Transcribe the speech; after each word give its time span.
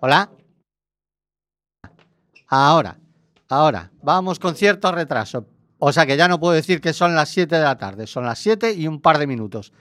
Hola. 0.00 0.30
Ahora, 2.48 2.98
ahora, 3.48 3.90
vamos 4.02 4.38
con 4.38 4.56
cierto 4.56 4.92
retraso. 4.92 5.46
O 5.78 5.92
sea 5.92 6.04
que 6.04 6.16
ya 6.16 6.28
no 6.28 6.38
puedo 6.38 6.52
decir 6.52 6.80
que 6.80 6.92
son 6.92 7.14
las 7.14 7.30
7 7.30 7.56
de 7.56 7.62
la 7.62 7.78
tarde, 7.78 8.06
son 8.06 8.26
las 8.26 8.38
7 8.40 8.74
y 8.74 8.88
un 8.88 9.00
par 9.00 9.18
de 9.18 9.26
minutos. 9.26 9.72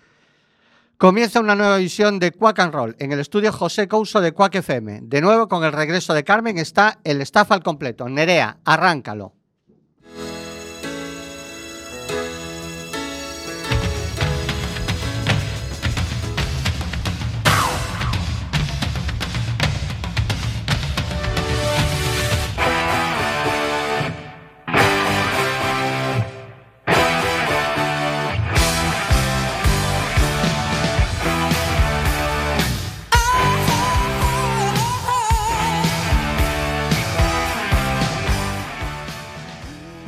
Comienza 1.01 1.39
una 1.39 1.55
nueva 1.55 1.77
edición 1.77 2.19
de 2.19 2.31
Quack 2.31 2.59
and 2.59 2.75
Roll 2.75 2.95
en 2.99 3.11
el 3.11 3.19
estudio 3.19 3.51
José 3.51 3.87
Couso 3.87 4.21
de 4.21 4.33
Quack 4.33 4.53
FM. 4.53 4.99
De 5.01 5.19
nuevo, 5.19 5.47
con 5.47 5.63
el 5.63 5.71
regreso 5.71 6.13
de 6.13 6.23
Carmen, 6.23 6.59
está 6.59 6.99
el 7.03 7.21
staff 7.21 7.51
al 7.51 7.63
completo. 7.63 8.07
Nerea, 8.07 8.59
arráncalo. 8.65 9.33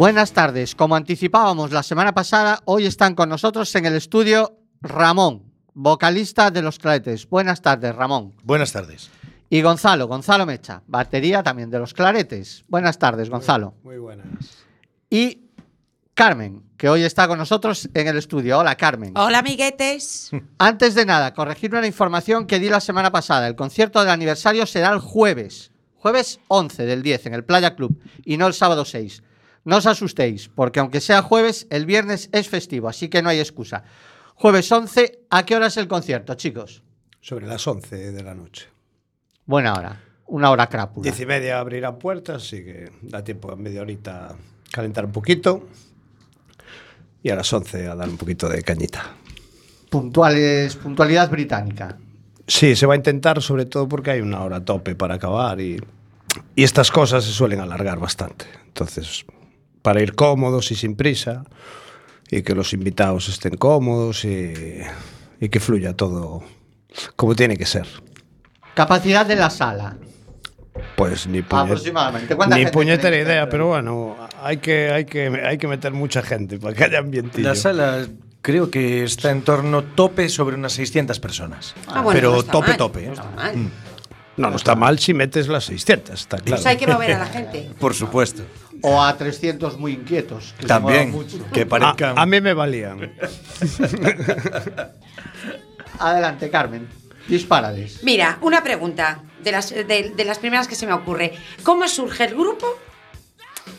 Buenas 0.03 0.33
tardes. 0.33 0.75
Como 0.75 0.97
anticipábamos 0.97 1.71
la 1.71 1.81
semana 1.81 2.13
pasada, 2.13 2.59
hoy 2.65 2.85
están 2.85 3.15
con 3.15 3.29
nosotros 3.29 3.73
en 3.75 3.85
el 3.85 3.95
estudio 3.95 4.57
Ramón, 4.81 5.43
vocalista 5.73 6.51
de 6.51 6.61
Los 6.61 6.77
Claretes. 6.77 7.29
Buenas 7.29 7.61
tardes, 7.61 7.95
Ramón. 7.95 8.33
Buenas 8.43 8.73
tardes. 8.73 9.09
Y 9.49 9.61
Gonzalo, 9.61 10.07
Gonzalo 10.07 10.45
Mecha, 10.45 10.83
batería 10.87 11.41
también 11.41 11.69
de 11.69 11.79
Los 11.79 11.93
Claretes. 11.93 12.65
Buenas 12.67 12.99
tardes, 12.99 13.29
Gonzalo. 13.29 13.75
Muy 13.81 13.97
buenas. 13.97 14.27
Y 15.09 15.51
Carmen, 16.13 16.63
que 16.75 16.89
hoy 16.89 17.03
está 17.03 17.25
con 17.29 17.37
nosotros 17.37 17.87
en 17.93 18.05
el 18.05 18.17
estudio. 18.17 18.59
Hola, 18.59 18.75
Carmen. 18.75 19.13
Hola, 19.15 19.39
amiguetes. 19.39 20.31
Antes 20.57 20.95
de 20.95 21.05
nada, 21.05 21.33
corregir 21.33 21.73
una 21.73 21.87
información 21.87 22.45
que 22.45 22.59
di 22.59 22.67
la 22.67 22.81
semana 22.81 23.09
pasada. 23.09 23.47
El 23.47 23.55
concierto 23.55 24.01
del 24.01 24.09
aniversario 24.09 24.65
será 24.65 24.91
el 24.91 24.99
jueves, 24.99 25.71
jueves 25.95 26.41
11 26.49 26.85
del 26.85 27.03
10 27.03 27.27
en 27.27 27.33
el 27.35 27.45
Playa 27.45 27.77
Club 27.77 27.97
y 28.25 28.35
no 28.35 28.47
el 28.47 28.53
sábado 28.53 28.83
6. 28.83 29.23
No 29.65 29.77
os 29.77 29.85
asustéis, 29.85 30.49
porque 30.49 30.79
aunque 30.79 30.99
sea 30.99 31.21
jueves, 31.21 31.67
el 31.69 31.85
viernes 31.85 32.29
es 32.33 32.49
festivo, 32.49 32.89
así 32.89 33.07
que 33.07 33.21
no 33.21 33.29
hay 33.29 33.39
excusa. 33.39 33.83
Jueves 34.35 34.69
11, 34.69 35.25
¿a 35.29 35.45
qué 35.45 35.55
hora 35.55 35.67
es 35.67 35.77
el 35.77 35.87
concierto, 35.87 36.33
chicos? 36.35 36.83
Sobre 37.21 37.47
las 37.47 37.65
11 37.65 38.11
de 38.11 38.23
la 38.23 38.35
noche. 38.35 38.67
Buena 39.45 39.73
hora, 39.73 40.01
una 40.27 40.51
hora 40.51 40.67
crápula. 40.67 41.03
Diez 41.03 41.19
y 41.19 41.25
media 41.25 41.59
abrirán 41.59 41.97
puertas, 41.97 42.43
así 42.43 42.63
que 42.63 42.91
da 43.01 43.23
tiempo 43.23 43.51
a 43.51 43.55
media 43.55 43.81
horita 43.81 44.35
calentar 44.69 45.05
un 45.05 45.11
poquito. 45.13 45.67
Y 47.21 47.29
a 47.29 47.35
las 47.35 47.53
11 47.53 47.87
a 47.87 47.95
dar 47.95 48.09
un 48.09 48.17
poquito 48.17 48.49
de 48.49 48.61
cañita. 48.63 49.15
Puntuales, 49.89 50.75
puntualidad 50.75 51.29
británica. 51.29 51.97
Sí, 52.47 52.75
se 52.75 52.85
va 52.85 52.95
a 52.95 52.97
intentar, 52.97 53.41
sobre 53.41 53.65
todo 53.65 53.87
porque 53.87 54.11
hay 54.11 54.19
una 54.19 54.43
hora 54.43 54.65
tope 54.65 54.95
para 54.95 55.15
acabar 55.15 55.61
y, 55.61 55.81
y 56.55 56.63
estas 56.63 56.91
cosas 56.91 57.23
se 57.23 57.31
suelen 57.31 57.61
alargar 57.61 57.99
bastante. 57.99 58.45
Entonces, 58.67 59.25
para 59.83 60.01
ir 60.01 60.15
cómodos 60.15 60.71
y 60.71 60.75
sin 60.75 60.95
prisa 60.95 61.43
y 62.31 62.41
que 62.41 62.55
los 62.55 62.73
invitados 62.73 63.29
estén 63.29 63.57
cómodos 63.57 64.25
y, 64.25 64.53
y 65.39 65.49
que 65.49 65.59
fluya 65.59 65.93
todo 65.95 66.43
como 67.15 67.35
tiene 67.35 67.55
que 67.57 67.65
ser. 67.67 67.87
Capacidad 68.73 69.25
de 69.25 69.35
la 69.35 69.49
sala. 69.51 69.97
Pues 70.95 71.27
ni, 71.27 71.41
puñet- 71.41 71.65
Aproximadamente. 71.65 72.35
¿Cuánta 72.35 72.55
ni 72.55 72.61
gente 72.63 72.73
puñetera 72.73 73.15
idea, 73.17 73.47
pero 73.49 73.67
bueno, 73.67 74.15
hay 74.41 74.57
que, 74.57 74.89
hay, 74.91 75.05
que, 75.05 75.27
hay 75.27 75.57
que 75.59 75.67
meter 75.67 75.91
mucha 75.93 76.23
gente 76.23 76.57
para 76.57 76.73
que 76.73 76.83
haya 76.85 76.99
ambientillo. 76.99 77.47
La 77.47 77.55
sala 77.55 78.07
creo 78.41 78.71
que 78.71 79.03
está 79.03 79.29
en 79.31 79.43
torno 79.43 79.83
tope 79.83 80.29
sobre 80.29 80.55
unas 80.55 80.73
600 80.73 81.19
personas. 81.19 81.75
Ah, 81.87 82.01
bueno, 82.01 82.17
Pero 82.17 82.35
no 82.37 82.43
tope, 82.43 82.67
mal, 82.69 82.77
tope. 82.77 83.05
No 83.07 83.13
está 83.13 83.29
mal. 83.35 83.55
No, 84.35 84.49
no 84.49 84.55
está 84.55 84.75
mal 84.75 84.97
si 84.97 85.13
metes 85.13 85.47
las 85.47 85.65
600, 85.65 86.19
está 86.19 86.37
claro. 86.37 86.55
Pues 86.61 86.65
hay 86.65 86.77
que 86.77 86.87
mover 86.87 87.13
a 87.13 87.19
la 87.19 87.25
gente. 87.27 87.69
Por 87.79 87.93
supuesto. 87.93 88.43
O 88.85 89.01
a 89.01 89.17
300 89.17 89.77
muy 89.79 89.93
inquietos. 89.93 90.53
que 90.59 90.67
También. 90.67 91.11
mucho. 91.11 91.37
Que 91.53 91.61
a, 91.61 91.67
parezcan. 91.67 92.19
a 92.19 92.25
mí 92.25 92.41
me 92.41 92.53
valían. 92.53 93.13
Adelante, 95.99 96.49
Carmen. 96.49 96.87
Dispárales. 97.27 98.03
Mira, 98.03 98.37
una 98.41 98.61
pregunta 98.63 99.21
de 99.43 99.51
las, 99.51 99.69
de, 99.69 100.11
de 100.15 100.25
las 100.25 100.39
primeras 100.39 100.67
que 100.67 100.75
se 100.75 100.85
me 100.85 100.93
ocurre. 100.93 101.33
¿Cómo 101.63 101.87
surge 101.87 102.25
el 102.25 102.33
grupo 102.35 102.67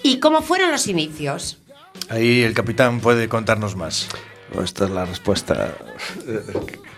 y 0.03 0.19
cómo 0.21 0.41
fueron 0.41 0.71
los 0.71 0.87
inicios? 0.87 1.59
Ahí 2.09 2.43
el 2.43 2.55
capitán 2.55 3.01
puede 3.01 3.29
contarnos 3.29 3.77
más. 3.77 4.09
Esta 4.63 4.85
es 4.85 4.91
la 4.91 5.05
respuesta 5.05 5.75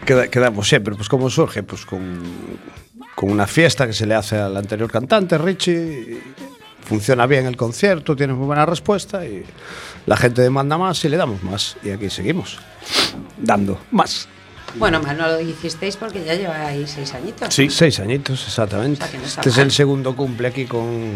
que, 0.04 0.28
que 0.30 0.38
damos 0.40 0.68
siempre. 0.68 0.94
Pues 0.94 1.08
cómo 1.08 1.28
surge, 1.30 1.62
pues 1.64 1.84
con, 1.86 2.22
con 3.16 3.30
una 3.30 3.46
fiesta 3.46 3.86
que 3.86 3.92
se 3.92 4.06
le 4.06 4.14
hace 4.14 4.36
al 4.36 4.56
anterior 4.56 4.90
cantante, 4.90 5.38
Richie. 5.38 6.20
Funciona 6.86 7.26
bien 7.26 7.46
el 7.46 7.56
concierto, 7.56 8.14
tiene 8.14 8.32
muy 8.32 8.46
buena 8.46 8.64
respuesta 8.64 9.24
y 9.26 9.44
la 10.06 10.16
gente 10.16 10.40
demanda 10.42 10.78
más 10.78 11.04
y 11.04 11.08
le 11.08 11.16
damos 11.16 11.42
más. 11.42 11.76
Y 11.82 11.90
aquí 11.90 12.08
seguimos, 12.10 12.58
dando 13.38 13.80
más. 13.90 14.28
Bueno, 14.76 15.00
mal 15.02 15.16
no 15.16 15.26
lo 15.28 15.40
hicisteis 15.40 15.96
porque 15.96 16.24
ya 16.24 16.34
lleváis 16.34 16.90
seis 16.90 17.12
añitos. 17.14 17.52
Sí. 17.54 17.70
Seis 17.70 17.98
añitos, 17.98 18.44
exactamente. 18.46 19.02
O 19.04 19.08
sea, 19.08 19.18
no 19.18 19.24
este 19.26 19.48
es 19.48 19.56
mal. 19.56 19.64
el 19.66 19.72
segundo 19.72 20.14
cumple 20.14 20.48
aquí 20.48 20.66
con, 20.66 21.12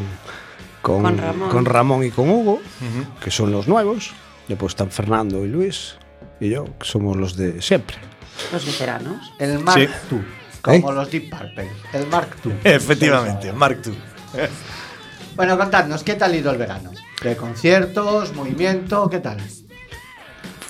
con, 0.82 1.02
Con 1.02 1.18
Ramón. 1.18 1.48
con 1.50 1.64
Ramón 1.66 2.04
y 2.04 2.10
con 2.10 2.30
Hugo, 2.30 2.60
que 3.22 3.30
son 3.30 3.52
los 3.52 3.68
nuevos. 3.68 4.12
Después 4.48 4.72
están 4.72 4.90
Fernando 4.90 5.44
y 5.44 5.48
Luis 5.48 5.96
y 6.40 6.48
yo, 6.48 6.64
que 6.78 6.84
somos 6.86 7.16
los 7.16 7.36
de 7.36 7.60
siempre. 7.62 7.96
Los 8.52 8.64
veteranos. 8.64 9.32
El 9.38 9.58
Mark 9.60 9.78
Sí. 9.78 9.88
II. 10.10 10.20
Como 10.62 10.92
los 10.92 11.10
Deep 11.10 11.30
Purple. 11.30 11.70
El 11.92 12.06
Mark 12.08 12.36
II. 12.44 12.52
Efectivamente, 12.64 13.52
Mark 13.52 13.80
II. 13.84 13.94
Bueno, 15.40 15.56
contadnos, 15.56 16.04
¿qué 16.04 16.16
tal 16.16 16.32
ha 16.32 16.36
ido 16.36 16.50
el 16.50 16.58
verano? 16.58 16.90
¿De 17.22 17.34
conciertos, 17.34 18.34
movimiento, 18.34 19.08
qué 19.08 19.20
tal? 19.20 19.38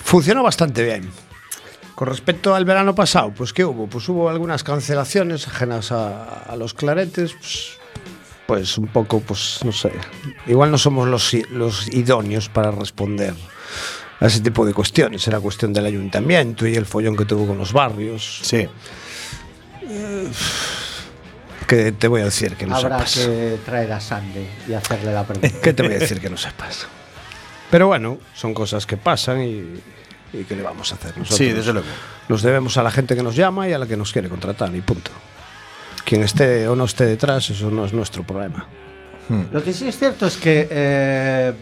Funcionó 0.01 0.43
bastante 0.43 0.81
bien. 0.81 1.11
Con 1.93 2.07
respecto 2.07 2.55
al 2.55 2.63
verano 2.63 2.95
pasado, 2.95 3.33
pues 3.35 3.51
¿qué 3.51 3.65
hubo? 3.65 3.87
Pues 3.87 4.07
hubo 4.07 4.29
algunas 4.29 4.63
cancelaciones 4.63 5.45
ajenas 5.45 5.91
a, 5.91 6.43
a 6.43 6.55
los 6.55 6.73
claretes, 6.73 7.33
pues, 7.33 7.77
pues 8.47 8.77
un 8.77 8.87
poco, 8.87 9.19
pues 9.19 9.59
no 9.65 9.73
sé, 9.73 9.91
igual 10.47 10.71
no 10.71 10.77
somos 10.77 11.05
los, 11.09 11.33
idóneos 11.93 12.47
para 12.47 12.71
responder 12.71 13.33
a 14.21 14.27
ese 14.27 14.39
tipo 14.39 14.65
de 14.65 14.73
cuestiones. 14.73 15.27
Era 15.27 15.41
cuestión 15.41 15.73
del 15.73 15.85
ayuntamiento 15.85 16.65
y 16.65 16.75
el 16.75 16.85
follón 16.85 17.17
que 17.17 17.25
tuvo 17.25 17.45
con 17.45 17.57
los 17.57 17.73
barrios. 17.73 18.39
Sí. 18.41 18.69
Que 21.71 21.93
te 21.93 22.07
voy 22.09 22.19
a 22.19 22.25
decir 22.25 22.57
que 22.57 22.65
no 22.67 22.75
Habrá 22.75 23.05
sepas. 23.07 23.25
que 23.27 23.59
traer 23.65 23.93
a 23.93 24.01
Sandy 24.01 24.45
y 24.67 24.73
hacerle 24.73 25.13
la 25.13 25.23
pregunta. 25.23 25.55
¿Qué 25.63 25.71
te 25.73 25.83
voy 25.83 25.93
a 25.93 25.99
decir 25.99 26.19
que 26.19 26.29
no 26.29 26.35
sepas? 26.35 26.85
Pero 27.69 27.87
bueno, 27.87 28.17
son 28.33 28.53
cosas 28.53 28.85
que 28.85 28.97
pasan 28.97 29.41
y, 29.41 29.79
y 30.33 30.43
que 30.43 30.55
le 30.57 30.63
vamos 30.63 30.91
a 30.91 30.95
hacer 30.95 31.17
nosotros. 31.17 31.37
Sí, 31.37 31.49
desde 31.53 31.71
luego. 31.71 31.87
Nos 32.27 32.41
debemos 32.41 32.75
a 32.75 32.83
la 32.83 32.91
gente 32.91 33.15
que 33.15 33.23
nos 33.23 33.37
llama 33.37 33.69
y 33.69 33.71
a 33.73 33.77
la 33.79 33.87
que 33.87 33.95
nos 33.95 34.11
quiere 34.11 34.27
contratar 34.27 34.75
y 34.75 34.81
punto. 34.81 35.11
Quien 36.03 36.23
esté 36.23 36.67
o 36.67 36.75
no 36.75 36.83
esté 36.83 37.05
detrás, 37.05 37.49
eso 37.49 37.71
no 37.71 37.85
es 37.85 37.93
nuestro 37.93 38.23
problema. 38.23 38.67
Lo 39.53 39.63
que 39.63 39.71
sí 39.71 39.87
es 39.87 39.97
cierto 39.97 40.27
es 40.27 40.35
que 40.35 40.67
eh, 40.69 41.53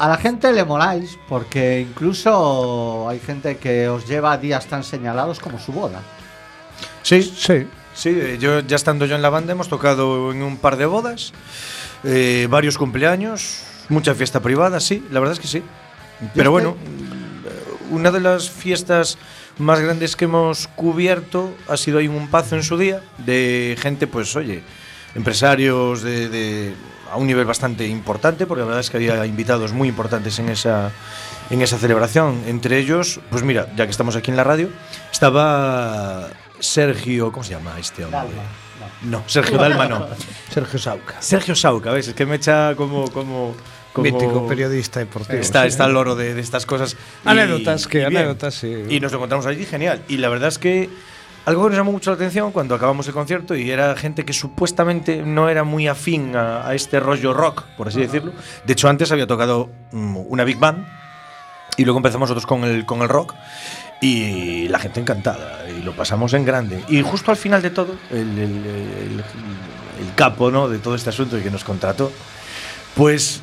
a 0.00 0.08
la 0.08 0.16
gente 0.16 0.52
le 0.52 0.64
moláis 0.64 1.16
porque 1.28 1.80
incluso 1.88 3.08
hay 3.08 3.20
gente 3.20 3.56
que 3.58 3.88
os 3.88 4.08
lleva 4.08 4.36
días 4.36 4.66
tan 4.66 4.82
señalados 4.82 5.38
como 5.38 5.60
su 5.60 5.70
boda. 5.70 6.00
Sí, 7.04 7.22
Sí. 7.22 7.68
Sí, 7.94 8.08
eh, 8.10 8.38
yo 8.40 8.60
ya 8.60 8.76
estando 8.76 9.06
yo 9.06 9.14
en 9.16 9.22
la 9.22 9.30
banda 9.30 9.52
hemos 9.52 9.68
tocado 9.68 10.32
en 10.32 10.42
un 10.42 10.56
par 10.56 10.76
de 10.76 10.86
bodas, 10.86 11.32
eh, 12.02 12.46
varios 12.50 12.76
cumpleaños, 12.76 13.60
mucha 13.88 14.14
fiesta 14.14 14.40
privada, 14.40 14.80
sí, 14.80 15.04
la 15.10 15.20
verdad 15.20 15.34
es 15.34 15.40
que 15.40 15.46
sí. 15.48 15.62
Pero 16.34 16.50
bueno, 16.50 16.72
mm, 17.90 17.94
una 17.94 18.10
de 18.10 18.20
las 18.20 18.50
fiestas 18.50 19.18
más 19.58 19.80
grandes 19.80 20.16
que 20.16 20.24
hemos 20.24 20.66
cubierto 20.68 21.54
ha 21.68 21.76
sido 21.76 21.98
ahí 21.98 22.08
un 22.08 22.28
pazo 22.28 22.56
en 22.56 22.62
su 22.64 22.76
día, 22.78 23.00
de 23.18 23.76
gente, 23.78 24.06
pues 24.06 24.34
oye, 24.36 24.62
empresarios 25.14 26.02
de, 26.02 26.28
de- 26.28 26.74
a 27.12 27.16
un 27.16 27.28
nivel 27.28 27.44
bastante 27.44 27.86
importante, 27.86 28.44
porque 28.46 28.62
la 28.62 28.66
verdad 28.66 28.80
es 28.80 28.90
que 28.90 28.96
había 28.96 29.24
invitados 29.24 29.72
muy 29.72 29.86
importantes 29.88 30.38
en 30.40 30.48
esa, 30.48 30.90
en 31.50 31.62
esa 31.62 31.78
celebración. 31.78 32.42
Entre 32.48 32.78
ellos, 32.78 33.20
pues 33.30 33.44
mira, 33.44 33.68
ya 33.76 33.84
que 33.84 33.92
estamos 33.92 34.16
aquí 34.16 34.32
en 34.32 34.36
la 34.36 34.42
radio, 34.42 34.68
estaba 35.12 36.28
Sergio, 36.64 37.30
¿cómo 37.32 37.44
se 37.44 37.50
llama 37.52 37.74
este 37.78 38.04
hombre? 38.04 38.20
No, 39.02 39.22
Sergio 39.26 39.58
Dalma 39.58 39.86
no. 39.86 40.06
Sergio 40.50 40.78
Sauca. 40.78 41.20
Sergio 41.20 41.54
Sauca, 41.54 41.90
¿ves? 41.92 42.08
Es 42.08 42.14
que 42.14 42.26
me 42.26 42.36
echa 42.36 42.74
como. 42.74 43.10
como, 43.10 43.54
como 43.92 44.04
Mítico 44.04 44.46
periodista 44.48 45.00
deportivo. 45.00 45.38
Está, 45.38 45.62
sí. 45.62 45.68
está 45.68 45.84
el 45.86 45.92
loro 45.92 46.16
de, 46.16 46.34
de 46.34 46.40
estas 46.40 46.66
cosas. 46.66 46.96
Y- 47.24 47.28
Anécdotas, 47.28 47.86
que 47.86 48.00
y 48.00 48.04
anécdotas, 48.04 48.54
sí. 48.54 48.84
Y 48.88 49.00
nos 49.00 49.12
lo 49.12 49.18
encontramos 49.18 49.46
allí, 49.46 49.64
genial. 49.64 50.02
Y 50.08 50.16
la 50.16 50.28
verdad 50.28 50.48
es 50.48 50.58
que 50.58 50.90
algo 51.46 51.62
que 51.64 51.68
nos 51.70 51.76
llamó 51.78 51.92
mucho 51.92 52.10
la 52.10 52.16
atención 52.16 52.50
cuando 52.52 52.74
acabamos 52.74 53.06
el 53.06 53.12
concierto 53.12 53.54
y 53.54 53.70
era 53.70 53.94
gente 53.96 54.24
que 54.24 54.32
supuestamente 54.32 55.22
no 55.22 55.48
era 55.50 55.62
muy 55.62 55.86
afín 55.86 56.34
a, 56.34 56.66
a 56.66 56.74
este 56.74 56.98
rollo 57.00 57.34
rock, 57.34 57.62
por 57.76 57.88
así 57.88 58.00
decirlo. 58.00 58.32
De 58.66 58.72
hecho, 58.72 58.88
antes 58.88 59.12
había 59.12 59.26
tocado 59.26 59.70
mm, 59.92 60.16
una 60.28 60.44
big 60.44 60.58
band 60.58 60.86
y 61.76 61.84
luego 61.84 61.98
empezamos 61.98 62.28
nosotros 62.30 62.46
con 62.46 62.64
el, 62.64 62.86
con 62.86 63.02
el 63.02 63.08
rock. 63.08 63.34
Y 64.00 64.68
la 64.68 64.78
gente 64.78 65.00
encantada, 65.00 65.68
y 65.70 65.82
lo 65.82 65.92
pasamos 65.96 66.34
en 66.34 66.44
grande. 66.44 66.82
Y 66.88 67.00
justo 67.02 67.30
al 67.30 67.36
final 67.36 67.62
de 67.62 67.70
todo, 67.70 67.94
el, 68.10 68.18
el- 68.38 68.66
el- 68.66 69.24
el 70.00 70.14
capo 70.16 70.50
¿no? 70.50 70.68
de 70.68 70.78
todo 70.78 70.94
este 70.94 71.08
asunto 71.10 71.38
y 71.38 71.42
que 71.42 71.50
nos 71.50 71.64
contrató, 71.64 72.10
pues 72.94 73.40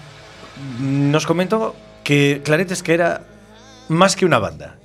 nos 0.79 1.25
comentó 1.25 1.75
que 2.03 2.41
Claretes 2.43 2.83
que 2.83 2.93
era 2.93 3.23
más 3.89 4.15
que 4.15 4.25
una 4.25 4.37
banda. 4.39 4.77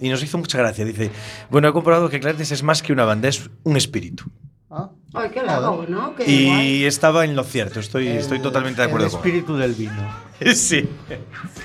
Y 0.00 0.08
nos 0.08 0.22
hizo 0.22 0.38
mucha 0.38 0.56
gracia. 0.56 0.84
Dice, 0.86 1.10
bueno, 1.50 1.68
he 1.68 1.72
comprobado 1.72 2.08
que 2.08 2.20
Claretes 2.20 2.52
es 2.52 2.62
más 2.62 2.80
que 2.82 2.92
una 2.92 3.04
banda, 3.04 3.28
es 3.28 3.50
un 3.64 3.76
espíritu. 3.76 4.24
Ah, 4.70 4.88
Ay, 5.12 5.30
qué 5.30 5.42
loco, 5.42 5.84
¿no? 5.88 6.14
Qué 6.14 6.30
Y 6.30 6.46
guay. 6.46 6.84
estaba 6.84 7.24
en 7.24 7.34
lo 7.36 7.42
cierto, 7.44 7.80
estoy, 7.80 8.06
estoy 8.08 8.36
el- 8.38 8.42
totalmente 8.42 8.80
de 8.80 8.86
acuerdo 8.86 9.06
El 9.08 9.12
con 9.12 9.20
él. 9.20 9.26
espíritu 9.26 9.56
del 9.56 9.74
vino. 9.74 10.30
Sí. 10.54 10.88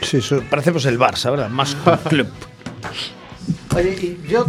Sí, 0.02 0.18
eso- 0.18 0.44
parecemos 0.50 0.84
el 0.86 1.00
Barça, 1.00 1.30
¿verdad? 1.32 1.50
Más 1.50 1.76
club. 2.10 2.28
Oye, 3.76 3.90
y 4.24 4.28
yo 4.30 4.46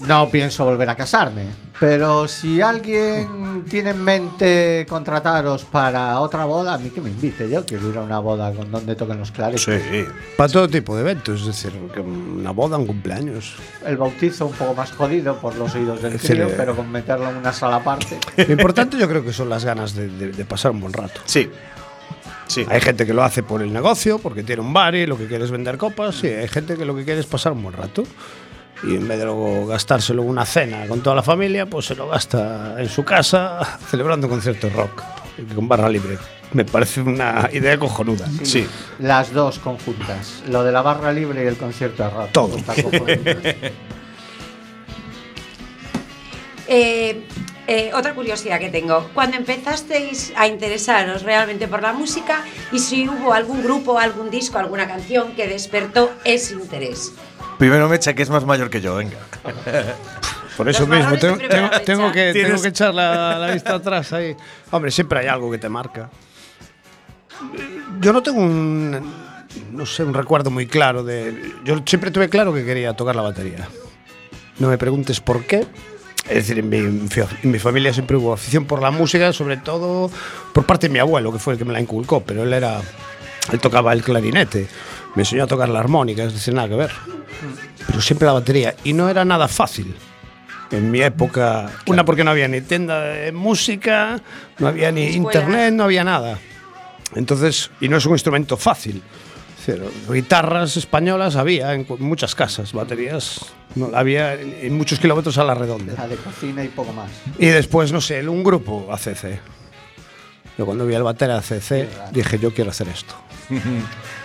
no 0.00 0.28
pienso 0.30 0.64
volver 0.64 0.88
a 0.90 0.94
casarme, 0.94 1.46
pero 1.80 2.28
si 2.28 2.60
alguien 2.60 3.64
tiene 3.68 3.90
en 3.90 4.04
mente 4.04 4.86
contrataros 4.88 5.64
para 5.64 6.20
otra 6.20 6.44
boda, 6.44 6.74
a 6.74 6.78
mí 6.78 6.90
que 6.90 7.00
me 7.00 7.10
invite. 7.10 7.48
Yo 7.50 7.64
quiero 7.64 7.88
ir 7.90 7.98
a 7.98 8.02
una 8.02 8.18
boda 8.20 8.52
con 8.52 8.70
donde 8.70 8.94
toquen 8.94 9.18
los 9.18 9.32
clares. 9.32 9.62
Sí. 9.62 9.72
Para 10.36 10.52
todo 10.52 10.68
tipo 10.68 10.94
de 10.94 11.00
eventos, 11.02 11.40
es 11.40 11.46
decir, 11.46 11.72
que 11.92 12.00
una 12.00 12.50
boda, 12.52 12.76
un 12.76 12.86
cumpleaños. 12.86 13.56
El 13.84 13.96
bautizo 13.96 14.46
un 14.46 14.52
poco 14.52 14.74
más 14.74 14.92
jodido 14.92 15.36
por 15.40 15.56
los 15.56 15.74
oídos 15.74 16.00
del 16.02 16.18
crío, 16.18 16.48
pero 16.56 16.76
con 16.76 16.90
meterlo 16.92 17.28
en 17.30 17.36
una 17.36 17.52
sala 17.52 17.76
aparte. 17.76 18.18
Lo 18.36 18.52
importante 18.52 18.96
yo 18.98 19.08
creo 19.08 19.24
que 19.24 19.32
son 19.32 19.48
las 19.48 19.64
ganas 19.64 19.94
de, 19.94 20.08
de- 20.08 20.32
de 20.32 20.44
pasar 20.44 20.70
un 20.72 20.80
buen 20.80 20.92
rato. 20.92 21.20
Sí. 21.24 21.50
Sí. 22.46 22.64
Hay 22.68 22.80
gente 22.80 23.06
que 23.06 23.12
lo 23.12 23.22
hace 23.24 23.42
por 23.42 23.62
el 23.62 23.72
negocio, 23.72 24.18
porque 24.18 24.42
tiene 24.42 24.62
un 24.62 24.72
bar 24.72 24.94
y 24.94 25.06
lo 25.06 25.18
que 25.18 25.26
quiere 25.26 25.44
es 25.44 25.50
vender 25.50 25.76
copas, 25.78 26.22
y 26.24 26.28
hay 26.28 26.48
gente 26.48 26.76
que 26.76 26.84
lo 26.84 26.94
que 26.94 27.04
quiere 27.04 27.20
es 27.20 27.26
pasar 27.26 27.52
un 27.52 27.62
buen 27.62 27.74
rato. 27.74 28.04
Y 28.82 28.94
en 28.94 29.08
vez 29.08 29.18
de 29.18 29.24
luego 29.24 29.66
gastárselo 29.66 30.22
en 30.22 30.28
una 30.28 30.44
cena 30.44 30.86
con 30.86 31.00
toda 31.00 31.16
la 31.16 31.22
familia, 31.22 31.66
pues 31.66 31.86
se 31.86 31.94
lo 31.94 32.08
gasta 32.08 32.76
en 32.78 32.88
su 32.88 33.04
casa 33.04 33.78
celebrando 33.90 34.26
un 34.26 34.34
concierto 34.34 34.68
de 34.68 34.74
rock 34.74 35.02
con 35.54 35.68
barra 35.68 35.88
libre. 35.88 36.18
Me 36.52 36.64
parece 36.64 37.00
una 37.00 37.48
idea 37.52 37.78
cojonuda. 37.78 38.28
Sí. 38.42 38.66
Las 38.98 39.32
dos 39.32 39.58
conjuntas. 39.58 40.42
Lo 40.48 40.62
de 40.62 40.72
la 40.72 40.82
barra 40.82 41.12
libre 41.12 41.44
y 41.44 41.46
el 41.46 41.56
concierto 41.56 42.04
de 42.04 42.10
rock. 42.10 42.32
Todo. 42.32 42.56
Está. 42.56 42.74
Eh, 46.68 47.24
eh, 47.66 47.90
otra 47.94 48.14
curiosidad 48.14 48.58
que 48.60 48.68
tengo. 48.70 49.08
Cuando 49.14 49.36
empezasteis 49.36 50.32
a 50.36 50.46
interesaros 50.46 51.22
realmente 51.22 51.68
por 51.68 51.82
la 51.82 51.92
música 51.92 52.42
y 52.72 52.78
si 52.78 53.08
hubo 53.08 53.32
algún 53.32 53.62
grupo, 53.62 53.98
algún 53.98 54.30
disco, 54.30 54.58
alguna 54.58 54.86
canción 54.86 55.32
que 55.32 55.46
despertó 55.48 56.12
ese 56.24 56.54
interés. 56.54 57.12
Primero 57.58 57.88
Mecha, 57.88 58.14
que 58.14 58.22
es 58.22 58.30
más 58.30 58.44
mayor 58.44 58.68
que 58.70 58.80
yo, 58.80 58.96
venga. 58.96 59.16
Por 60.56 60.68
eso 60.70 60.86
Los 60.86 60.88
mismo, 60.96 61.18
tengo, 61.18 61.36
tengo- 61.36 61.70
tengo 61.84 62.12
que, 62.12 62.32
tengo 62.32 62.62
que 62.62 62.68
echar 62.68 62.94
la, 62.94 63.38
la 63.38 63.52
vista 63.52 63.74
atrás 63.74 64.12
ahí. 64.14 64.34
Hombre, 64.70 64.90
siempre 64.90 65.18
hay 65.20 65.26
algo 65.26 65.50
que 65.50 65.58
te 65.58 65.68
marca. 65.68 66.08
Yo 68.00 68.12
no 68.12 68.22
tengo 68.22 68.40
un, 68.40 69.12
no 69.72 69.84
sé, 69.86 70.02
un 70.04 70.14
recuerdo 70.14 70.50
muy 70.50 70.66
claro 70.66 71.04
de... 71.04 71.52
Yo 71.64 71.82
siempre 71.84 72.10
tuve 72.10 72.28
claro 72.30 72.54
que 72.54 72.64
quería 72.64 72.94
tocar 72.94 73.14
la 73.16 73.22
batería. 73.22 73.68
No 74.58 74.68
me 74.68 74.78
preguntes 74.78 75.20
por 75.20 75.44
qué. 75.44 75.66
Es 76.28 76.34
decir, 76.34 76.58
en 76.58 76.68
mi, 76.68 76.78
en 76.78 77.50
mi 77.50 77.58
familia 77.58 77.92
siempre 77.92 78.16
hubo 78.16 78.32
afición 78.32 78.64
por 78.64 78.82
la 78.82 78.90
música, 78.90 79.32
sobre 79.32 79.56
todo 79.58 80.10
por 80.52 80.66
parte 80.66 80.88
de 80.88 80.92
mi 80.92 80.98
abuelo, 80.98 81.32
que 81.32 81.38
fue 81.38 81.52
el 81.52 81.58
que 81.58 81.64
me 81.64 81.72
la 81.72 81.80
inculcó, 81.80 82.22
pero 82.22 82.42
él 82.42 82.52
era... 82.52 82.80
Él 83.52 83.60
tocaba 83.60 83.92
el 83.92 84.02
clarinete, 84.02 84.66
me 85.14 85.22
enseñó 85.22 85.44
a 85.44 85.46
tocar 85.46 85.68
la 85.68 85.78
armónica, 85.78 86.24
es 86.24 86.32
decir, 86.32 86.52
nada 86.52 86.68
que 86.68 86.74
ver. 86.74 86.90
Pero 87.86 88.00
siempre 88.00 88.26
la 88.26 88.32
batería. 88.32 88.74
Y 88.82 88.92
no 88.92 89.08
era 89.08 89.24
nada 89.24 89.46
fácil. 89.46 89.94
En 90.72 90.90
mi 90.90 91.00
época, 91.00 91.70
una 91.86 92.04
porque 92.04 92.24
no 92.24 92.32
había 92.32 92.48
ni 92.48 92.60
tienda 92.60 93.00
de 93.00 93.30
música, 93.30 94.20
no 94.58 94.66
había 94.66 94.90
ni 94.90 95.04
Escuela. 95.04 95.40
internet, 95.40 95.74
no 95.74 95.84
había 95.84 96.02
nada. 96.02 96.40
Entonces, 97.14 97.70
y 97.80 97.88
no 97.88 97.98
es 97.98 98.06
un 98.06 98.12
instrumento 98.12 98.56
fácil. 98.56 99.00
Guitarras 100.08 100.76
españolas 100.76 101.36
había 101.36 101.74
en 101.74 101.86
muchas 101.98 102.34
casas, 102.34 102.72
baterías 102.72 103.40
no, 103.74 103.90
había 103.94 104.34
en 104.34 104.56
en 104.60 104.76
muchos 104.76 104.98
kilómetros 104.98 105.36
a 105.38 105.44
la 105.44 105.54
redonda. 105.54 105.94
La 105.96 106.08
de 106.08 106.16
cocina 106.16 106.64
y 106.64 106.68
poco 106.68 106.92
más. 106.92 107.10
Y 107.38 107.46
después, 107.46 107.92
no 107.92 108.00
sé, 108.00 108.26
un 108.26 108.42
grupo 108.42 108.88
ACC. 108.90 109.38
Yo 110.58 110.64
cuando 110.64 110.86
vi 110.86 110.94
al 110.94 111.02
batera 111.02 111.38
ACC 111.38 112.12
dije, 112.12 112.38
yo 112.38 112.54
quiero 112.54 112.70
hacer 112.70 112.88
esto. 112.88 113.14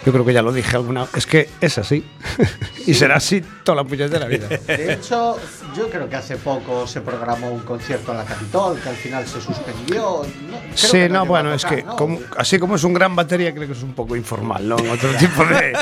Yo 0.05 0.12
creo 0.12 0.25
que 0.25 0.34
ya 0.34 0.41
lo 0.41 0.51
dije 0.51 0.75
alguna 0.75 1.05
Es 1.15 1.25
que 1.27 1.48
es 1.62 1.77
así. 1.77 2.03
y 2.88 2.93
será 2.93 3.17
así 3.17 3.41
toda 3.63 3.77
la 3.77 3.84
puñetera 3.84 4.25
vida. 4.25 4.48
De 4.48 4.93
hecho, 4.93 5.38
yo 5.75 5.89
creo 5.89 6.10
que 6.10 6.15
hace 6.15 6.38
poco 6.38 6.88
se 6.88 7.01
programó 7.01 7.51
un 7.51 7.60
concierto 7.62 8.12
en 8.12 8.17
la 8.17 8.25
Capitol, 8.25 8.79
que 8.81 8.89
al 8.89 8.96
final 8.96 9.27
se 9.27 9.39
suspendió. 9.39 10.01
No, 10.01 10.22
creo 10.22 10.72
Sí, 10.74 10.91
que 10.91 11.10
no, 11.10 11.25
bueno, 11.25 11.53
es 11.53 11.63
que 11.65 11.84
¿no? 11.84 11.96
como- 11.96 12.20
así 12.38 12.58
como 12.58 12.75
es 12.75 12.84
un 12.84 12.93
gran 12.93 13.15
batería, 13.15 13.53
creo 13.53 13.67
que 13.67 13.74
es 13.74 13.84
un 13.84 13.93
poco 13.93 14.15
informal, 14.15 14.67
¿no? 14.67 14.75
Otro 14.75 15.10
tipo 15.20 15.46
de. 15.46 15.74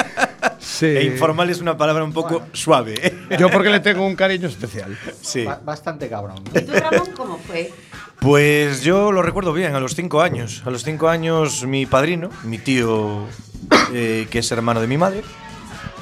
Sí. 0.59 0.85
E 0.87 1.03
informal 1.03 1.49
es 1.49 1.61
una 1.61 1.77
palabra 1.77 2.03
un 2.03 2.11
poco 2.13 2.43
suave. 2.53 2.95
¿eh? 3.01 3.37
Yo 3.39 3.49
porque 3.49 3.69
le 3.69 3.79
tengo 3.79 4.05
un 4.05 4.15
cariño 4.15 4.47
especial. 4.49 4.97
Sí. 5.21 5.45
Ba- 5.45 5.61
bastante 5.63 6.09
cabrón. 6.09 6.43
¿Y 6.53 6.61
tú, 6.61 6.73
Ramón, 6.73 7.09
cómo 7.15 7.37
fue? 7.37 7.71
Pues 8.19 8.83
yo 8.83 9.11
lo 9.11 9.21
recuerdo 9.21 9.53
bien, 9.53 9.75
a 9.75 9.79
los 9.79 9.95
cinco 9.95 10.21
años. 10.21 10.61
A 10.65 10.69
los 10.71 10.83
cinco 10.83 11.07
años 11.09 11.65
mi 11.65 11.85
padrino, 11.85 12.29
mi 12.43 12.57
tío, 12.57 13.25
eh, 13.93 14.27
que 14.29 14.39
es 14.39 14.51
hermano 14.51 14.81
de 14.81 14.87
mi 14.87 14.97
madre, 14.97 15.23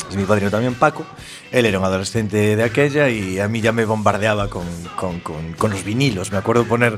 es 0.10 0.16
mi 0.16 0.24
padrino 0.24 0.50
también 0.50 0.74
Paco, 0.74 1.06
él 1.52 1.66
era 1.66 1.78
un 1.80 1.86
adolescente 1.86 2.56
de 2.56 2.64
aquella 2.64 3.10
y 3.10 3.40
a 3.40 3.48
mí 3.48 3.62
ya 3.62 3.72
me 3.72 3.86
bombardeaba 3.86 4.50
con, 4.50 4.66
con- 4.96 5.20
con- 5.20 5.70
los 5.70 5.84
vinilos. 5.84 6.32
Me 6.32 6.38
acuerdo 6.40 6.66
poner 6.66 6.98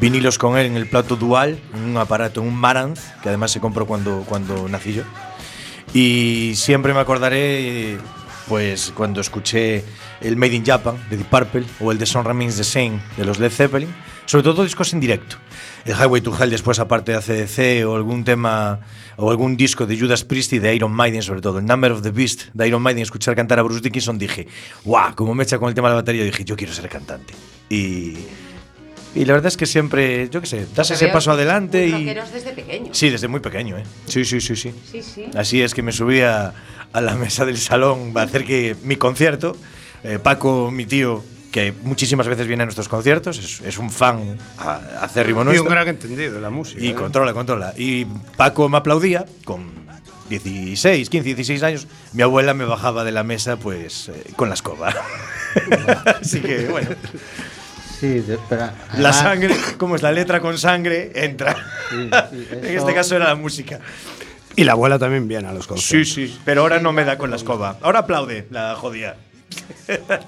vinilos 0.00 0.38
con 0.38 0.56
él 0.56 0.66
en 0.66 0.76
el 0.76 0.86
plato 0.88 1.16
dual, 1.16 1.58
un 1.84 1.96
aparato, 1.96 2.40
un 2.40 2.54
Marantz, 2.54 3.00
que 3.22 3.28
además 3.28 3.50
se 3.50 3.60
compró 3.60 3.86
cuando, 3.86 4.24
cuando 4.26 4.68
nací 4.68 4.92
yo. 4.92 5.02
Y 5.92 6.52
siempre 6.54 6.94
me 6.94 7.00
acordaré, 7.00 7.98
pues, 8.48 8.92
cuando 8.94 9.20
escuché 9.20 9.84
el 10.20 10.36
Made 10.36 10.54
in 10.54 10.64
Japan 10.64 10.96
de 11.10 11.16
Deep 11.16 11.28
Purple 11.28 11.64
o 11.80 11.90
el 11.90 11.98
de 11.98 12.06
Son 12.06 12.24
Remains 12.24 12.56
the 12.56 12.64
Same 12.64 13.00
de 13.16 13.24
los 13.24 13.38
Led 13.40 13.50
Zeppelin, 13.50 13.92
sobre 14.30 14.44
todo 14.44 14.62
discos 14.62 14.92
en 14.92 15.00
directo. 15.00 15.38
El 15.84 15.96
Highway 15.96 16.20
to 16.20 16.32
Hell 16.40 16.50
después, 16.50 16.78
aparte 16.78 17.10
de 17.10 17.18
ACDC 17.18 17.84
o 17.84 17.96
algún 17.96 18.22
tema 18.22 18.78
o 19.16 19.28
algún 19.28 19.56
disco 19.56 19.86
de 19.86 19.98
Judas 19.98 20.22
Priest 20.22 20.52
y 20.52 20.60
de 20.60 20.72
Iron 20.72 20.92
Maiden, 20.92 21.20
sobre 21.20 21.40
todo. 21.40 21.58
El 21.58 21.66
Number 21.66 21.90
of 21.90 22.02
the 22.02 22.12
Beast 22.12 22.42
de 22.54 22.68
Iron 22.68 22.80
Maiden, 22.80 23.02
escuchar 23.02 23.34
cantar 23.34 23.58
a 23.58 23.62
Bruce 23.62 23.80
Dickinson, 23.80 24.18
dije, 24.18 24.46
¡guau! 24.84 25.16
Como 25.16 25.34
me 25.34 25.42
echa 25.42 25.58
con 25.58 25.68
el 25.68 25.74
tema 25.74 25.88
de 25.88 25.94
la 25.96 26.02
batería, 26.02 26.22
dije, 26.22 26.44
yo 26.44 26.54
quiero 26.54 26.72
ser 26.72 26.88
cantante. 26.88 27.34
Y, 27.68 28.14
y 29.16 29.24
la 29.24 29.32
verdad 29.32 29.48
es 29.48 29.56
que 29.56 29.66
siempre, 29.66 30.28
yo 30.30 30.40
qué 30.40 30.46
sé, 30.46 30.66
das 30.76 30.92
ese 30.92 31.08
paso 31.08 31.32
adelante 31.32 31.88
muy 31.88 32.02
y. 32.02 32.14
desde 32.14 32.52
pequeños. 32.52 32.96
Sí, 32.96 33.10
desde 33.10 33.26
muy 33.26 33.40
pequeño, 33.40 33.78
¿eh? 33.78 33.84
Sí, 34.06 34.24
sí, 34.24 34.40
sí, 34.40 34.54
sí. 34.54 34.72
Sí, 34.92 35.02
sí. 35.02 35.24
Así 35.34 35.60
es 35.60 35.74
que 35.74 35.82
me 35.82 35.90
subía 35.90 36.54
a 36.92 37.00
la 37.00 37.16
mesa 37.16 37.44
del 37.44 37.58
salón 37.58 38.12
a 38.14 38.22
hacer 38.22 38.44
que 38.44 38.76
mi 38.84 38.94
concierto. 38.94 39.56
eh, 40.04 40.20
Paco, 40.22 40.70
mi 40.70 40.86
tío, 40.86 41.24
que 41.50 41.72
muchísimas 41.82 42.28
veces 42.28 42.46
viene 42.46 42.62
a 42.62 42.66
nuestros 42.66 42.88
conciertos, 42.88 43.38
es, 43.38 43.60
es 43.62 43.78
un 43.78 43.90
fan 43.90 44.38
a- 44.58 44.80
acérrimo 45.02 45.42
Y 45.42 45.44
nuestro. 45.46 45.64
un 45.64 45.70
gran 45.70 45.88
entendido 45.88 46.32
de 46.34 46.40
la 46.40 46.50
música. 46.50 46.80
Y 46.80 46.90
¿eh? 46.90 46.94
controla, 46.94 47.32
controla. 47.32 47.74
Y 47.76 48.04
Paco 48.36 48.68
me 48.68 48.76
aplaudía 48.78 49.24
con 49.44 49.64
16, 50.28 51.10
15, 51.10 51.24
16 51.34 51.62
años. 51.64 51.88
Mi 52.12 52.22
abuela 52.22 52.54
me 52.54 52.64
bajaba 52.64 53.02
de 53.04 53.12
la 53.12 53.24
mesa, 53.24 53.56
pues, 53.56 54.08
eh, 54.10 54.32
con 54.36 54.48
la 54.48 54.54
escoba. 54.54 54.94
Así 56.20 56.40
que, 56.40 56.66
bueno, 56.68 56.90
Sí, 57.98 58.20
de- 58.20 58.38
pero 58.48 58.62
la 58.62 58.74
además- 59.10 59.16
sangre, 59.18 59.56
como 59.76 59.96
es 59.96 60.02
la 60.02 60.12
letra 60.12 60.40
con 60.40 60.56
sangre, 60.56 61.10
entra. 61.14 61.54
Sí, 61.90 62.08
sí, 62.30 62.46
En 62.62 62.78
este 62.78 62.94
caso 62.94 63.16
era 63.16 63.26
la 63.26 63.34
música. 63.34 63.80
Y 64.56 64.64
la 64.64 64.72
abuela 64.72 64.98
también 64.98 65.28
viene 65.28 65.48
a 65.48 65.52
los 65.52 65.64
Sí, 65.64 65.68
conciertos. 65.68 66.12
sí, 66.14 66.38
pero 66.44 66.62
ahora 66.62 66.80
no 66.80 66.92
me 66.92 67.04
da 67.04 67.18
con 67.18 67.30
la 67.30 67.36
escoba. 67.36 67.76
Ahora 67.82 68.00
aplaude 68.00 68.46
la 68.50 68.74
jodida. 68.74 69.16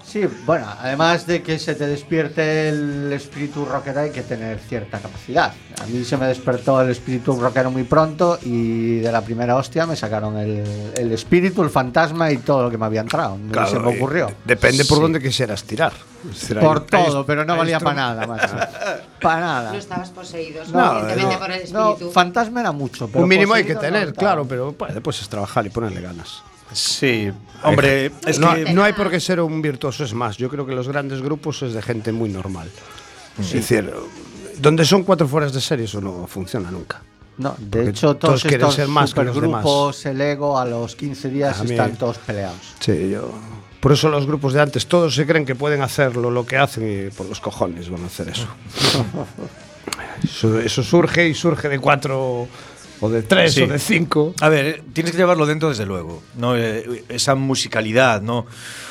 Sí, 0.04 0.26
bueno, 0.46 0.66
además 0.80 1.26
de 1.26 1.42
que 1.42 1.58
se 1.58 1.74
te 1.74 1.86
despierte 1.86 2.68
el 2.68 3.12
espíritu 3.12 3.64
rockero 3.64 4.00
hay 4.00 4.10
que 4.10 4.22
tener 4.22 4.58
cierta 4.58 4.98
capacidad. 4.98 5.52
A 5.82 5.86
mí 5.86 6.04
se 6.04 6.16
me 6.16 6.26
despertó 6.26 6.80
el 6.80 6.90
espíritu 6.90 7.38
rockero 7.40 7.70
muy 7.70 7.84
pronto 7.84 8.38
y 8.42 8.98
de 9.00 9.10
la 9.12 9.20
primera 9.22 9.56
hostia 9.56 9.86
me 9.86 9.96
sacaron 9.96 10.36
el, 10.38 10.92
el 10.96 11.12
espíritu, 11.12 11.62
el 11.62 11.70
fantasma 11.70 12.30
y 12.30 12.38
todo 12.38 12.64
lo 12.64 12.70
que 12.70 12.78
me 12.78 12.86
había 12.86 13.00
entrado. 13.00 13.38
Claro, 13.50 13.68
se 13.70 13.78
me 13.78 13.92
y 13.92 13.96
ocurrió. 13.96 14.30
Depende 14.44 14.84
por 14.84 14.98
Sí. 14.98 15.02
dónde 15.02 15.20
quisieras 15.20 15.64
tirar. 15.64 15.92
Por 16.60 16.86
todo, 16.86 17.26
pero 17.26 17.44
no 17.44 17.56
valía 17.56 17.80
para 17.80 17.94
nada, 17.96 18.26
macho. 18.26 18.54
Para 19.22 19.40
nada. 19.40 19.72
No 19.72 19.78
estabas 19.78 20.10
poseído, 20.10 20.64
No, 20.72 21.00
suficientemente 21.00 21.34
no, 21.34 21.38
por 21.40 21.50
el 21.52 21.72
no, 21.72 21.90
espíritu. 21.92 22.12
fantasma 22.12 22.60
era 22.60 22.72
mucho. 22.72 23.06
pero 23.08 23.22
Un 23.22 23.28
mínimo 23.28 23.54
hay 23.54 23.64
que 23.64 23.74
no 23.74 23.80
tener, 23.80 24.12
claro, 24.14 24.44
pero 24.46 24.72
pues, 24.72 24.94
después 24.94 25.20
es 25.20 25.28
trabajar 25.28 25.64
y 25.66 25.70
ponerle 25.70 26.00
ganas. 26.00 26.42
Sí, 26.72 27.30
hombre, 27.62 28.10
es 28.26 28.38
no, 28.38 28.54
que. 28.54 28.72
no 28.72 28.82
hay 28.82 28.92
por 28.92 29.10
qué 29.10 29.20
ser 29.20 29.40
un 29.40 29.60
virtuoso, 29.62 30.04
es 30.04 30.14
más, 30.14 30.36
yo 30.36 30.48
creo 30.48 30.66
que 30.66 30.74
los 30.74 30.88
grandes 30.88 31.20
grupos 31.22 31.62
es 31.62 31.72
de 31.74 31.82
gente 31.82 32.12
muy 32.12 32.28
normal. 32.30 32.70
Es 33.38 33.52
decir, 33.52 33.92
donde 34.58 34.84
son 34.84 35.04
cuatro 35.04 35.26
fueras 35.26 35.52
de 35.52 35.60
serie 35.60 35.86
eso 35.86 36.00
no 36.00 36.26
funciona 36.26 36.70
nunca. 36.70 37.02
No, 37.38 37.54
de 37.58 37.64
Porque 37.78 37.90
hecho, 37.90 38.06
todos 38.16 38.18
todos 38.20 38.42
quieren 38.42 38.60
estos 38.60 38.74
ser 38.74 38.88
más 38.88 39.14
que 39.14 39.24
los 39.24 39.34
supergrupos, 39.34 40.04
el 40.06 40.20
ego, 40.20 40.58
a 40.58 40.66
los 40.66 40.94
15 40.94 41.30
días 41.30 41.58
A 41.60 41.64
mí- 41.64 41.70
están 41.70 41.96
todos 41.96 42.18
peleados. 42.18 42.74
Sí, 42.78 43.10
yo. 43.10 43.30
Por 43.80 43.92
eso 43.92 44.08
los 44.10 44.26
grupos 44.26 44.52
de 44.52 44.60
antes 44.60 44.86
todos 44.86 45.14
se 45.14 45.26
creen 45.26 45.44
que 45.46 45.54
pueden 45.54 45.80
hacerlo 45.82 46.30
lo 46.30 46.44
que 46.46 46.56
hacen 46.58 47.06
y 47.08 47.10
por 47.10 47.26
los 47.26 47.40
cojones 47.40 47.88
van 47.90 48.04
a 48.04 48.06
hacer 48.06 48.28
eso. 48.28 48.46
eso, 50.22 50.60
eso 50.60 50.82
surge 50.82 51.28
y 51.28 51.34
surge 51.34 51.68
de 51.68 51.78
cuatro 51.78 52.46
o 53.02 53.10
de 53.10 53.22
tres 53.22 53.52
Sí. 53.52 53.62
o 53.62 53.66
de 53.66 53.78
cinco. 53.78 54.32
A 54.40 54.48
ver, 54.48 54.82
tienes 54.94 55.12
que 55.12 55.18
llevarlo 55.18 55.44
dentro 55.44 55.68
desde 55.68 55.84
luego, 55.84 56.22
¿no? 56.38 56.56
Eh, 56.56 57.04
esa 57.10 57.34
musicalidad, 57.34 58.22
¿no? 58.22 58.46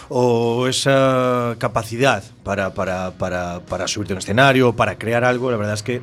O 0.09 0.67
esa 0.67 1.55
capacidad 1.57 2.21
para, 2.43 2.73
para, 2.75 3.11
para, 3.11 3.61
para 3.61 3.87
subirte 3.87 4.13
a 4.13 4.15
un 4.15 4.19
escenario, 4.19 4.73
para 4.75 4.97
crear 4.99 5.23
algo, 5.23 5.49
la 5.49 5.57
verdad 5.57 5.73
es 5.73 5.81
que 5.83 6.01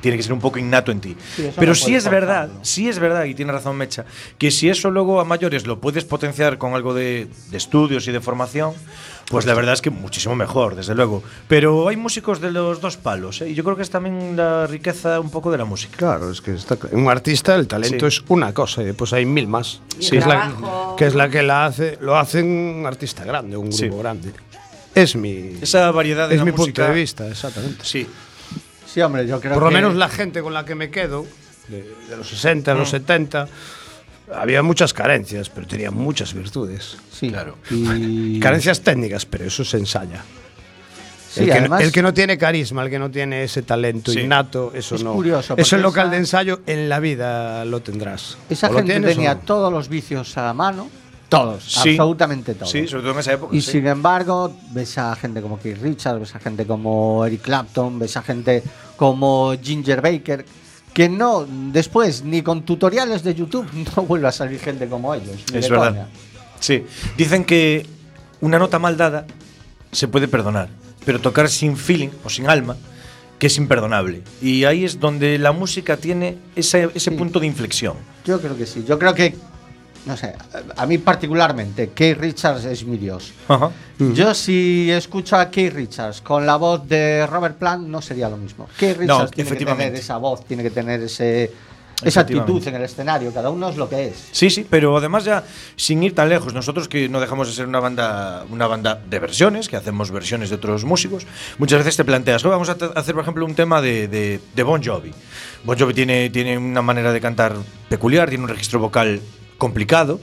tiene 0.00 0.16
que 0.16 0.22
ser 0.22 0.32
un 0.32 0.40
poco 0.40 0.58
innato 0.58 0.90
en 0.92 1.00
ti. 1.00 1.16
Sí, 1.36 1.50
Pero 1.56 1.70
no 1.72 1.74
sí 1.74 1.94
es 1.94 2.08
verdad, 2.08 2.48
sí 2.62 2.88
es 2.88 2.98
verdad, 2.98 3.24
y 3.24 3.34
tiene 3.34 3.52
razón 3.52 3.76
Mecha, 3.76 4.04
que 4.38 4.50
si 4.50 4.68
eso 4.68 4.90
luego 4.90 5.20
a 5.20 5.24
mayores 5.24 5.66
lo 5.66 5.80
puedes 5.80 6.04
potenciar 6.04 6.58
con 6.58 6.74
algo 6.74 6.94
de, 6.94 7.28
de 7.50 7.56
estudios 7.56 8.06
y 8.08 8.12
de 8.12 8.20
formación, 8.20 8.72
pues 9.30 9.46
la 9.46 9.54
verdad 9.54 9.74
es 9.74 9.80
que 9.80 9.90
muchísimo 9.90 10.34
mejor, 10.34 10.74
desde 10.74 10.94
luego. 10.94 11.22
Pero 11.46 11.88
hay 11.88 11.96
músicos 11.96 12.40
de 12.40 12.50
los 12.50 12.80
dos 12.80 12.96
palos, 12.96 13.40
¿eh? 13.42 13.50
y 13.50 13.54
yo 13.54 13.62
creo 13.62 13.76
que 13.76 13.82
es 13.82 13.90
también 13.90 14.36
la 14.36 14.66
riqueza 14.66 15.20
un 15.20 15.30
poco 15.30 15.52
de 15.52 15.58
la 15.58 15.64
música. 15.64 15.96
Claro, 15.96 16.30
es 16.30 16.40
que 16.40 16.52
está 16.54 16.76
un 16.92 17.08
artista 17.08 17.54
el 17.54 17.68
talento 17.68 18.10
Sí. 18.10 18.16
es 18.18 18.24
una 18.28 18.52
cosa 18.52 18.82
y 18.82 18.86
después 18.86 19.12
hay 19.12 19.24
mil 19.26 19.46
más. 19.46 19.80
El 20.00 20.10
que, 20.10 20.18
es 20.18 20.26
la, 20.26 20.52
que 20.96 21.06
es 21.06 21.14
la 21.14 21.28
que 21.28 21.42
la 21.42 21.66
hace, 21.66 21.96
lo 22.00 22.16
hace 22.18 22.42
un 22.42 22.84
artista 22.86 23.24
grande, 23.24 23.56
un 23.56 23.72
Sí. 23.72 23.84
grupo 23.86 23.98
grande. 24.02 24.32
Es 24.94 25.14
mi, 25.14 25.56
Esa 25.62 25.92
variedad 25.92 26.28
de 26.28 26.34
es 26.34 26.40
la 26.40 26.44
mi 26.44 26.50
música, 26.50 26.82
punto 26.82 26.82
de 26.92 27.00
vista, 27.00 27.28
exactamente. 27.28 27.84
Sí, 27.84 28.08
Sí, 28.92 29.00
hombre, 29.00 29.26
yo 29.26 29.40
creo 29.40 29.54
Por 29.54 29.62
lo 29.64 29.68
que- 29.68 29.74
menos 29.76 29.94
la 29.94 30.08
gente 30.08 30.42
con 30.42 30.52
la 30.54 30.64
que 30.64 30.74
me 30.74 30.90
quedo, 30.90 31.26
de, 31.68 31.82
de 32.08 32.16
los 32.16 32.28
60, 32.28 32.74
Mm. 32.74 32.78
los 32.78 32.90
70, 32.90 33.48
había 34.34 34.62
muchas 34.62 34.92
carencias, 34.92 35.48
pero 35.48 35.66
tenía 35.66 35.90
muchas 35.90 36.34
virtudes. 36.34 36.96
Sí, 37.12 37.28
Claro. 37.30 37.56
Y... 37.70 38.38
Carencias 38.40 38.80
técnicas, 38.80 39.26
pero 39.26 39.44
eso 39.44 39.64
se 39.64 39.76
ensaya. 39.76 40.22
Sí, 41.30 41.40
el, 41.40 41.46
que, 41.46 41.52
además- 41.52 41.80
no, 41.80 41.86
el 41.86 41.92
que 41.92 42.02
no 42.02 42.12
tiene 42.12 42.36
carisma, 42.36 42.82
el 42.82 42.90
que 42.90 42.98
no 42.98 43.08
tiene 43.08 43.44
ese 43.44 43.62
talento 43.62 44.10
Sí. 44.10 44.20
innato, 44.20 44.72
eso 44.74 44.96
Es 44.96 45.04
no. 45.04 45.12
curioso, 45.12 45.54
eso 45.56 45.76
porque 45.76 45.82
local 45.82 46.06
esa- 46.06 46.10
de 46.10 46.16
ensayo 46.16 46.60
en 46.66 46.88
la 46.88 46.98
vida 46.98 47.64
lo 47.64 47.80
tendrás. 47.82 48.36
Esa 48.48 48.66
O 48.68 48.72
lo 48.72 48.78
gente 48.78 48.94
tienes 48.94 49.14
tenía 49.14 49.34
no. 49.34 49.40
todos 49.42 49.72
los 49.72 49.88
vicios 49.88 50.36
a 50.36 50.42
la 50.46 50.54
mano, 50.54 50.90
todos, 51.30 51.64
Sí. 51.64 51.90
absolutamente 51.90 52.54
todos. 52.54 52.70
sí, 52.70 52.86
sobre 52.86 53.02
todo 53.04 53.12
en 53.14 53.18
esa 53.20 53.32
época. 53.32 53.56
Y 53.56 53.62
sí. 53.62 53.70
sin 53.72 53.86
embargo, 53.86 54.54
ves 54.72 54.98
a 54.98 55.16
gente 55.16 55.40
como 55.40 55.58
Keith 55.58 55.78
Richards, 55.80 56.20
ves 56.20 56.34
a 56.34 56.40
gente 56.40 56.66
como 56.66 57.24
Eric 57.24 57.40
Clapton, 57.40 57.98
ves 57.98 58.16
a 58.18 58.22
gente 58.22 58.62
como 58.96 59.54
Ginger 59.62 60.02
Baker, 60.02 60.44
que 60.92 61.08
no, 61.08 61.46
después, 61.72 62.22
ni 62.24 62.42
con 62.42 62.62
tutoriales 62.66 63.22
de 63.22 63.34
YouTube, 63.34 63.66
no 63.96 64.02
vuelve 64.02 64.28
a 64.28 64.32
salir 64.32 64.60
gente 64.60 64.86
como 64.88 65.14
ellos. 65.14 65.36
Es 65.54 65.70
verdad. 65.70 65.88
coña. 65.92 66.08
Sí, 66.58 66.84
dicen 67.16 67.44
que 67.44 67.86
una 68.42 68.58
nota 68.58 68.78
mal 68.78 68.96
dada 68.98 69.24
se 69.92 70.08
puede 70.08 70.28
perdonar, 70.28 70.68
pero 71.06 71.18
tocar 71.20 71.48
sin 71.48 71.76
feeling 71.76 72.10
o 72.24 72.28
sin 72.28 72.48
alma, 72.50 72.76
que 73.38 73.46
es 73.46 73.56
imperdonable. 73.56 74.22
Y 74.42 74.64
ahí 74.64 74.84
es 74.84 75.00
donde 75.00 75.38
la 75.38 75.52
música 75.52 75.96
tiene 75.96 76.36
ese, 76.54 76.90
ese 76.94 77.10
Sí. 77.10 77.16
punto 77.16 77.40
de 77.40 77.46
inflexión. 77.46 77.94
Yo 78.26 78.38
creo 78.40 78.54
que 78.56 78.66
sí. 78.66 78.84
Yo 78.86 78.98
creo 78.98 79.14
que, 79.14 79.34
no 80.06 80.16
sé, 80.16 80.34
a 80.76 80.86
mí 80.86 80.98
particularmente, 80.98 81.90
Keith 81.94 82.18
Richards 82.18 82.64
es 82.64 82.84
mi 82.84 82.96
dios. 82.96 83.32
Ajá. 83.48 83.70
Yo 84.14 84.32
si 84.34 84.90
escucho 84.90 85.36
a 85.36 85.50
Keith 85.50 85.74
Richards 85.74 86.20
con 86.22 86.46
la 86.46 86.56
voz 86.56 86.88
de 86.88 87.26
Robert 87.26 87.56
Plant 87.58 87.86
no 87.86 88.00
sería 88.00 88.28
lo 88.28 88.36
mismo. 88.38 88.66
Keith 88.78 88.96
No, 88.96 89.00
Richards 89.02 89.30
tiene 89.32 89.50
que 89.50 89.64
tener 89.64 89.94
esa 89.94 90.16
voz, 90.16 90.44
tiene 90.46 90.62
que 90.62 90.70
tener 90.70 91.02
ese, 91.02 91.52
esa 92.02 92.20
actitud 92.22 92.66
en 92.66 92.76
el 92.76 92.82
escenario. 92.84 93.30
Cada 93.34 93.50
uno 93.50 93.68
es 93.68 93.76
lo 93.76 93.90
que 93.90 94.06
es. 94.08 94.28
Sí, 94.32 94.48
sí, 94.48 94.66
pero 94.68 94.96
además 94.96 95.24
ya 95.24 95.44
sin 95.76 96.02
ir 96.02 96.14
tan 96.14 96.30
lejos, 96.30 96.54
nosotros 96.54 96.88
que 96.88 97.10
no 97.10 97.20
dejamos 97.20 97.48
de 97.48 97.52
ser 97.54 97.66
una 97.66 97.78
banda, 97.80 98.46
una 98.48 98.66
banda 98.66 98.98
de 99.06 99.18
versiones, 99.18 99.68
que 99.68 99.76
hacemos 99.76 100.10
versiones 100.10 100.48
de 100.48 100.56
otros 100.56 100.84
músicos, 100.86 101.26
muchas 101.58 101.80
veces 101.80 101.98
te 101.98 102.04
planteas, 102.06 102.42
"Oh, 102.46 102.48
vamos 102.48 102.70
a 102.70 102.76
hacer 102.96 103.14
por 103.14 103.20
ejemplo 103.22 103.44
un 103.44 103.54
tema 103.54 103.82
de, 103.82 104.08
de- 104.08 104.40
de 104.54 104.62
Bon 104.62 104.82
Jovi. 104.82 105.12
Bon 105.64 105.78
Jovi 105.78 105.92
tiene, 105.92 106.30
tiene 106.30 106.56
una 106.56 106.80
manera 106.80 107.12
de 107.12 107.20
cantar 107.20 107.54
peculiar, 107.90 108.30
tiene 108.30 108.44
un 108.44 108.48
registro 108.48 108.80
vocal 108.80 109.20
complicado 109.60 110.18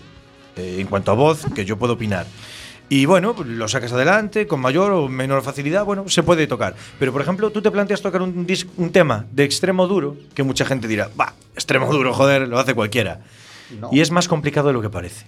eh, 0.57 0.77
en 0.79 0.87
cuanto 0.87 1.11
a 1.11 1.15
voz, 1.15 1.45
que 1.55 1.63
yo 1.63 1.77
puedo 1.77 1.93
opinar. 1.93 2.25
Y 2.89 3.05
bueno, 3.05 3.35
lo 3.45 3.67
sacas 3.67 3.93
adelante 3.93 4.47
con 4.47 4.59
mayor 4.59 4.91
o 4.91 5.07
menor 5.07 5.43
facilidad, 5.43 5.85
bueno, 5.85 6.09
se 6.09 6.23
puede 6.23 6.47
tocar. 6.47 6.75
Pero 6.99 7.13
por 7.13 7.21
ejemplo, 7.21 7.49
tú 7.51 7.61
te 7.61 7.69
planteas 7.69 8.01
tocar 8.01 8.21
un, 8.21 8.47
un 8.77 8.89
tema 8.91 9.25
de 9.31 9.43
extremo 9.43 9.87
duro, 9.87 10.17
que 10.33 10.43
mucha 10.43 10.65
gente 10.65 10.87
dirá, 10.87 11.09
va, 11.19 11.33
extremo 11.53 11.91
duro, 11.91 12.13
joder, 12.13 12.47
lo 12.47 12.59
hace 12.59 12.73
cualquiera. 12.73 13.21
No. 13.79 13.89
Y 13.91 13.99
es 13.99 14.11
más 14.11 14.27
complicado 14.27 14.67
de 14.67 14.73
lo 14.73 14.81
que 14.81 14.89
parece. 14.89 15.27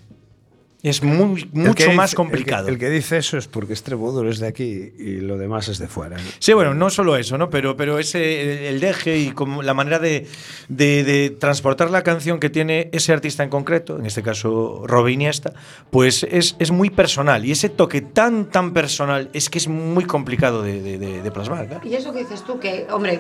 Es 0.82 1.04
muy, 1.04 1.42
El 1.42 1.50
mucho 1.52 1.84
dice- 1.84 1.92
más 1.94 2.12
el 2.12 2.12
que- 2.12 2.16
complicado. 2.16 2.68
El 2.70 2.78
que, 2.80 2.90
dice 2.90 3.18
eso 3.18 3.38
es 3.38 3.48
porque 3.50 3.74
Extremoduro 3.74 4.30
es 4.30 4.40
de 4.40 4.48
aquí 4.48 4.94
y 4.98 5.18
lo 5.18 5.38
demás 5.38 5.68
es 5.68 5.78
de 5.78 5.90
fuera. 5.90 6.16
Sí, 6.40 6.54
bueno, 6.54 6.74
no 6.74 6.90
solo 6.90 7.18
eso, 7.18 7.38
¿no? 7.38 7.50
Pero, 7.50 7.76
pero 7.76 8.00
ese, 8.00 8.70
el 8.70 8.80
deje 8.80 9.18
y 9.18 9.32
como 9.32 9.62
la 9.62 9.74
manera 9.74 10.00
de, 10.00 10.26
de- 10.70 11.04
de 11.04 11.32
transportar 11.32 11.90
la 11.92 12.02
canción 12.04 12.40
que 12.40 12.50
tiene 12.50 12.90
ese 12.94 13.12
artista 13.12 13.44
en 13.44 13.50
concreto, 13.50 14.00
en 14.00 14.06
este 14.06 14.24
caso 14.24 14.84
Robe 14.88 15.12
Iniesta, 15.12 15.52
pues 15.92 16.24
es, 16.24 16.56
es 16.60 16.72
muy 16.72 16.90
personal. 16.90 17.44
Y 17.46 17.52
ese 17.52 17.68
toque 17.68 18.00
tan, 18.00 18.46
tan 18.46 18.72
personal 18.72 19.30
es 19.34 19.50
que 19.50 19.58
es 19.58 19.68
muy 19.68 20.06
complicado 20.06 20.64
de, 20.64 20.82
de- 20.82 20.98
de- 20.98 21.22
de 21.22 21.32
plasmar, 21.32 21.68
claro. 21.68 21.86
Y 21.86 21.94
eso 21.94 22.14
que 22.14 22.20
dices 22.20 22.46
tú, 22.46 22.58
que, 22.58 22.88
hombre, 22.90 23.20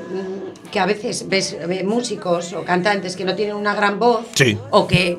que 0.72 0.80
a 0.80 0.86
veces 0.86 1.28
ves 1.28 1.58
músicos 1.84 2.54
o 2.54 2.64
cantantes 2.64 3.18
que 3.18 3.26
no 3.26 3.36
tienen 3.36 3.58
una 3.58 3.76
gran 3.76 4.00
voz, 4.00 4.28
Sí. 4.34 4.58
o 4.70 4.88
que, 4.88 5.18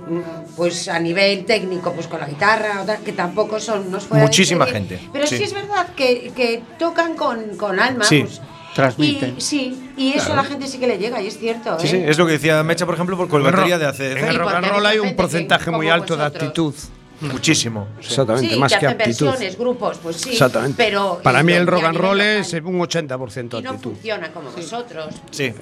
pues 0.57 0.89
a 0.89 0.99
nivel 0.99 1.45
técnico, 1.45 1.93
pues 1.93 2.07
con 2.07 2.19
la 2.21 2.30
guitarra, 2.31 2.81
o 2.83 2.87
tal, 2.87 2.99
que 3.03 3.13
tampoco 3.13 3.61
son 3.61 3.87
unos 3.89 4.05
fuera 4.05 4.25
Muchísima 4.25 4.67
gente, 4.67 4.99
Pero 5.13 5.27
sí. 5.27 5.37
sí. 5.37 5.43
es 5.45 5.53
verdad 5.55 5.89
que, 5.95 6.33
que 6.35 6.63
tocan 6.79 7.15
con, 7.15 7.57
con 7.57 7.79
alma. 7.79 8.05
Sí. 8.05 8.23
pues, 8.23 8.41
Transmiten. 8.75 9.35
Y, 9.37 9.41
sí, 9.41 9.91
y 9.97 10.13
eso 10.13 10.33
a 10.33 10.37
la 10.37 10.45
gente 10.45 10.67
sí 10.69 10.79
que 10.79 10.87
le 10.87 10.97
llega, 10.97 11.21
y 11.21 11.27
es 11.27 11.39
cierto. 11.39 11.79
Sí, 11.81 11.87
¿eh? 11.89 11.91
sí, 11.91 11.97
es 12.07 12.17
lo 12.19 12.25
que 12.27 12.33
decía 12.33 12.63
Mecha, 12.63 12.87
por 12.87 12.95
ejemplo, 12.95 13.17
por 13.17 13.29
con 13.29 13.43
la 13.43 13.51
batería 13.51 13.79
de 13.79 13.85
En 13.85 13.91
ACDC. 13.91 14.01
el 14.01 14.31
Sí, 14.33 14.37
rock 14.39 14.55
and 14.55 14.65
hay 14.65 14.71
roll 14.71 14.87
hay 14.87 14.99
un 15.01 15.17
porcentaje 15.17 15.71
muy 15.71 15.89
alto 15.89 16.17
de 16.17 16.25
actitud. 16.25 16.75
Muchísimo. 17.21 17.87
sí. 18.01 18.07
Exactamente, 18.07 18.55
Sí, 18.55 18.59
más 18.59 18.73
que 18.73 18.79
que 18.79 18.87
hacen 18.87 19.01
aptitud. 19.03 19.27
versiones, 19.27 19.59
grupos, 19.59 19.99
pues 20.03 20.17
sí. 20.17 20.31
Exactamente. 20.31 20.83
Pero, 20.83 21.21
Para 21.23 21.43
mí 21.43 21.53
el 21.53 21.67
rock 21.67 21.85
and 21.85 21.99
roll 21.99 22.21
es 22.21 22.53
un 22.55 22.79
80% 22.81 23.59
Y 23.59 23.63
no 23.63 23.71
actitud. 23.71 23.91
funciona 23.93 24.31
como 24.33 24.51
vosotros. 24.51 25.15
Sí. 25.31 25.53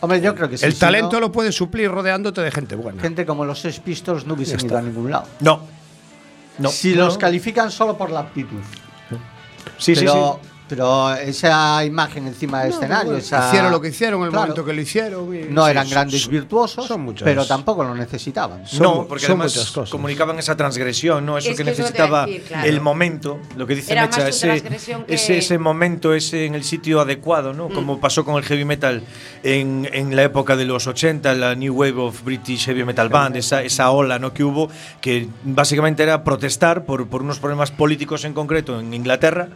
Hombre, 0.00 0.20
yo 0.20 0.32
creo 0.34 0.48
que 0.48 0.58
sí. 0.58 0.64
el 0.64 0.74
si 0.74 0.78
talento 0.78 1.14
no, 1.14 1.20
lo 1.20 1.32
puedes 1.32 1.54
suplir 1.56 1.90
rodeándote 1.90 2.40
de 2.42 2.50
gente 2.52 2.76
buena. 2.76 3.02
Gente 3.02 3.26
como 3.26 3.44
los 3.44 3.58
Sex 3.60 3.80
Pistols 3.80 4.26
no 4.26 4.34
hubiesen 4.34 4.58
Ya 4.60 4.66
ido 4.66 4.78
a 4.78 4.82
ningún 4.82 5.10
lado. 5.10 5.24
No. 5.40 5.60
No. 6.58 6.68
si 6.70 6.94
No. 6.94 7.04
los 7.06 7.18
califican 7.18 7.70
solo 7.70 7.96
por 7.96 8.10
la 8.10 8.20
aptitud. 8.20 8.60
Sí, 9.78 9.94
sí, 9.96 10.06
sí. 10.06 10.12
Pero 10.76 11.12
esa 11.16 11.84
imagen 11.84 12.26
encima 12.28 12.62
del 12.62 12.72
escenario, 12.72 13.14
esa- 13.14 13.48
Hicieron 13.48 13.70
lo 13.70 13.78
que 13.78 13.88
hicieron 13.88 14.20
en 14.20 14.24
el 14.24 14.30
Claro, 14.30 14.42
momento 14.46 14.64
que 14.64 14.72
lo 14.72 14.80
hicieron. 14.80 15.36
y- 15.36 15.44
No 15.50 15.66
sí, 15.66 15.70
eran 15.70 15.84
son- 15.84 15.90
grandes 15.92 16.22
son- 16.22 16.30
virtuosos, 16.32 16.86
son 16.86 17.02
muchas- 17.02 17.24
pero 17.26 17.44
tampoco 17.44 17.84
lo 17.84 17.94
necesitaban. 17.94 18.66
Son- 18.66 18.82
no, 18.82 19.06
porque 19.06 19.26
son 19.26 19.32
además 19.32 19.52
cosas. 19.72 19.90
comunicaban 19.90 20.38
esa 20.38 20.56
transgresión, 20.56 21.26
¿no? 21.26 21.36
Eso 21.36 21.50
Es 21.50 21.58
que 21.58 21.64
que 21.64 21.70
eso 21.72 21.82
necesitaba 21.82 22.24
decir, 22.24 22.42
claro. 22.44 22.66
el 22.68 22.80
momento, 22.80 23.38
lo 23.58 23.66
que 23.66 23.74
dice 23.74 23.94
Mecha, 23.94 24.26
ese, 24.26 24.62
que- 24.62 25.04
ese, 25.14 25.36
ese 25.36 25.58
momento, 25.58 26.14
ese 26.14 26.46
en 26.46 26.54
el 26.54 26.64
sitio 26.64 27.02
adecuado, 27.02 27.52
¿no? 27.52 27.68
Como 27.68 28.00
pasó 28.00 28.24
con 28.24 28.36
el 28.36 28.44
heavy 28.44 28.64
metal 28.64 29.02
en, 29.42 29.86
en 29.92 30.16
la 30.16 30.22
época 30.22 30.56
de 30.56 30.64
los 30.64 30.86
80, 30.86 31.34
la 31.34 31.54
New 31.54 31.74
Wave 31.74 32.00
of 32.00 32.22
British 32.24 32.64
Heavy 32.64 32.84
Metal 32.84 33.10
Band, 33.10 33.36
esa, 33.36 33.62
esa 33.62 33.90
ola 33.90 34.18
¿no? 34.18 34.32
que 34.32 34.42
hubo, 34.42 34.70
que 35.02 35.28
básicamente 35.44 36.02
era 36.02 36.24
protestar 36.24 36.86
por, 36.86 37.08
por 37.08 37.20
unos 37.20 37.38
problemas 37.40 37.70
políticos 37.70 38.24
en 38.24 38.32
concreto 38.32 38.80
en 38.80 38.94
Inglaterra 38.94 39.48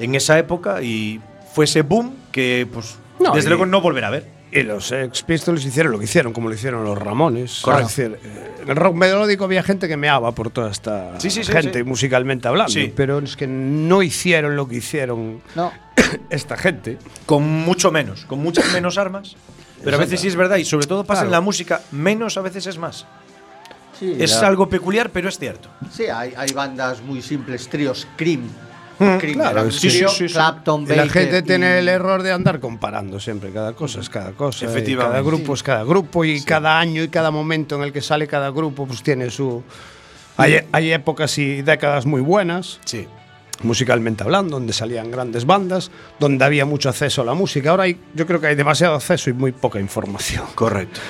en 0.00 0.14
esa 0.16 0.36
época 0.38 0.63
y 0.82 1.20
fue 1.52 1.64
ese 1.66 1.82
boom 1.82 2.14
que, 2.32 2.66
pues, 2.72 2.96
No, 3.20 3.32
desde 3.32 3.48
y- 3.48 3.50
luego 3.50 3.66
no 3.66 3.80
volverá 3.80 4.08
a 4.08 4.10
ver. 4.10 4.34
Y 4.52 4.62
los 4.62 4.92
Ex 4.92 5.22
Pistols 5.24 5.64
hicieron 5.64 5.90
lo 5.90 5.98
que 5.98 6.04
hicieron, 6.04 6.32
como 6.32 6.48
lo 6.48 6.54
hicieron 6.54 6.84
los 6.84 6.96
Ramones. 6.96 7.58
Correcto. 7.62 7.88
Decir, 7.88 8.18
eh, 8.22 8.50
en 8.62 8.68
el 8.70 8.76
rock 8.76 8.94
melódico 8.94 9.44
había 9.44 9.64
gente 9.64 9.88
que 9.88 9.96
meaba 9.96 10.30
por 10.32 10.50
toda 10.50 10.70
esta 10.70 11.18
Sí, 11.18 11.28
sí, 11.30 11.42
sí, 11.42 11.50
gente, 11.50 11.78
sí. 11.80 11.84
musicalmente 11.84 12.46
hablando. 12.46 12.72
Sí. 12.72 12.92
Pero 12.94 13.18
es 13.18 13.36
que 13.36 13.48
no 13.48 14.00
hicieron 14.02 14.54
lo 14.54 14.68
que 14.68 14.76
hicieron 14.76 15.42
No. 15.56 15.72
esta 16.30 16.56
gente. 16.56 16.98
con 17.26 17.42
mucho 17.42 17.90
menos, 17.90 18.26
con 18.26 18.38
muchas 18.38 18.72
menos 18.72 18.96
armas. 18.96 19.34
Pero 19.82 19.96
a 19.96 20.00
veces 20.00 20.20
sí 20.20 20.28
es 20.28 20.36
verdad, 20.36 20.56
y 20.58 20.64
sobre 20.64 20.86
todo 20.86 21.02
pasa 21.04 21.22
Claro. 21.22 21.28
en 21.28 21.32
la 21.32 21.40
música, 21.40 21.80
menos 21.90 22.36
a 22.38 22.40
veces 22.42 22.66
es 22.68 22.78
más. 22.78 23.06
Sí, 23.98 24.14
Es 24.20 24.40
la- 24.40 24.46
algo 24.48 24.68
peculiar, 24.68 25.10
pero 25.10 25.28
es 25.28 25.38
cierto. 25.38 25.68
Sí, 25.92 26.04
hay, 26.04 26.32
hay 26.36 26.52
bandas 26.52 27.02
muy 27.02 27.22
simples, 27.22 27.68
tríos, 27.68 28.06
Cream. 28.16 28.42
Mm, 28.98 29.16
Cream 29.18 29.34
claro, 29.34 29.70
sí, 29.72 29.90
sí. 29.90 30.26
Clapton, 30.26 30.86
la 30.88 31.08
gente 31.08 31.42
tiene 31.42 31.66
y- 31.74 31.78
el 31.78 31.88
error 31.88 32.22
de 32.22 32.30
andar 32.32 32.60
comparando 32.60 33.18
siempre. 33.18 33.50
Cada 33.50 33.72
cosa 33.72 34.00
es 34.00 34.08
cada 34.08 34.32
cosa. 34.32 34.66
Efectivamente. 34.66 35.12
Cada 35.12 35.22
grupo 35.24 35.54
es 35.54 35.62
cada 35.62 35.82
grupo 35.84 36.24
y 36.24 36.42
cada 36.42 36.78
año 36.78 37.02
y 37.02 37.08
cada 37.08 37.30
momento 37.32 37.74
en 37.76 37.82
el 37.82 37.92
que 37.92 38.00
sale 38.00 38.26
cada 38.28 38.50
grupo 38.50 38.86
pues 38.86 39.02
tiene 39.02 39.30
su... 39.30 39.62
Hay, 40.36 40.60
hay 40.72 40.92
épocas 40.92 41.36
y 41.38 41.62
décadas 41.62 42.06
muy 42.06 42.20
buenas, 42.20 42.80
Sí. 42.84 43.06
musicalmente 43.62 44.24
hablando, 44.24 44.56
donde 44.58 44.72
salían 44.72 45.10
grandes 45.10 45.44
bandas, 45.46 45.90
donde 46.18 46.44
había 46.44 46.64
mucho 46.64 46.88
acceso 46.88 47.22
a 47.22 47.24
la 47.24 47.34
música. 47.34 47.70
Ahora 47.70 47.84
hay, 47.84 48.00
yo 48.14 48.26
creo 48.26 48.40
que 48.40 48.48
hay 48.48 48.54
demasiado 48.56 48.94
acceso 48.96 49.30
y 49.30 49.32
muy 49.32 49.52
poca 49.52 49.78
información. 49.80 50.44
Correcto. 50.54 51.00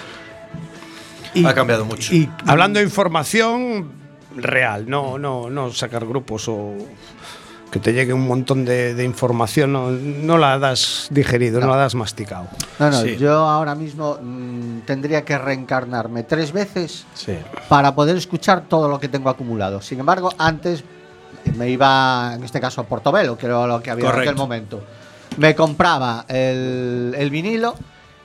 y- 1.34 1.44
ha 1.44 1.54
cambiado 1.54 1.84
mucho. 1.84 2.14
Y, 2.14 2.28
Hablando 2.46 2.78
de 2.78 2.84
información 2.84 3.90
real, 4.36 4.88
no, 4.88 5.18
no, 5.18 5.48
no 5.50 5.72
sacar 5.72 6.04
grupos 6.06 6.46
o 6.48 6.74
que 7.74 7.80
te 7.80 7.92
llegue 7.92 8.12
un 8.12 8.28
montón 8.28 8.64
de, 8.64 8.94
de 8.94 9.02
información, 9.02 9.72
no, 9.72 9.90
no 9.90 10.38
la 10.38 10.60
das 10.60 11.08
digerido, 11.10 11.58
no, 11.58 11.66
la 11.66 11.76
das 11.76 11.96
masticado. 11.96 12.46
no, 12.78 12.88
no, 12.88 13.00
Sí. 13.02 13.16
yo 13.16 13.32
ahora 13.34 13.74
mismo 13.74 14.16
mm, 14.22 14.82
tendría 14.86 15.24
que 15.24 15.36
reencarnarme 15.36 16.22
tres 16.22 16.52
veces 16.52 17.04
Sí. 17.14 17.36
para 17.68 17.92
poder 17.96 18.16
escuchar 18.16 18.62
todo 18.68 18.86
lo 18.88 19.00
que 19.00 19.08
tengo 19.08 19.28
acumulado. 19.28 19.82
Sin 19.82 19.98
embargo, 19.98 20.30
antes 20.38 20.84
me 21.56 21.68
iba, 21.68 22.34
en 22.36 22.44
este 22.44 22.60
caso, 22.60 22.80
a 22.80 22.84
Portobelo, 22.84 23.36
que 23.36 23.46
era 23.46 23.66
lo 23.66 23.82
que 23.82 23.90
había 23.90 24.04
en 24.04 24.10
Correcto. 24.12 24.30
aquel 24.30 24.38
momento. 24.40 24.84
Me 25.38 25.56
compraba 25.56 26.26
el, 26.28 27.12
el 27.18 27.28
vinilo 27.30 27.74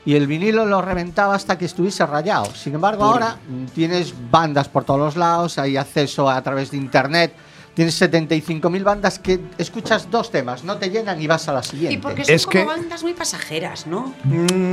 y 0.06 0.14
el 0.14 0.28
vinilo 0.28 0.64
lo 0.68 0.80
reventaba 0.84 1.34
hasta 1.34 1.58
que 1.58 1.66
estuviese 1.66 2.06
rayado. 2.06 2.46
Sin 2.54 2.76
embargo, 2.76 3.04
ahora 3.04 3.38
mm, 3.50 3.66
tienes 3.74 4.14
bandas 4.30 4.68
por 4.68 4.84
todos 4.84 5.00
los 5.00 5.16
lados, 5.18 5.58
hay 5.58 5.76
acceso 5.76 6.30
a 6.30 6.40
través 6.44 6.70
de 6.70 6.78
internet. 6.78 7.34
Tienes 7.80 8.02
75.000 8.02 8.84
bandas 8.84 9.20
que 9.20 9.40
escuchas 9.58 10.12
dos 10.12 10.32
temas, 10.32 10.66
no 10.66 10.76
te 10.76 10.90
llenan 10.90 11.22
y 11.22 11.28
vas 11.28 11.48
a 11.48 11.54
la 11.54 11.64
siguiente. 11.64 11.94
Y 11.94 11.98
porque 11.98 12.26
son 12.26 12.36
Es 12.36 12.46
como 12.46 12.52
que- 12.52 12.66
bandas 12.66 13.04
muy 13.04 13.14
pasajeras, 13.14 13.88
¿no? 13.88 14.14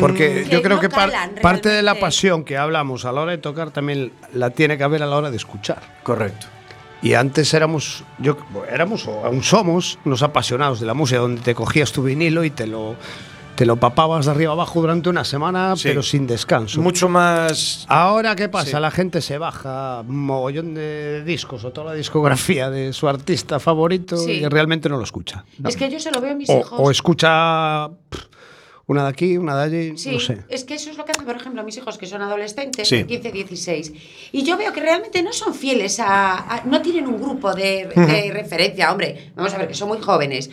Porque 0.00 0.42
Que 0.42 0.48
yo 0.50 0.60
creo 0.60 0.74
no 0.74 0.80
que 0.82 0.88
par- 0.88 1.12
calan 1.12 1.36
parte 1.40 1.68
de 1.68 1.82
la 1.84 1.94
pasión 2.00 2.42
que 2.42 2.56
hablamos 2.56 3.04
a 3.04 3.12
la 3.12 3.20
hora 3.20 3.30
de 3.30 3.38
tocar 3.38 3.70
también 3.70 4.10
la 4.32 4.50
tiene 4.50 4.76
que 4.76 4.82
haber 4.82 5.04
a 5.04 5.06
la 5.06 5.14
hora 5.14 5.30
de 5.30 5.36
escuchar. 5.36 5.80
Correcto. 6.02 6.48
Y 7.00 7.14
antes 7.14 7.54
éramos, 7.54 8.02
yo 8.18 8.38
éramos 8.68 9.06
o 9.06 9.24
aún 9.24 9.44
somos 9.44 10.00
unos 10.04 10.24
apasionados 10.24 10.80
de 10.80 10.86
la 10.86 10.94
música, 10.94 11.20
donde 11.20 11.40
te 11.42 11.54
cogías 11.54 11.92
tu 11.92 12.02
vinilo 12.02 12.42
y 12.42 12.50
te 12.50 12.66
lo, 12.66 12.96
te 13.56 13.66
lo 13.66 13.76
papabas 13.76 14.26
de 14.26 14.30
arriba 14.32 14.52
abajo 14.52 14.80
durante 14.80 15.08
una 15.08 15.24
semana, 15.24 15.74
Sí. 15.76 15.88
pero 15.88 16.02
sin 16.02 16.26
descanso. 16.26 16.80
Mucho 16.80 17.08
más. 17.08 17.84
Ahora, 17.88 18.36
¿qué 18.36 18.48
pasa? 18.48 18.76
Sí. 18.76 18.80
La 18.80 18.90
gente 18.90 19.20
se 19.22 19.38
baja 19.38 20.02
un 20.06 20.24
mogollón 20.26 20.74
de 20.74 21.24
discos 21.24 21.64
o 21.64 21.72
toda 21.72 21.88
la 21.88 21.94
discografía 21.94 22.70
de 22.70 22.92
su 22.92 23.08
artista 23.08 23.58
favorito 23.58 24.16
Sí. 24.16 24.32
y 24.32 24.46
realmente 24.48 24.88
no 24.88 24.96
lo 24.98 25.04
escucha. 25.04 25.44
Es 25.66 25.76
que 25.76 25.90
yo 25.90 25.98
se 25.98 26.10
lo 26.10 26.20
veo 26.20 26.32
a 26.32 26.34
mis 26.34 26.48
O, 26.50 26.60
hijos. 26.60 26.78
o 26.80 26.90
escucha 26.90 27.88
una 28.88 29.02
de 29.02 29.08
aquí, 29.08 29.36
una 29.36 29.56
de 29.56 29.62
allí, 29.64 29.98
Sí, 29.98 30.12
no 30.12 30.20
sé. 30.20 30.44
es 30.48 30.62
que 30.62 30.74
eso 30.74 30.90
es 30.90 30.96
lo 30.96 31.04
que 31.04 31.10
hacen, 31.10 31.24
por 31.24 31.34
ejemplo, 31.34 31.64
mis 31.64 31.76
hijos 31.76 31.98
que 31.98 32.06
son 32.06 32.22
adolescentes, 32.22 32.86
Sí. 32.86 32.98
de 32.98 33.06
15, 33.06 33.32
16. 33.32 33.92
Y 34.30 34.44
yo 34.44 34.56
veo 34.56 34.72
que 34.72 34.80
realmente 34.80 35.22
no 35.24 35.32
son 35.32 35.54
fieles 35.54 35.98
a. 35.98 36.36
a- 36.36 36.62
no 36.66 36.80
tienen 36.82 37.08
un 37.08 37.20
grupo 37.20 37.52
de, 37.52 37.88
de 37.96 38.30
referencia, 38.32 38.92
hombre. 38.92 39.32
Vamos 39.34 39.52
a 39.54 39.58
ver, 39.58 39.66
que 39.68 39.74
son 39.74 39.88
muy 39.88 39.98
jóvenes. 40.00 40.50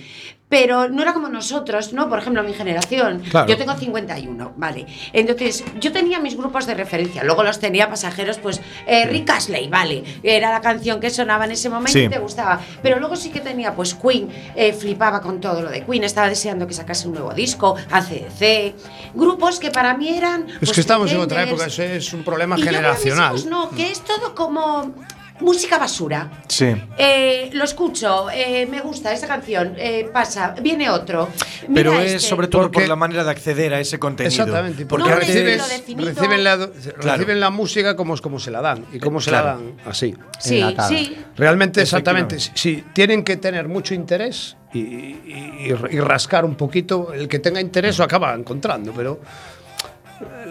Pero 0.49 0.87
no 0.87 1.01
era 1.01 1.13
como 1.13 1.29
nosotros, 1.29 1.93
¿no? 1.93 2.09
Por 2.09 2.19
ejemplo, 2.19 2.43
mi 2.43 2.53
generación. 2.53 3.23
Claro. 3.31 3.47
Yo 3.47 3.57
tengo 3.57 3.73
51, 3.73 4.53
¿vale? 4.55 4.85
Entonces, 5.11 5.63
yo 5.79 5.91
tenía 5.91 6.19
mis 6.19 6.37
grupos 6.37 6.67
de 6.67 6.75
referencia. 6.75 7.23
Luego 7.23 7.41
los 7.43 7.59
tenía 7.59 7.89
pasajeros, 7.89 8.37
pues, 8.37 8.61
eh, 8.85 9.05
Rick 9.07 9.29
Astley, 9.31 9.67
¿vale? 9.67 10.03
Era 10.21 10.51
la 10.51 10.61
canción 10.61 10.99
que 10.99 11.09
sonaba 11.09 11.45
en 11.45 11.51
ese 11.51 11.69
momento 11.69 11.93
Sí. 11.93 12.01
y 12.03 12.09
te 12.09 12.19
gustaba. 12.19 12.59
Pero 12.83 12.99
luego 12.99 13.15
sí 13.15 13.31
que 13.31 13.39
tenía, 13.39 13.73
pues, 13.75 13.95
Queen. 13.95 14.29
eh, 14.55 14.73
flipaba 14.73 15.21
con 15.21 15.41
todo 15.41 15.61
lo 15.63 15.69
de 15.71 15.85
Queen. 15.85 16.03
Estaba 16.03 16.29
deseando 16.29 16.67
que 16.67 16.73
sacase 16.75 17.07
un 17.07 17.15
nuevo 17.15 17.33
disco. 17.33 17.75
ACDC. 17.89 18.75
Grupos 19.15 19.59
que 19.59 19.71
para 19.71 19.95
mí 19.97 20.09
eran. 20.15 20.47
Es 20.49 20.57
pues, 20.59 20.71
que 20.73 20.81
estamos 20.81 21.11
en 21.11 21.19
otra 21.19 21.43
época, 21.43 21.65
eso 21.65 21.81
es 21.81 22.13
un 22.13 22.23
problema 22.23 22.57
Y 22.57 22.59
yo 22.59 22.65
generacional. 22.65 23.49
no, 23.49 23.71
que 23.71 23.89
es 23.89 24.01
todo 24.01 24.35
como 24.35 24.93
música 25.39 25.77
basura. 25.77 26.29
Sí. 26.47 26.73
Eh, 26.97 27.49
lo 27.53 27.63
escucho, 27.63 28.29
eh, 28.31 28.65
me 28.69 28.81
gusta 28.81 29.11
esa 29.11 29.27
canción, 29.27 29.73
eh, 29.77 30.09
pasa, 30.13 30.55
viene 30.61 30.89
otro. 30.89 31.29
Mira 31.67 31.73
Pero 31.73 31.99
es 31.99 32.13
este. 32.13 32.29
sobre 32.29 32.47
todo 32.47 32.63
Porque- 32.63 32.79
por 32.79 32.87
la 32.87 32.95
manera 32.95 33.23
de 33.23 33.31
acceder 33.31 33.73
a 33.73 33.79
ese 33.79 33.99
contenido. 33.99 34.31
Exactamente, 34.31 34.85
Porque 34.85 35.09
No, 35.09 35.15
porque 35.15 35.31
es 35.31 35.37
antes. 35.37 35.57
lo 35.97 36.05
reciben, 36.05 36.43
la, 36.43 36.55
Claro. 36.57 37.17
reciben 37.17 37.39
la 37.39 37.49
música 37.49 37.95
como, 37.95 38.15
como 38.17 38.39
se 38.39 38.51
la 38.51 38.61
dan 38.61 38.85
y 38.93 38.99
como 38.99 39.19
se 39.19 39.31
claro. 39.31 39.45
la 39.47 39.53
dan 39.55 39.73
así. 39.85 40.15
Sí, 40.39 40.59
enlatada. 40.59 40.87
sí. 40.89 41.17
Realmente, 41.35 41.81
exactamente. 41.81 42.37
Si, 42.39 42.83
tienen 42.93 43.23
que 43.23 43.37
tener 43.37 43.67
mucho 43.67 43.93
interés 43.93 44.55
y, 44.73 44.79
y- 44.79 45.75
y- 45.91 45.99
rascar 45.99 46.45
un 46.45 46.55
poquito, 46.55 47.13
el 47.13 47.27
que 47.27 47.39
tenga 47.39 47.59
interés 47.59 47.97
lo 47.97 48.05
acaba 48.05 48.33
encontrando, 48.33 48.91
pero 48.93 49.19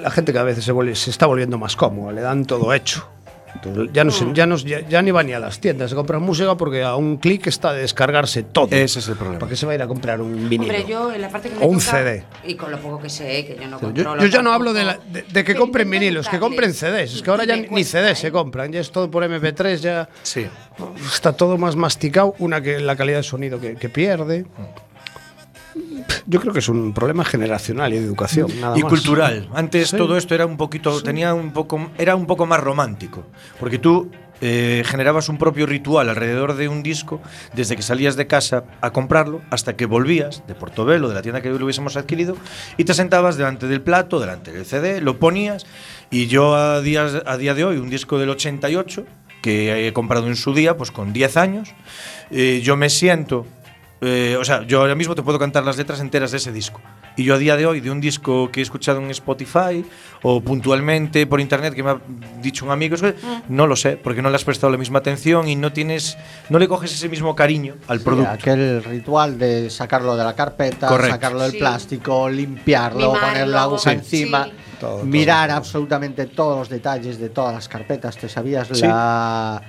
la 0.03 0.11
gente 0.11 0.33
cada 0.33 0.45
vez 0.45 0.63
se, 0.63 0.73
vuelve- 0.73 0.95
se 0.95 1.11
está 1.11 1.27
volviendo 1.27 1.57
más 1.59 1.77
cómoda, 1.77 2.13
le 2.13 2.21
dan 2.21 2.45
todo 2.45 2.73
hecho. 2.75 3.09
Entonces, 3.55 3.91
ya, 3.93 4.03
no 4.05 4.11
se- 4.11 4.25
Mm. 4.25 4.35
ya, 4.35 4.47
no- 4.47 4.57
ya- 4.57 4.81
ya 4.89 5.03
ni 5.03 5.11
van 5.11 5.27
ni 5.27 5.33
a 5.35 5.39
las 5.39 5.61
tiendas 5.61 5.93
a 5.93 5.95
comprar 5.95 6.21
música 6.21 6.57
porque 6.57 6.83
a 6.83 6.97
un 6.97 7.19
clic 7.19 7.47
está 7.47 7.73
de 7.73 7.83
descargarse 7.83 8.43
todo. 8.43 8.69
Ese 8.71 8.99
es 8.99 9.09
el 9.09 9.17
problema. 9.17 9.39
¿Para 9.39 9.51
qué 9.51 9.57
se 9.57 9.67
va 9.67 9.73
a 9.73 9.75
ir 9.75 9.83
a 9.83 9.87
comprar 9.87 10.21
un 10.21 10.49
vinilo? 10.49 10.73
Hombre, 10.73 10.87
yo 10.89 11.13
en 11.13 11.21
la 11.21 11.29
parte 11.29 11.49
que 11.51 11.57
me 11.57 11.65
O 11.65 11.69
un 11.69 11.79
toca, 11.79 11.91
CD. 11.99 12.25
Y 12.45 12.55
con 12.55 12.71
lo 12.71 12.79
poco 12.81 13.01
que 13.01 13.09
sé, 13.11 13.45
que 13.45 13.57
yo 13.61 13.69
no 13.69 13.79
Yo, 13.79 13.87
controlo. 13.87 14.23
yo 14.23 14.27
ya 14.29 14.43
no 14.43 14.53
hablo 14.53 14.73
de, 14.73 14.85
la- 14.85 14.99
de- 15.13 15.23
de 15.23 15.45
que 15.45 15.55
compren 15.55 15.89
vinilos, 15.91 16.29
que 16.29 16.39
compren 16.39 16.73
CDs. 16.73 17.15
Es 17.15 17.23
que 17.23 17.31
ahora 17.31 17.45
ya 17.45 17.57
ni 17.57 17.85
CDs 17.85 18.19
se 18.19 18.29
¿eh? 18.29 18.33
compran, 18.33 18.73
ya 18.73 18.81
es 18.81 18.91
todo 18.91 19.11
por 19.11 19.23
MP3, 19.23 19.81
ya 19.83 20.09
Sí. 20.23 20.47
está 21.15 21.33
todo 21.35 21.59
más 21.59 21.77
masticado. 21.77 22.35
Una 22.39 22.61
que 22.63 22.81
la 22.81 22.97
calidad 22.97 23.19
de 23.19 23.23
sonido 23.23 23.61
que, 23.61 23.75
que 23.77 23.89
pierde. 23.89 24.47
Yo 26.27 26.41
creo 26.41 26.53
que 26.53 26.59
es 26.61 26.69
un 26.69 26.93
problema 26.93 27.25
generacional 27.25 27.93
y 27.95 27.99
de 27.99 28.05
educación, 28.05 28.49
nada 28.61 28.79
y 28.79 28.83
más. 28.83 28.91
cultural. 28.91 29.49
Antes 29.55 29.91
Sí. 29.91 29.97
todo 29.97 30.17
esto 30.17 30.35
era 30.35 30.47
un 30.47 30.57
poquito, 30.57 31.03
tenía 31.03 31.35
un 31.35 31.53
poco, 31.53 31.91
era 31.99 32.15
un 32.17 32.27
poco 32.27 32.47
más 32.47 32.61
romántico, 32.61 33.25
porque 33.59 33.79
tú 33.79 34.11
eh, 34.45 34.83
generabas 34.85 35.29
un 35.29 35.39
propio 35.39 35.67
ritual 35.67 36.09
alrededor 36.09 36.55
de 36.57 36.67
un 36.69 36.83
disco 36.83 37.21
desde 37.55 37.77
que 37.77 37.83
salías 37.83 38.17
de 38.17 38.27
casa 38.27 38.65
a 38.81 38.91
comprarlo 38.93 39.41
hasta 39.51 39.77
que 39.77 39.87
volvías 39.87 40.43
de 40.49 40.55
Portobelo, 40.57 41.09
de 41.09 41.15
la 41.15 41.23
tienda 41.23 41.41
que 41.41 41.49
lo 41.51 41.65
hubiésemos 41.65 41.97
adquirido, 41.97 42.37
y 42.77 42.83
te 42.85 42.93
sentabas 42.93 43.37
delante 43.37 43.69
del 43.69 43.81
plato, 43.83 44.19
delante 44.19 44.53
del 44.53 44.67
CD, 44.67 45.01
lo 45.01 45.19
ponías, 45.21 45.65
y 46.11 46.27
yo 46.27 46.57
a, 46.57 46.81
días, 46.81 47.23
a 47.25 47.37
día 47.37 47.55
de 47.55 47.65
hoy, 47.65 47.77
un 47.77 47.89
disco 47.89 48.19
del 48.19 48.31
88, 48.31 49.07
que 49.43 49.87
he 49.87 49.93
comprado 49.93 50.27
en 50.27 50.35
su 50.37 50.53
día, 50.55 50.77
pues 50.77 50.91
con 50.91 51.13
10 51.13 51.37
años, 51.37 51.69
eh, 52.33 52.61
yo 52.65 52.77
me 52.77 52.91
siento 52.91 53.47
eh, 54.05 54.37
o 54.39 54.45
sea, 54.45 54.63
yo 54.67 54.81
ahora 54.81 54.95
mismo 54.97 55.15
te 55.15 55.23
puedo 55.23 55.39
cantar 55.39 55.65
las 55.65 55.77
letras 55.77 56.01
enteras 56.01 56.33
de 56.33 56.39
ese 56.39 56.51
disco. 56.53 56.81
Y 57.17 57.25
yo 57.25 57.35
a 57.35 57.39
día 57.39 57.57
de 57.57 57.67
hoy, 57.67 57.81
de 57.81 57.91
un 57.91 58.01
disco 58.01 58.51
que 58.51 58.59
he 58.61 58.63
escuchado 58.63 58.99
en 59.01 59.11
Spotify 59.11 59.85
o 60.23 60.41
puntualmente 60.41 61.27
por 61.27 61.41
internet 61.41 61.73
que 61.75 61.83
me 61.83 61.91
ha 61.91 62.01
dicho 62.41 62.65
un 62.65 62.73
amigo, 62.73 62.95
eso, 62.97 63.13
no 63.49 63.67
lo 63.67 63.77
sé, 63.77 63.97
porque 63.97 64.21
no 64.23 64.29
le 64.31 64.37
has 64.37 64.45
prestado 64.45 64.73
la 64.73 64.79
misma 64.79 64.99
atención 65.01 65.47
y 65.47 65.55
no 65.55 65.73
tienes, 65.73 66.19
no 66.49 66.59
le 66.59 66.67
coges 66.69 66.93
ese 66.93 67.09
mismo 67.09 67.37
cariño 67.37 67.75
al 67.87 67.99
Sí, 67.99 68.05
producto. 68.05 68.31
aquel 68.33 68.83
ritual 68.83 69.39
de 69.39 69.71
sacarlo 69.71 70.17
de 70.17 70.25
la 70.25 70.35
carpeta, 70.35 70.89
Correcto. 70.89 71.15
sacarlo 71.15 71.43
del 71.43 71.53
Sí. 71.53 71.59
plástico, 71.59 72.29
limpiarlo, 72.29 73.13
Mimarlo. 73.13 73.21
poner 73.29 73.49
la 73.49 73.63
aguja 73.63 73.91
Sí. 73.91 73.97
encima, 73.97 74.45
Sí. 74.47 74.53
Todo, 74.81 75.05
mirar 75.05 75.49
absolutamente 75.53 76.27
todos 76.27 76.59
los 76.59 76.69
detalles 76.69 77.21
de 77.21 77.29
todas 77.29 77.55
las 77.55 77.69
carpetas. 77.69 78.17
¿Te 78.17 78.29
sabías 78.29 78.67
Sí. 78.73 78.83
la, 78.83 79.63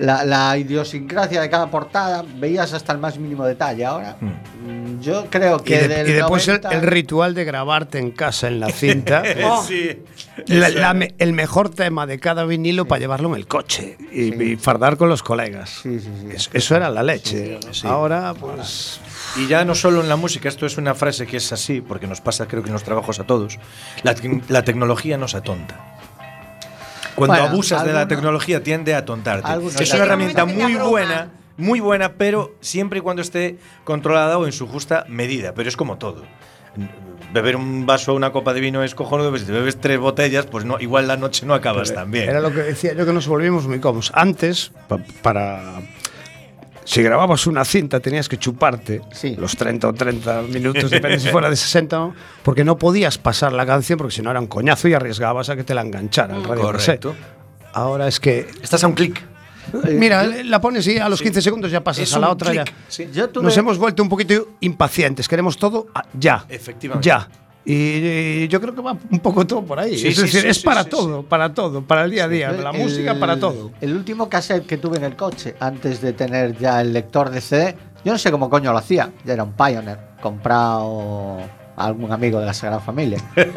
la, 0.00 0.24
la 0.24 0.56
idiosincrasia 0.56 1.40
de 1.40 1.48
cada 1.50 1.70
portada, 1.70 2.24
veías 2.36 2.72
hasta 2.72 2.92
el 2.92 2.98
más 2.98 3.18
mínimo 3.18 3.44
detalle. 3.44 3.84
Ahora, 3.84 4.16
mm, 4.20 5.00
yo 5.00 5.26
creo 5.30 5.58
Y, 5.60 5.62
que. 5.64 5.78
de- 5.78 5.88
del 5.88 6.08
y 6.08 6.12
después 6.12 6.48
el- 6.48 6.60
90 6.62 6.68
el, 6.76 6.82
ritual 6.82 7.34
de 7.34 7.44
grabarte 7.44 7.98
en 7.98 8.10
casa 8.10 8.48
en 8.48 8.60
la 8.60 8.68
cinta. 8.70 9.22
Oh. 9.44 9.62
Sí. 9.62 10.02
La- 10.46 10.68
la 10.70 10.94
me- 10.94 11.14
el 11.18 11.32
mejor 11.34 11.68
tema 11.70 12.06
de 12.06 12.18
cada 12.18 12.44
vinilo 12.44 12.86
para 12.86 12.98
llevarlo 13.00 13.28
en 13.28 13.34
el 13.36 13.46
coche 13.46 13.96
y, 14.12 14.42
y 14.42 14.56
fardar 14.56 14.96
con 14.96 15.08
los 15.08 15.22
colegas. 15.22 15.80
Sí, 15.82 16.00
sí, 16.00 16.08
sí. 16.22 16.28
Es- 16.34 16.50
eso 16.52 16.76
era 16.76 16.88
la 16.90 17.02
leche. 17.02 17.58
Sí. 17.72 17.86
Ahora, 17.86 18.32
pues. 18.38 19.00
Y 19.36 19.46
ya 19.46 19.64
no 19.64 19.74
solo 19.74 20.00
en 20.00 20.08
la 20.08 20.16
música, 20.16 20.48
esto 20.48 20.66
es 20.66 20.76
una 20.78 20.94
frase 20.94 21.26
que 21.26 21.36
es 21.36 21.52
así, 21.52 21.80
porque 21.80 22.06
nos 22.08 22.20
pasa 22.20 22.46
creo 22.48 22.62
que 22.62 22.68
en 22.68 22.72
los 22.72 22.82
trabajos 22.84 23.20
a 23.20 23.24
todos. 23.24 23.58
La, 24.02 24.14
tec- 24.16 24.42
la 24.48 24.64
tecnología 24.64 25.18
nos 25.18 25.34
atonta. 25.34 25.99
Cuando 27.26 27.34
Bueno, 27.42 27.52
abusas 27.52 27.84
de 27.84 27.92
la 27.92 28.00
alguno- 28.00 28.08
tecnología 28.16 28.62
tiende 28.62 28.94
a 28.94 28.98
atontarte. 28.98 29.48
algunos 29.48 29.80
Es 29.80 29.92
una 29.94 30.04
herramienta 30.04 30.44
muy 30.44 30.74
buena, 30.74 31.28
muy 31.56 31.80
buena, 31.80 32.12
pero 32.14 32.54
siempre 32.60 32.98
y 32.98 33.02
cuando 33.02 33.22
esté 33.22 33.58
controlada 33.84 34.38
o 34.38 34.46
en 34.46 34.52
su 34.52 34.66
justa 34.66 35.04
medida. 35.08 35.52
Pero 35.54 35.68
es 35.68 35.76
como 35.76 35.96
todo. 35.98 36.24
Beber 37.32 37.54
un 37.56 37.86
vaso 37.86 38.12
o 38.12 38.16
una 38.16 38.32
copa 38.32 38.52
de 38.54 38.60
vino 38.60 38.82
es 38.82 38.94
cojonudo, 38.94 39.30
pero 39.30 39.38
si 39.40 39.46
te 39.46 39.52
bebes 39.52 39.80
tres 39.80 39.98
botellas, 40.00 40.46
pues 40.46 40.64
no, 40.64 40.80
igual 40.80 41.06
la 41.06 41.16
noche 41.16 41.46
no 41.46 41.54
acabas 41.54 41.92
tan 41.94 42.10
bien. 42.10 42.28
Era 42.28 42.40
lo 42.40 42.52
que 42.52 42.60
decía 42.62 42.92
yo 42.94 43.06
que 43.06 43.12
nos 43.12 43.28
volvimos 43.28 43.66
muy 43.68 43.78
cómodos. 43.78 44.10
Antes, 44.14 44.72
pa- 44.88 44.98
para. 45.22 45.80
Si 46.84 47.02
grababas 47.02 47.46
una 47.46 47.64
cinta 47.64 48.00
tenías 48.00 48.28
que 48.28 48.36
chuparte 48.38 49.02
Sí. 49.12 49.36
los 49.36 49.56
30 49.56 49.88
o 49.88 49.92
30 49.92 50.42
minutos, 50.42 50.90
depende 50.90 51.20
si 51.20 51.28
fuera 51.28 51.48
de 51.50 51.56
60, 51.56 51.96
¿no? 51.98 52.14
porque 52.42 52.64
no 52.64 52.78
podías 52.78 53.18
pasar 53.18 53.52
la 53.52 53.64
canción 53.66 53.98
porque 53.98 54.14
si 54.14 54.22
no 54.22 54.30
era 54.30 54.40
un 54.40 54.46
coñazo 54.46 54.88
y 54.88 54.94
arriesgabas 54.94 55.48
a 55.50 55.56
que 55.56 55.64
te 55.64 55.74
la 55.74 55.82
enganchara 55.82 56.36
el 56.36 56.44
radio 56.44 56.62
Correcto. 56.62 57.10
cassette. 57.12 57.70
Ahora 57.74 58.08
es 58.08 58.18
que 58.18 58.48
Estás 58.62 58.82
a 58.82 58.86
un 58.88 58.94
clic. 58.94 59.22
Mira, 59.90 60.24
la 60.26 60.60
pones 60.60 60.84
y 60.88 60.98
a 60.98 61.08
los 61.08 61.22
15 61.22 61.40
segundos 61.42 61.70
ya 61.70 61.84
pasas 61.84 62.04
Es 62.08 62.14
a 62.14 62.18
la 62.18 62.30
otra. 62.30 62.52
ya. 62.52 62.64
sí. 62.88 63.08
Nos 63.40 63.56
hemos 63.56 63.78
vuelto 63.78 64.02
un 64.02 64.08
poquito 64.08 64.48
impacientes. 64.60 65.28
Queremos 65.28 65.56
todo 65.58 65.86
a- 65.94 66.02
ya. 66.14 66.44
Efectivamente. 66.48 67.06
Ya. 67.06 67.28
Y, 67.64 67.74
y 67.74 68.48
yo 68.48 68.60
creo 68.60 68.74
que 68.74 68.80
va 68.80 68.96
un 69.10 69.18
poco 69.20 69.46
todo 69.46 69.62
por 69.62 69.78
ahí. 69.78 69.96
Sí, 69.98 70.08
es 70.08 70.16
sí, 70.16 70.22
decir, 70.22 70.40
sí, 70.42 70.48
es 70.48 70.56
sí, 70.58 70.62
para 70.64 70.84
sí, 70.84 70.90
todo, 70.90 71.22
para 71.22 71.52
todo, 71.52 71.82
para 71.82 72.04
el 72.04 72.10
día 72.10 72.24
a 72.24 72.28
día. 72.28 72.52
la 72.52 72.70
El- 72.70 72.78
música 72.78 73.14
para 73.16 73.38
todo. 73.38 73.70
El 73.80 73.94
último 73.94 74.28
cassette 74.28 74.66
que 74.66 74.78
tuve 74.78 74.96
en 74.96 75.04
el 75.04 75.14
coche, 75.16 75.54
antes 75.60 76.00
de 76.00 76.12
tener 76.14 76.56
ya 76.58 76.80
el 76.80 76.92
lector 76.92 77.30
de 77.30 77.40
CD, 77.40 77.76
yo 78.04 78.12
no 78.12 78.18
sé 78.18 78.30
cómo 78.30 78.48
coño 78.48 78.72
lo 78.72 78.78
hacía. 78.78 79.10
Ya 79.24 79.34
era 79.34 79.44
un 79.44 79.52
Pioneer, 79.52 79.98
comprado 80.22 81.38
a 81.76 81.84
algún 81.86 82.10
amigo 82.12 82.40
de 82.40 82.46
la 82.46 82.54
Sagrada 82.54 82.80
Familia. 82.80 83.18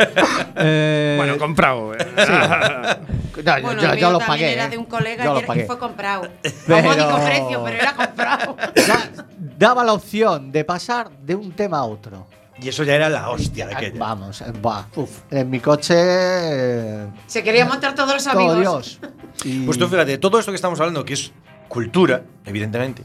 Eh, 0.56 1.16
Bueno, 1.18 1.38
comprado. 1.40 1.96
eh. 1.96 1.98
no, 3.44 3.58
yo- 3.58 3.64
Bueno, 3.64 3.82
yo, 3.82 3.88
yo 3.90 3.96
mío 3.96 4.12
lo 4.12 4.20
pagué. 4.20 4.54
era 4.54 4.66
¿eh? 4.66 4.70
de 4.70 4.78
un 4.78 4.86
colega 4.86 5.24
Yo 5.24 5.40
y, 5.56 5.62
fue 5.62 5.80
comprado. 5.80 6.28
Pero- 6.68 6.78
A 6.78 6.82
módico 6.84 7.20
precio, 7.26 7.64
pero 7.64 7.78
era 7.82 7.94
comprado. 7.96 8.56
Da- 8.76 9.10
daba 9.58 9.84
la 9.84 9.94
opción 9.94 10.52
de 10.52 10.64
pasar 10.64 11.10
de 11.10 11.34
un 11.36 11.52
tema 11.54 11.80
a 11.80 11.86
otro. 11.86 12.28
Y 12.64 12.70
eso 12.70 12.84
ya 12.84 12.96
era 12.96 13.10
la 13.10 13.30
hostia 13.30 13.68
de 13.68 13.74
Ah, 13.74 13.78
aquella. 13.78 14.00
Vamos, 14.00 14.42
eh, 14.42 14.52
buah, 14.62 14.86
uf, 14.96 15.20
en 15.32 15.50
mi 15.50 15.60
coche. 15.60 15.94
eh, 15.98 17.08
Se 17.28 17.44
quería 17.44 17.66
montar 17.66 17.94
todos 17.94 18.14
los 18.14 18.24
todo 18.24 18.40
amigos. 18.40 18.60
Dios. 18.60 19.00
Y- 19.44 19.66
Pues 19.66 19.78
tú 19.78 19.88
fíjate, 19.88 20.18
todo 20.18 20.40
esto 20.40 20.52
que 20.52 20.56
estamos 20.56 20.80
hablando, 20.80 21.04
que 21.04 21.14
es 21.14 21.32
cultura, 21.68 22.24
evidentemente, 22.46 23.04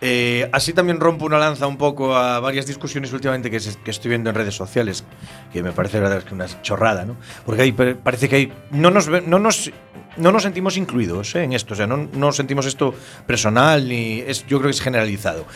eh, 0.00 0.48
así 0.52 0.72
también 0.72 1.00
rompo 1.00 1.24
una 1.26 1.38
lanza 1.38 1.66
un 1.66 1.76
poco 1.76 2.16
a 2.16 2.38
varias 2.40 2.66
discusiones 2.66 3.12
últimamente 3.12 3.50
que, 3.50 3.58
se- 3.60 3.76
que 3.80 3.90
estoy 3.90 4.10
viendo 4.10 4.30
en 4.30 4.36
redes 4.36 4.54
sociales, 4.54 5.04
que 5.52 5.62
me 5.62 5.72
parece 5.72 5.98
verdad 6.00 6.22
que 6.22 6.34
una 6.34 6.46
chorrada, 6.62 7.04
¿no? 7.04 7.16
Porque 7.44 7.72
parece 8.02 8.28
que 8.28 8.36
hay, 8.36 8.52
no 8.70 8.90
nos, 8.90 9.08
no 9.08 9.38
nos, 9.40 9.72
no 10.16 10.30
nos 10.32 10.42
sentimos 10.44 10.76
incluidos 10.76 11.34
¿eh? 11.34 11.42
en 11.44 11.52
esto, 11.52 11.74
o 11.74 11.76
sea, 11.76 11.86
no, 11.88 12.08
no 12.12 12.32
sentimos 12.32 12.66
esto 12.66 12.94
personal, 13.26 13.88
ni 13.88 14.20
es, 14.20 14.46
yo 14.46 14.58
creo 14.58 14.68
que 14.70 14.76
es 14.76 14.80
generalizado. 14.80 15.46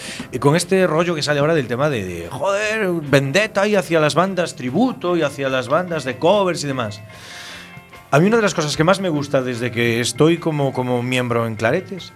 Con 0.40 0.56
este 0.56 0.86
rollo 0.88 1.14
que 1.14 1.22
sale 1.22 1.38
ahora 1.40 1.54
del 1.54 1.68
tema 1.68 1.88
de, 1.88 2.04
de, 2.04 2.28
joder, 2.28 2.88
vendetta 2.90 3.66
y 3.68 3.76
hacia 3.76 4.00
las 4.00 4.14
bandas 4.14 4.56
tributo 4.56 5.16
y 5.16 5.22
hacia 5.22 5.48
las 5.48 5.68
bandas 5.68 6.02
de 6.04 6.16
covers 6.18 6.64
y 6.64 6.66
demás. 6.66 7.00
A 8.10 8.18
mí 8.20 8.26
una 8.26 8.36
de 8.36 8.42
las 8.42 8.54
cosas 8.54 8.76
que 8.76 8.84
más 8.84 9.00
me 9.00 9.08
gusta 9.08 9.40
desde 9.40 9.70
que 9.70 10.00
estoy 10.00 10.36
como, 10.38 10.72
como 10.72 11.02
miembro 11.02 11.46
en 11.46 11.54
Claretes 11.54 12.12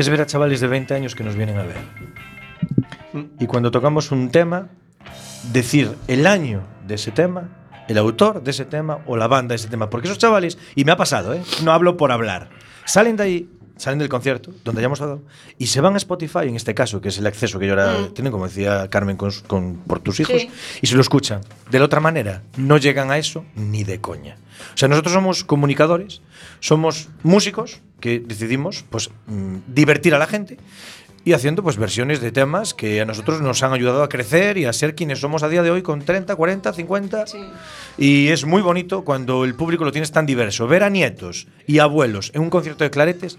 es 0.00 0.08
ver 0.08 0.20
a 0.20 0.26
chavales 0.26 0.60
de 0.60 0.66
20 0.66 0.94
años 0.94 1.14
que 1.14 1.24
nos 1.24 1.36
vienen 1.36 1.58
a 1.58 1.62
ver. 1.62 1.76
Y 3.38 3.46
cuando 3.46 3.70
tocamos 3.70 4.12
un 4.12 4.30
tema, 4.30 4.68
decir 5.52 5.94
el 6.08 6.26
año 6.26 6.62
de 6.86 6.94
ese 6.94 7.10
tema, 7.10 7.48
el 7.88 7.98
autor 7.98 8.42
de 8.42 8.52
ese 8.52 8.64
tema 8.64 9.00
o 9.06 9.16
la 9.16 9.26
banda 9.26 9.52
de 9.52 9.56
ese 9.56 9.68
tema. 9.68 9.90
Porque 9.90 10.06
esos 10.06 10.18
chavales, 10.18 10.58
y 10.74 10.84
me 10.84 10.92
ha 10.92 10.96
pasado, 10.96 11.34
¿eh? 11.34 11.42
no 11.64 11.72
hablo 11.72 11.96
por 11.96 12.12
hablar, 12.12 12.48
salen 12.84 13.16
de 13.16 13.22
ahí, 13.22 13.48
salen 13.80 13.98
del 13.98 14.08
concierto, 14.08 14.50
donde 14.64 14.80
hayamos 14.80 14.98
dado, 14.98 15.22
y 15.58 15.66
se 15.68 15.80
van 15.80 15.94
a 15.94 15.96
Spotify, 15.96 16.40
en 16.46 16.54
este 16.56 16.74
caso, 16.74 17.00
que 17.00 17.08
es 17.08 17.18
el 17.18 17.26
acceso 17.26 17.58
que 17.58 17.66
yo 17.66 17.72
ahora 17.72 18.08
tienen, 18.14 18.30
como 18.30 18.46
decía 18.46 18.88
Carmen, 18.90 19.16
con, 19.16 19.30
con- 19.46 19.76
por 19.86 20.00
tus 20.00 20.20
hijos, 20.20 20.40
Sí. 20.42 20.50
y 20.82 20.86
se 20.86 20.94
lo 20.94 21.00
escuchan. 21.00 21.40
De 21.70 21.78
la 21.78 21.86
otra 21.86 22.00
manera, 22.00 22.42
no 22.58 22.76
llegan 22.76 23.10
a 23.10 23.16
eso 23.18 23.44
ni 23.54 23.82
de 23.84 24.00
coña. 24.00 24.36
O 24.74 24.76
sea, 24.76 24.88
nosotros 24.88 25.14
somos 25.14 25.44
comunicadores, 25.44 26.20
somos 26.60 27.08
músicos 27.22 27.80
que 28.00 28.20
decidimos 28.20 28.84
pues, 28.90 29.08
mm, 29.26 29.56
divertir 29.66 30.14
a 30.14 30.18
la 30.18 30.26
gente 30.26 30.58
y 31.22 31.34
haciendo 31.34 31.62
pues 31.62 31.76
versiones 31.76 32.22
de 32.22 32.32
temas 32.32 32.72
que 32.72 33.00
a 33.02 33.04
nosotros 33.04 33.42
nos 33.42 33.62
han 33.62 33.74
ayudado 33.74 34.02
a 34.02 34.08
crecer 34.08 34.56
y 34.56 34.64
a 34.64 34.72
ser 34.72 34.94
quienes 34.94 35.18
somos 35.20 35.42
a 35.42 35.50
día 35.50 35.62
de 35.62 35.70
hoy 35.70 35.82
con 35.82 36.00
30, 36.02 36.34
40, 36.34 36.72
50. 36.72 37.26
Sí. 37.26 37.38
Y 37.98 38.28
es 38.28 38.46
muy 38.46 38.62
bonito 38.62 39.04
cuando 39.04 39.44
el 39.44 39.54
público 39.54 39.84
lo 39.84 39.92
tienes 39.92 40.12
tan 40.12 40.24
diverso. 40.24 40.66
Ver 40.66 40.82
a 40.82 40.88
nietos 40.88 41.46
y 41.66 41.78
abuelos 41.78 42.30
en 42.34 42.40
un 42.40 42.48
concierto 42.48 42.84
de 42.84 42.90
claretes, 42.90 43.36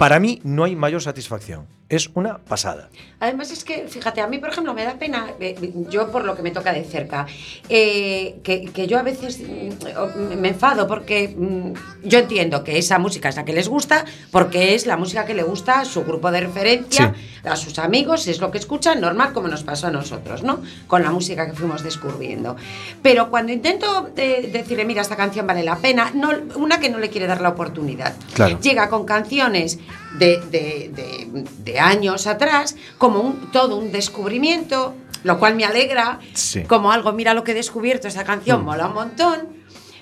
para 0.00 0.18
mí 0.18 0.40
no 0.44 0.64
hay 0.64 0.76
mayor 0.76 1.02
satisfacción. 1.02 1.66
Es 1.90 2.08
una 2.14 2.38
pasada. 2.38 2.88
Además 3.18 3.50
es 3.50 3.64
que, 3.64 3.88
fíjate, 3.88 4.20
a 4.20 4.28
mí, 4.28 4.38
por 4.38 4.48
ejemplo, 4.48 4.72
me 4.72 4.84
da 4.84 4.94
pena, 4.94 5.26
eh, 5.40 5.74
yo 5.90 6.10
por 6.10 6.24
lo 6.24 6.36
que 6.36 6.42
me 6.42 6.52
toca 6.52 6.72
de 6.72 6.84
cerca, 6.84 7.26
eh, 7.68 8.38
que, 8.44 8.66
que 8.66 8.86
yo 8.86 8.96
a 8.96 9.02
veces 9.02 9.40
mm, 9.40 10.38
me 10.40 10.48
enfado 10.50 10.86
porque 10.86 11.34
mm, 11.36 11.72
yo 12.04 12.20
entiendo 12.20 12.62
que 12.62 12.78
esa 12.78 12.98
música 13.00 13.28
es 13.28 13.34
la 13.34 13.44
que 13.44 13.52
les 13.52 13.68
gusta, 13.68 14.04
porque 14.30 14.76
es 14.76 14.86
la 14.86 14.96
música 14.96 15.26
que 15.26 15.34
le 15.34 15.42
gusta 15.42 15.80
a 15.80 15.84
su 15.84 16.04
grupo 16.04 16.30
de 16.30 16.40
referencia, 16.42 17.12
a 17.42 17.56
sus 17.56 17.78
amigos, 17.80 18.28
es 18.28 18.40
lo 18.40 18.52
que 18.52 18.58
escuchan, 18.58 19.00
normal 19.00 19.32
como 19.32 19.48
nos 19.48 19.64
pasó 19.64 19.88
a 19.88 19.90
nosotros, 19.90 20.44
¿no? 20.44 20.62
Con 20.86 21.02
la 21.02 21.10
música 21.10 21.44
que 21.46 21.54
fuimos 21.54 21.82
descubriendo. 21.82 22.54
Pero 23.02 23.30
cuando 23.30 23.50
intento 23.52 24.10
eh, 24.16 24.48
decirle, 24.52 24.84
mira, 24.84 25.02
esta 25.02 25.16
canción 25.16 25.46
vale 25.46 25.64
la 25.64 25.76
pena, 25.76 26.12
no, 26.14 26.30
una 26.54 26.78
que 26.78 26.88
no 26.88 26.98
le 26.98 27.10
quiere 27.10 27.26
dar 27.26 27.40
la 27.40 27.48
oportunidad. 27.48 28.14
Claro. 28.32 28.60
Llega 28.60 28.88
con 28.88 29.04
canciones 29.04 29.80
de, 30.18 30.40
de- 30.50 30.90
de- 30.94 31.44
de 31.64 31.78
años 31.80 32.26
atrás, 32.26 32.76
como 32.98 33.20
un, 33.20 33.50
todo 33.52 33.76
un 33.76 33.92
descubrimiento, 33.92 34.94
lo 35.24 35.38
cual 35.38 35.54
me 35.56 35.64
alegra, 35.64 36.18
Sí. 36.34 36.62
como 36.64 36.92
algo, 36.92 37.12
mira 37.12 37.34
lo 37.34 37.44
que 37.44 37.52
he 37.52 37.54
descubierto, 37.54 38.08
esta 38.08 38.24
canción 38.24 38.64
mola 38.64 38.86
un 38.88 38.94
montón. 38.94 39.60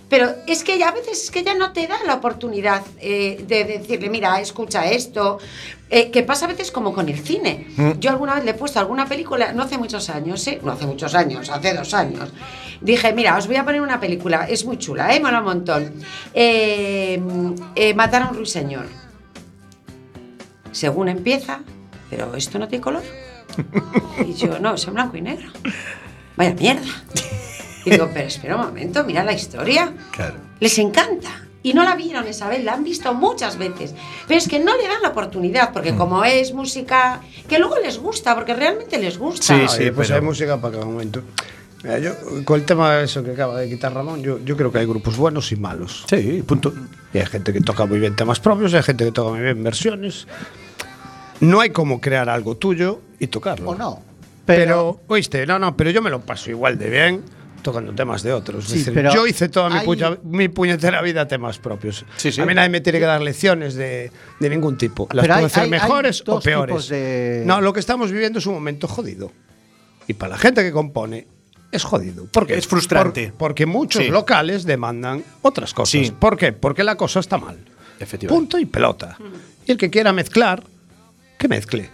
Pero 0.09 0.31
es 0.46 0.64
que 0.64 0.79
ya 0.79 0.88
a 0.88 0.92
veces 0.92 1.24
es 1.24 1.31
que 1.31 1.44
ya 1.44 1.55
no 1.55 1.74
te 1.74 1.87
da 1.87 1.98
la 2.07 2.14
oportunidad 2.14 2.83
eh, 2.98 3.44
de 3.46 3.64
decirle, 3.64 4.09
mira, 4.09 4.40
escucha 4.40 4.87
esto. 4.90 5.38
eh, 5.90 6.11
que 6.11 6.22
pasa 6.22 6.44
a 6.46 6.48
veces 6.48 6.70
como 6.70 6.92
con 6.94 7.09
el 7.09 7.18
cine. 7.18 7.66
Yo 7.98 8.11
alguna 8.11 8.35
vez 8.35 8.44
le 8.44 8.51
he 8.51 8.55
puesto 8.55 8.79
alguna 8.79 9.07
película, 9.07 9.53
no 9.55 9.62
hace 9.62 9.77
muchos 9.79 10.09
años, 10.11 10.46
¿eh? 10.46 10.61
no 10.62 10.72
hace 10.72 10.85
muchos 10.87 11.14
años, 11.14 11.48
hace 11.51 11.72
dos 11.74 11.92
años. 11.94 12.31
Dije, 12.83 13.12
mira, 13.14 13.37
os 13.38 13.46
voy 13.46 13.57
a 13.57 13.64
poner 13.64 13.81
una 13.81 13.98
película, 13.98 14.46
es 14.48 14.64
muy 14.66 14.77
chula, 14.79 15.14
¿eh? 15.14 15.20
mola 15.20 15.38
un 15.40 15.44
montón. 15.46 15.92
Eh, 16.35 17.20
eh, 17.74 17.94
Matar 17.94 18.22
a 18.22 18.29
un 18.31 18.37
ruiseñor. 18.37 18.87
Según 20.78 21.08
empieza, 21.08 21.58
pero 22.08 22.36
esto 22.36 22.56
no 22.60 22.68
tiene 22.68 22.80
color. 22.84 23.02
Y 24.24 24.34
yo, 24.34 24.60
no, 24.60 24.74
es 24.74 24.86
en 24.86 24.94
blanco 24.94 25.16
y 25.16 25.22
negro. 25.22 25.48
Vaya 26.36 26.54
mierda. 26.54 26.86
Y 27.84 27.90
digo, 27.90 28.08
pero 28.14 28.28
espera 28.28 28.54
un 28.54 28.62
momento, 28.66 29.02
mira 29.02 29.24
la 29.24 29.32
historia. 29.32 29.92
Claro. 30.12 30.36
Les 30.60 30.78
encanta. 30.78 31.30
Y 31.64 31.74
no 31.74 31.82
la 31.82 31.96
vieron, 31.96 32.28
Isabel, 32.28 32.64
la 32.64 32.74
han 32.74 32.84
visto 32.84 33.12
muchas 33.12 33.58
veces. 33.58 33.92
Pero 34.28 34.38
es 34.38 34.46
que 34.46 34.60
no 34.60 34.76
le 34.76 34.86
dan 34.86 35.02
la 35.02 35.08
oportunidad, 35.08 35.72
porque 35.72 35.96
como 35.96 36.22
es 36.24 36.52
música 36.52 37.22
que 37.48 37.58
luego 37.58 37.74
les 37.82 37.98
gusta, 37.98 38.36
porque 38.36 38.54
realmente 38.54 38.98
les 38.98 39.18
gusta. 39.18 39.42
Sí, 39.42 39.66
sí, 39.68 39.90
pues 39.90 40.06
pero- 40.06 40.20
hay 40.20 40.24
música 40.24 40.60
para 40.60 40.74
cada 40.74 40.84
momento. 40.84 41.22
Mira, 41.82 41.98
yo, 41.98 42.12
con 42.44 42.60
el 42.60 42.64
tema 42.64 43.00
eso 43.00 43.24
que 43.24 43.32
acaba 43.32 43.58
de 43.58 43.68
quitar 43.68 43.92
Ramón, 43.92 44.22
yo, 44.22 44.38
yo 44.44 44.56
creo 44.56 44.70
que 44.70 44.78
hay 44.78 44.86
grupos 44.86 45.16
buenos 45.16 45.50
y 45.50 45.56
malos. 45.56 46.04
Sí, 46.08 46.44
punto. 46.46 46.72
Y 47.12 47.18
hay 47.18 47.26
gente 47.26 47.52
que 47.52 47.60
toca 47.62 47.84
muy 47.84 47.98
bien 47.98 48.14
temas 48.14 48.38
propios, 48.38 48.74
hay 48.74 48.82
gente 48.84 49.04
que 49.04 49.10
toca 49.10 49.30
muy 49.30 49.40
bien 49.40 49.60
versiones. 49.64 50.28
No 51.40 51.61
hay 51.61 51.70
como 51.70 52.01
crear 52.01 52.29
algo 52.29 52.57
tuyo 52.57 53.01
y 53.18 53.27
tocarlo. 53.29 53.70
O 53.70 53.74
no. 53.74 54.03
Pero, 54.46 54.62
Pero, 54.64 55.01
oíste, 55.09 55.46
no, 55.46 55.59
no, 55.59 55.77
pero 55.77 55.90
yo 55.90 56.01
me 56.03 56.09
lo 56.11 56.20
paso 56.20 56.51
igual 56.51 56.79
de 56.79 56.88
bien 56.88 57.22
tocando 57.62 57.92
temas 57.94 58.22
de 58.22 58.33
otros. 58.33 58.64
Es 58.64 58.70
Sí, 58.70 58.79
decir, 58.79 58.94
pero 58.94 59.12
yo 59.12 59.27
hice 59.27 59.48
toda 59.48 59.68
mi, 59.68 59.77
hay- 59.79 59.87
puña- 59.87 60.18
mi 60.22 60.48
puñetera 60.48 61.03
vida 61.03 61.29
temas 61.29 61.59
propios. 61.59 62.05
Sí, 62.16 62.33
sí. 62.33 62.40
A 62.40 62.46
mí 62.46 62.55
nadie 62.55 62.70
me 62.70 62.81
tiene 62.81 62.98
que 62.98 63.05
dar 63.05 63.20
lecciones 63.20 63.74
de, 63.74 64.11
de 64.40 64.48
ningún 64.51 64.79
tipo. 64.79 65.07
Las 65.12 65.22
Pero 65.24 65.35
puedo 65.35 65.38
hay- 65.38 65.44
hacer 65.46 65.61
hay- 65.61 65.64
hay 65.66 65.70
mejores 65.70 66.22
o 66.27 66.40
peores. 66.40 66.88
de- 66.88 67.42
No, 67.44 67.61
lo 67.61 67.72
que 67.74 67.81
estamos 67.81 68.11
viviendo 68.11 68.38
es 68.38 68.46
un 68.46 68.55
momento 68.55 68.88
jodido. 68.88 69.31
Y 70.07 70.14
para 70.14 70.31
la 70.33 70.38
gente 70.38 70.62
que 70.62 70.72
compone, 70.72 71.27
es 71.70 71.85
jodido. 71.85 72.24
¿Por 72.27 72.46
qué? 72.46 72.55
Es 72.57 72.66
frustrante. 72.66 73.27
Por- 73.29 73.37
porque 73.38 73.66
muchos 73.66 74.03
Sí. 74.03 74.09
locales 74.09 74.64
demandan 74.64 75.22
otras 75.42 75.74
cosas. 75.74 75.90
Sí. 75.90 76.11
¿Por 76.18 76.38
qué? 76.38 76.53
Porque 76.55 76.83
la 76.85 76.96
cosa 76.96 77.20
está 77.20 77.37
mal. 77.37 77.59
Efectivamente. 78.01 78.29
Punto 78.29 78.59
y 78.59 78.64
pelota. 78.64 79.18
Y 79.66 79.72
el 79.72 79.77
que 79.77 79.90
quiera 79.90 80.12
mezclar, 80.14 80.62
que 81.38 81.48
mezcle. 81.48 81.90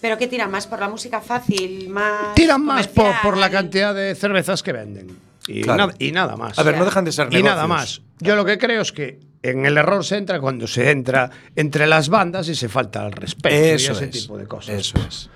Pero 0.00 0.18
que 0.18 0.26
tira 0.28 0.46
más 0.48 0.66
por 0.66 0.78
la 0.80 0.88
música 0.88 1.20
fácil, 1.20 1.88
más. 1.88 2.34
Tiran 2.34 2.64
más 2.64 2.86
por, 2.88 3.12
por 3.22 3.36
la 3.38 3.50
cantidad 3.50 3.94
de 3.94 4.14
cervezas 4.14 4.62
que 4.62 4.72
venden. 4.72 5.16
Y, 5.46 5.62
Claro. 5.62 5.86
nada, 5.86 5.94
y 5.98 6.12
nada 6.12 6.36
más. 6.36 6.58
A 6.58 6.62
ver, 6.62 6.76
no 6.78 6.84
dejan 6.84 7.04
de 7.04 7.12
ser 7.12 7.28
Y 7.32 7.42
nada 7.42 7.66
más. 7.66 8.02
Yo 8.20 8.36
lo 8.36 8.44
que 8.44 8.58
creo 8.58 8.82
es 8.82 8.92
que 8.92 9.18
en 9.42 9.66
el 9.66 9.76
error 9.76 10.04
se 10.04 10.16
entra 10.16 10.40
cuando 10.40 10.66
se 10.66 10.90
entra 10.90 11.30
entre 11.56 11.86
las 11.86 12.08
bandas 12.08 12.48
y 12.48 12.54
se 12.54 12.68
falta 12.68 13.04
el 13.06 13.12
respeto 13.12 13.54
Eso 13.54 13.92
y 13.92 13.96
ese 13.96 14.04
es. 14.06 14.10
tipo 14.10 14.38
de 14.38 14.46
cosas. 14.46 14.74
Eso 14.74 14.98
es. 15.06 15.28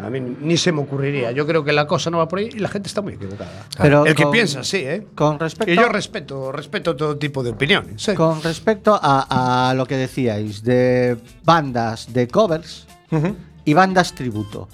A 0.00 0.10
mí 0.10 0.20
ni 0.20 0.56
se 0.56 0.70
me 0.70 0.80
ocurriría. 0.82 1.32
Yo 1.32 1.44
creo 1.44 1.64
que 1.64 1.72
la 1.72 1.86
cosa 1.86 2.08
no 2.08 2.18
va 2.18 2.28
por 2.28 2.38
ahí 2.38 2.50
y 2.54 2.58
la 2.60 2.68
gente 2.68 2.86
está 2.86 3.02
muy 3.02 3.14
equivocada. 3.14 3.50
Pero 3.78 4.06
el 4.06 4.14
que 4.14 4.22
con- 4.22 4.32
piensa 4.32 4.62
sí, 4.62 4.76
¿eh? 4.78 5.06
Con 5.14 5.40
respecto, 5.40 5.72
Y 5.72 5.76
yo 5.76 5.88
respeto, 5.88 6.52
respeto 6.52 6.94
todo 6.94 7.16
tipo 7.18 7.42
de 7.42 7.50
opiniones. 7.50 8.06
¿eh? 8.08 8.14
con 8.14 8.40
respecto 8.42 8.98
a, 9.00 9.70
a 9.70 9.74
lo 9.74 9.86
que 9.86 9.96
decíais 9.96 10.62
de 10.62 11.16
bandas 11.42 12.12
de 12.12 12.28
covers 12.28 12.86
y 13.64 13.74
bandas 13.74 14.14
tributo. 14.14 14.68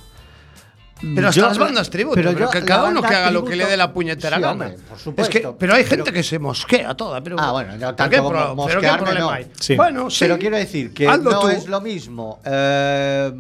Pero 1.14 1.29
hasta 1.29 1.40
Yo- 1.40 1.48
las 1.48 1.59
bandas 1.59 1.90
tributo, 1.90 2.14
pero, 2.16 2.33
yo 2.33 2.48
que 2.50 2.62
cada 2.62 2.88
uno 2.88 3.03
que 3.03 3.14
haga 3.14 3.31
lo 3.31 3.44
que 3.44 3.57
le 3.57 3.66
dé 3.66 3.77
la 3.77 3.92
puñetera 3.92 4.37
Sí, 4.37 4.42
gana. 4.42 4.53
hombre, 4.53 4.79
por 4.88 4.96
es 4.96 5.03
supuesto, 5.03 5.33
que, 5.33 5.48
pero 5.59 5.74
hay 5.74 5.85
gente 5.85 6.05
pero- 6.05 6.14
que 6.14 6.22
se 6.22 6.38
mosquea 6.38 6.94
toda. 6.94 7.22
Pero, 7.22 7.37
Ah, 7.38 7.53
bueno, 7.53 7.72
no 7.72 7.79
¿pero 7.79 7.94
tanto 7.94 8.11
qué 8.11 8.16
como 8.18 8.31
pero 8.66 8.81
problema 8.81 9.18
no. 9.20 9.31
hay? 9.31 9.46
Sí. 9.59 9.74
Bueno, 9.77 10.09
sí. 10.09 10.18
Pero 10.20 10.38
quiero 10.38 10.57
decir 10.57 10.94
que 10.94 11.09
Hazlo 11.09 11.31
no 11.31 11.40
tú. 11.40 11.48
es 11.48 11.66
lo 11.66 11.81
mismo 11.81 12.40
eh, 12.44 13.33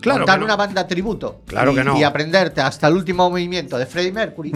Claro 0.00 0.20
montar 0.20 0.38
no. 0.38 0.44
una 0.44 0.56
banda 0.56 0.86
tributo 0.86 1.40
Claro 1.46 1.72
y, 1.72 1.74
que 1.76 1.84
no. 1.84 1.96
y 1.98 2.04
aprenderte 2.04 2.60
hasta 2.60 2.86
el 2.88 2.94
último 2.94 3.28
movimiento 3.30 3.76
de 3.78 3.86
Freddie 3.86 4.12
Mercury 4.12 4.52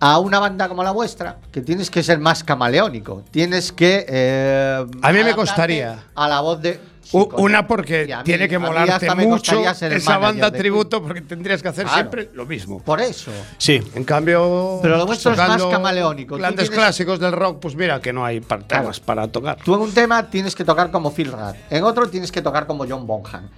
a 0.00 0.18
una 0.18 0.38
banda 0.38 0.68
como 0.68 0.82
la 0.84 0.90
vuestra 0.92 1.38
que 1.50 1.60
tienes 1.60 1.90
que 1.90 2.02
ser 2.02 2.18
más 2.20 2.44
camaleónico. 2.44 3.24
Tienes 3.32 3.72
que. 3.72 4.06
eh, 4.08 4.84
A 5.02 5.12
mí 5.12 5.24
me 5.24 5.34
costaría. 5.34 6.04
A 6.14 6.28
la 6.28 6.40
voz 6.40 6.60
de. 6.62 6.80
U-. 7.12 7.28
Una 7.38 7.66
porque 7.66 8.14
tiene 8.24 8.48
que 8.48 8.58
molarte 8.58 9.14
mucho 9.14 9.62
esa 9.68 10.18
banda 10.18 10.50
tributo 10.50 11.02
porque 11.02 11.22
tendrías 11.22 11.62
que 11.62 11.68
hacer 11.68 11.84
Claro. 11.84 11.96
siempre 11.98 12.30
lo 12.34 12.44
mismo. 12.46 12.80
Por 12.82 13.00
eso. 13.00 13.30
Sí. 13.56 13.80
En 13.94 14.04
cambio, 14.04 14.78
Pero 14.82 14.96
lo 14.96 15.06
vuestro 15.06 15.32
es 15.32 15.38
más 15.38 15.62
camaleónico. 15.64 16.36
Grandes 16.36 16.68
tienes- 16.68 16.78
clásicos 16.78 17.18
del 17.20 17.32
rock, 17.32 17.58
pues 17.60 17.74
mira 17.76 18.00
que 18.00 18.12
no 18.12 18.24
hay 18.24 18.40
par- 18.40 18.64
Claro. 18.66 18.84
temas 18.84 19.00
para 19.00 19.28
tocar. 19.28 19.58
Tú 19.64 19.74
en 19.74 19.80
un 19.80 19.92
tema 19.92 20.28
tienes 20.28 20.54
que 20.54 20.64
tocar 20.64 20.90
como 20.90 21.12
Phil 21.12 21.32
Rudd, 21.32 21.54
en 21.70 21.84
otro 21.84 22.08
tienes 22.08 22.30
que 22.32 22.42
tocar 22.42 22.66
como 22.66 22.84
John 22.88 23.06
Bonham. 23.06 23.48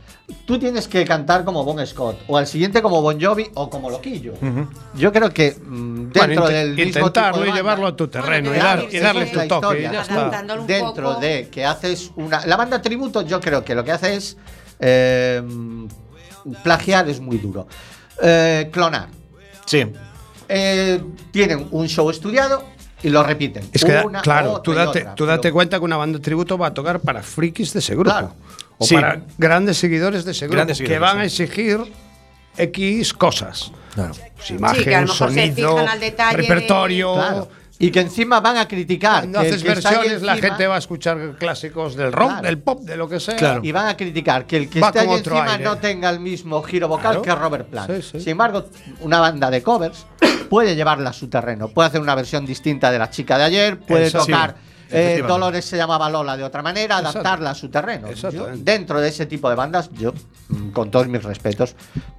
Tú 0.47 0.61
tienes 0.61 0.87
que 0.87 1.05
cantar 1.05 1.45
como 1.45 1.65
Bon 1.65 1.85
Scott, 1.85 2.21
o 2.29 2.37
al 2.37 2.47
siguiente 2.47 2.81
como 2.83 3.03
Bon 3.03 3.21
Jovi 3.21 3.49
o 3.55 3.69
como 3.69 3.91
Loquillo. 3.91 4.35
Yo 4.95 5.13
creo 5.13 5.31
que 5.31 5.57
mm, 5.61 6.13
dentro 6.13 6.43
Bueno, 6.43 6.47
del 6.49 6.69
mismo 6.77 6.83
intentarlo 7.01 7.33
tipo 7.39 7.45
de 7.47 7.51
y 7.51 7.53
llevarlo 7.53 7.87
a 7.89 7.97
tu 7.97 8.07
terreno 8.07 8.51
Bueno, 8.51 8.63
y, 8.63 8.65
dar- 8.65 8.87
y 8.95 8.99
darle 9.01 9.27
tu 9.27 9.49
toque 9.49 9.91
dentro 10.69 11.09
poco. 11.15 11.21
de 11.21 11.49
que 11.51 11.65
haces 11.65 12.13
una 12.15 12.47
la 12.47 12.57
banda 12.57 12.81
tributo 12.81 13.23
yo 13.23 13.40
creo 13.41 13.65
que 13.65 13.75
lo 13.75 13.85
que 13.85 13.93
hace 13.93 14.15
es 14.17 14.37
eh, 14.81 15.43
plagiar 16.63 17.09
es 17.09 17.21
muy 17.21 17.39
duro 17.39 17.67
Eh, 18.23 18.69
clonar 18.73 19.09
Sí. 19.67 19.87
Eh, 20.49 21.01
tienen 21.31 21.69
un 21.71 21.87
show 21.89 22.11
estudiado 22.11 22.65
y 23.03 23.09
lo 23.09 23.23
repiten 23.23 23.69
Es 23.73 23.85
que, 23.85 24.01
una, 24.05 24.21
claro, 24.21 24.53
otra 24.55 24.63
tú 24.63 24.75
date, 24.75 24.99
otra, 25.01 25.15
tú 25.15 25.27
date 25.27 25.43
pero- 25.43 25.55
cuenta 25.55 25.79
que 25.79 25.85
una 25.85 25.97
banda 25.97 26.19
de 26.19 26.25
tributo 26.25 26.59
va 26.59 26.67
a 26.69 26.75
tocar 26.75 27.01
para 27.01 27.23
frikis 27.23 27.73
de 27.73 27.79
ese 27.79 27.95
grupo. 27.95 28.11
Claro. 28.11 28.35
O 28.79 28.85
Sí. 28.85 28.95
para 28.97 29.23
grandes 29.39 29.79
seguidores 29.79 30.25
de 30.25 30.33
ese 30.33 30.47
grupo. 30.47 30.57
Grandes 30.57 30.79
que 30.79 30.87
seguidores, 30.87 31.01
van 31.15 31.21
a 31.21 31.29
sí. 31.29 31.43
exigir 31.45 31.81
X 32.57 33.15
cosas. 33.15 33.71
Claro. 33.95 34.13
Pues 34.37 34.51
imagen, 34.51 34.85
que 34.85 34.95
a 34.95 35.01
lo 35.03 35.07
mejor 35.07 35.31
se 35.33 35.35
sonido, 35.47 35.73
fijan 35.73 35.89
al 35.89 36.01
detalle 36.01 36.37
de- 36.37 36.43
repertorio. 36.43 37.15
Claro. 37.15 37.49
Y 37.83 37.91
que 37.91 38.01
encima 38.01 38.41
van 38.41 38.59
a 38.59 38.69
criticar. 38.69 39.21
Cuando 39.23 39.41
que 39.41 39.49
haces 39.49 39.65
está 39.65 39.91
versiones, 39.91 40.21
la 40.23 40.37
gente 40.37 40.67
va 40.67 40.75
a 40.77 40.79
escuchar 40.79 41.37
clásicos 41.39 41.97
del 41.97 42.13
rock, 42.13 42.29
Claro. 42.29 42.47
del 42.47 42.59
pop, 42.59 42.81
de 42.83 42.97
lo 42.97 43.09
que 43.09 43.19
sea. 43.19 43.37
Claro. 43.37 43.61
Y 43.65 43.73
van 43.73 43.89
a 43.89 43.97
criticar 43.97 44.45
que 44.47 44.59
el 44.59 44.69
que 44.69 44.81
Va 44.81 44.89
esté 44.89 45.01
ahí 45.01 45.09
encima 45.11 45.53
aire. 45.53 45.65
no 45.65 45.79
tenga 45.79 46.11
el 46.11 46.21
mismo 46.21 46.63
giro 46.63 46.89
vocal 46.89 47.21
Claro. 47.21 47.23
que 47.23 47.35
Robert 47.35 47.69
Plant. 47.71 47.91
Sí, 47.91 48.03
sí. 48.13 48.21
Sin 48.21 48.29
embargo, 48.33 48.67
una 49.01 49.19
banda 49.19 49.51
de 49.51 49.63
covers 49.63 50.07
puede 50.51 50.77
llevarla 50.77 51.09
a 51.11 51.13
su 51.15 51.29
terreno. 51.29 51.69
Puede 51.69 51.89
hacer 51.89 52.03
una 52.03 52.15
versión 52.15 52.45
distinta 52.45 52.91
de 52.91 52.99
la 52.99 53.09
chica 53.09 53.39
de 53.39 53.45
ayer, 53.45 53.79
puede 53.81 54.11
tocar. 54.11 54.57
Eh. 54.93 55.23
Dolores 55.27 55.65
se 55.65 55.77
llamaba 55.77 56.09
Lola 56.11 56.37
de 56.37 56.45
otra 56.45 56.63
manera, 56.63 56.97
Exacto. 56.99 57.19
adaptarla 57.21 57.51
a 57.51 57.55
su 57.55 57.69
terreno. 57.69 58.13
Yo, 58.13 58.47
dentro 58.57 59.01
de 59.01 59.09
ese 59.09 59.27
tipo 59.27 59.49
de 59.49 59.57
bandas, 59.57 59.91
yo, 59.93 60.13
mm, 60.49 60.71
con 60.71 60.91
todos 60.91 61.07
mis 61.09 61.23
respetos, 61.23 61.75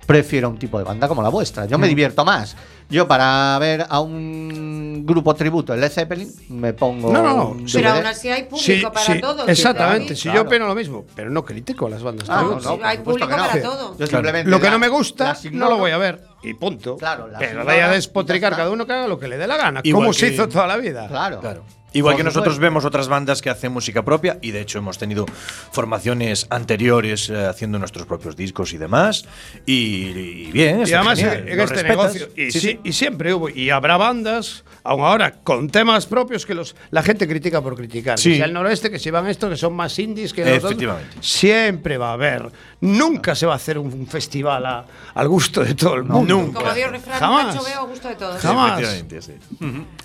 prefiero 0.06 0.50
un 0.50 0.58
tipo 0.58 0.78
de 0.78 0.84
banda 0.84 1.08
como 1.08 1.22
la 1.22 1.30
vuestra. 1.30 1.66
Yo 1.66 1.78
me 1.78 1.88
Mm. 1.88 1.90
divierto 1.90 2.26
más. 2.26 2.56
Yo, 2.90 3.08
para 3.08 3.58
ver 3.60 3.86
a 3.88 4.02
un 4.02 5.04
grupo 5.06 5.34
tributo, 5.34 5.74
el 5.74 5.80
Led 5.80 5.90
Zeppelin, 5.92 6.30
me 6.50 6.74
pongo. 6.74 7.12
No, 7.14 7.24
no, 7.24 7.68
sí. 7.68 7.78
Pero 7.78 7.92
aún 7.92 8.06
así 8.06 8.28
hay 8.30 8.44
público 8.44 8.60
Sí, 8.66 8.82
para 8.82 9.06
sí, 9.06 9.22
todo. 9.22 9.48
exactamente. 9.48 10.14
Si 10.16 10.24
Claro. 10.24 10.42
yo 10.44 10.48
opino 10.48 10.68
lo 10.68 10.76
mismo, 10.76 11.06
pero 11.16 11.30
no 11.30 11.46
critico 11.46 11.86
a 11.88 11.90
las 11.90 12.04
bandas 12.04 12.30
Ah, 12.30 12.44
sí, 12.60 12.68
por 12.68 12.86
hay 12.86 12.98
público 12.98 13.28
que 13.30 13.34
para 13.36 13.62
todo. 13.62 13.98
Yo 13.98 14.08
simplemente 14.08 14.50
Lo 14.50 14.60
que 14.60 14.66
la- 14.66 14.72
no 14.72 14.80
me 14.80 14.90
gusta, 14.90 15.38
no 15.52 15.70
lo 15.70 15.78
voy 15.78 15.92
a 15.92 15.98
ver. 15.98 16.22
Y 16.44 16.54
punto. 16.56 16.98
Claro, 16.98 17.30
Pero 17.40 17.70
ahí 17.70 17.80
a 17.80 17.90
despotricar, 17.90 18.56
cada 18.58 18.70
uno 18.72 18.86
que 18.86 18.92
haga 18.94 19.08
lo 19.08 19.18
que 19.20 19.28
le 19.30 19.38
dé 19.38 19.48
la 19.48 19.56
gana. 19.58 19.80
Igual 19.84 20.06
como 20.08 20.14
se 20.14 20.28
que- 20.28 20.34
hizo 20.34 20.50
toda 20.50 20.68
la 20.68 20.76
vida. 20.78 21.08
Claro. 21.08 21.40
Claro. 21.40 21.64
Igual 21.94 22.16
que 22.16 22.24
nosotros 22.24 22.58
vemos 22.60 22.86
otras 22.86 23.08
bandas 23.08 23.42
que 23.42 23.50
hacen 23.50 23.72
música 23.72 24.04
propia 24.04 24.38
y 24.42 24.52
de 24.52 24.62
hecho 24.62 24.78
hemos 24.80 24.98
tenido 24.98 25.26
formaciones 25.72 26.48
anteriores 26.50 27.30
eh, 27.30 27.46
haciendo 27.46 27.80
nuestros 27.80 28.06
propios 28.06 28.36
discos 28.36 28.74
y 28.74 28.78
demás 28.78 29.26
y, 29.66 29.74
y 29.76 30.52
bien, 30.52 30.84
Y 30.88 30.94
además 30.94 31.20
genial, 31.20 31.48
en, 31.48 31.60
este 31.60 31.74
respetas. 31.76 31.98
negocio, 32.16 32.28
y, 32.36 32.52
Sí, 32.52 32.60
sí- 32.60 32.80
y 32.84 32.94
siempre 32.94 33.34
hubo, 33.34 33.50
y 33.50 33.70
habrá 33.70 33.98
bandas, 33.98 34.64
aún 34.84 35.02
ahora, 35.02 35.32
con 35.44 35.70
temas 35.70 36.06
propios 36.06 36.46
que 36.46 36.54
los 36.54 36.76
la 36.92 37.04
gente 37.04 37.28
critica 37.28 37.62
por 37.62 37.76
criticar. 37.76 38.18
Sí. 38.20 38.32
Que 38.32 38.36
sea 38.38 38.46
el 38.46 38.54
noroeste, 38.54 38.90
que 38.90 39.00
se 39.00 39.12
van 39.12 39.28
esto, 39.28 39.50
que 39.50 39.58
son 39.58 39.74
más 39.74 39.98
indies 40.00 40.34
que 40.34 40.42
los 40.46 40.58
otros. 40.58 40.72
Efectivamente. 40.72 41.18
Siempre 41.22 41.98
va 41.98 42.10
a 42.12 42.14
haber. 42.14 42.52
Nunca 42.82 43.36
se 43.36 43.46
va 43.46 43.54
a 43.54 43.56
hacer 43.58 43.78
un 43.78 44.08
festival 44.08 44.66
a- 44.66 44.86
al 45.14 45.28
gusto 45.28 45.64
de 45.64 45.76
todo 45.76 45.96
el 45.96 46.04
mundo. 46.04 46.36
nunca. 46.36 46.60
Como 46.60 46.74
Dios 46.74 46.92
refrán, 46.92 47.20
Jamás. 47.20 47.66
veo 47.66 47.80
a 47.80 47.84
gusto 47.86 48.08
de 48.08 48.16
todos. 48.16 48.42
Jamás. 48.42 48.82
Sí. 49.20 49.34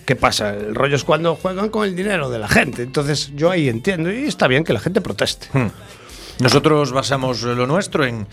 ¿Qué 0.05 0.17
pasa? 0.17 0.51
El 0.51 0.75
rollo 0.75 0.97
es 0.97 1.05
cuando 1.05 1.35
juegan 1.37 1.69
con 1.77 1.87
el 1.89 1.95
dinero 1.95 2.31
de 2.31 2.39
la 2.39 2.49
gente. 2.49 2.83
Entonces 2.83 3.33
yo 3.35 3.51
ahí 3.51 3.69
entiendo 3.69 4.13
y 4.13 4.25
está 4.25 4.49
bien 4.49 4.65
que 4.65 4.73
la 4.73 4.81
gente 4.81 5.01
proteste. 5.01 5.47
Hmm. 5.53 5.71
Nosotros 6.41 6.93
basamos 6.93 7.43
lo 7.43 7.67
nuestro 7.67 8.05
en, 8.05 8.27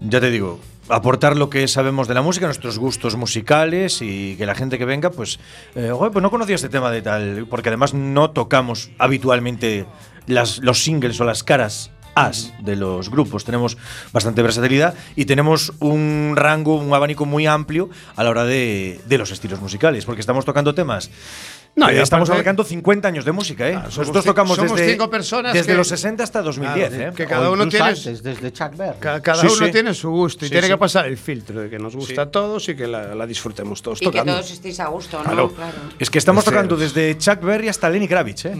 ya 0.00 0.20
te 0.20 0.30
digo, 0.30 0.60
aportar 0.88 1.36
lo 1.36 1.50
que 1.50 1.66
sabemos 1.68 2.08
de 2.08 2.14
la 2.14 2.22
música, 2.22 2.46
nuestros 2.46 2.78
gustos 2.78 3.16
musicales 3.16 4.00
y 4.02 4.36
que 4.36 4.46
la 4.46 4.54
gente 4.54 4.78
que 4.78 4.84
venga, 4.84 5.10
pues, 5.10 5.38
eh, 5.74 5.90
"Joder, 5.92 6.12
pues 6.12 6.22
no 6.22 6.30
conocía 6.30 6.56
este 6.56 6.68
tema 6.68 6.90
de 6.90 7.02
tal, 7.02 7.46
porque 7.48 7.70
además 7.70 7.94
no 7.94 8.30
tocamos 8.30 8.90
habitualmente 8.98 9.86
las, 10.26 10.58
los 10.58 10.82
singles 10.82 11.20
o 11.20 11.24
las 11.24 11.42
caras 11.42 11.90
as 12.14 12.52
de 12.60 12.76
los 12.76 13.10
grupos. 13.10 13.44
Tenemos 13.44 13.76
bastante 14.12 14.42
versatilidad 14.42 14.94
y 15.16 15.24
tenemos 15.24 15.72
un 15.80 16.34
rango, 16.36 16.76
un 16.76 16.92
abanico 16.94 17.24
muy 17.26 17.46
amplio 17.46 17.88
a 18.16 18.24
la 18.24 18.30
hora 18.30 18.44
de, 18.44 19.00
de 19.06 19.18
los 19.18 19.30
estilos 19.30 19.60
musicales, 19.60 20.04
porque 20.04 20.20
estamos 20.20 20.44
tocando 20.44 20.74
temas. 20.74 21.10
No, 21.76 21.88
eh, 21.88 22.00
estamos 22.00 22.28
aparte- 22.28 22.34
abarcando 22.36 22.62
50 22.62 23.08
años 23.08 23.24
de 23.24 23.32
música, 23.32 23.66
¿eh? 23.68 23.72
Claro, 23.72 23.90
somos 23.90 23.98
Nosotros 24.06 24.24
tocamos 24.26 24.56
somos 24.56 24.76
desde, 24.78 24.92
cinco 24.92 25.10
personas 25.10 25.52
desde 25.52 25.72
que- 25.72 25.76
los 25.76 25.88
60 25.88 26.22
hasta 26.22 26.40
2010, 26.40 26.88
Claro, 26.90 27.10
¿eh? 27.10 27.12
que 27.16 27.26
cada 27.26 27.50
uno 27.50 27.68
tiene- 27.68 27.86
antes, 27.86 28.22
desde 28.22 28.52
Chuck 28.52 28.76
Berry. 28.76 28.98
Ca- 29.00 29.20
Cada 29.20 29.40
Sí, 29.42 29.48
uno 29.48 29.66
sí. 29.66 29.72
tiene 29.72 29.92
su 29.92 30.08
gusto 30.08 30.44
y 30.44 30.48
Sí, 30.48 30.52
tiene 30.52 30.68
sí. 30.68 30.72
que 30.72 30.78
pasar 30.78 31.06
el 31.06 31.16
filtro 31.18 31.62
de 31.62 31.68
que 31.70 31.80
nos 31.80 31.96
gusta 31.96 32.22
a 32.22 32.30
todos 32.30 32.68
y 32.68 32.76
que 32.76 32.86
la, 32.86 33.16
la 33.16 33.26
disfrutemos 33.26 33.82
todos 33.82 34.00
Y 34.00 34.04
que 34.04 34.12
tocando. 34.12 34.34
todos 34.34 34.52
estéis 34.52 34.78
a 34.78 34.86
gusto, 34.86 35.18
¿no? 35.18 35.24
Claro. 35.24 35.48
Claro. 35.52 35.76
Es 35.98 36.10
que 36.10 36.18
estamos 36.18 36.44
Ese 36.44 36.52
tocando 36.52 36.76
es. 36.76 36.94
desde 36.94 37.18
Chuck 37.18 37.40
Berry 37.42 37.68
hasta 37.68 37.90
Lenny 37.90 38.06
Kravitz, 38.06 38.44
¿eh? 38.44 38.54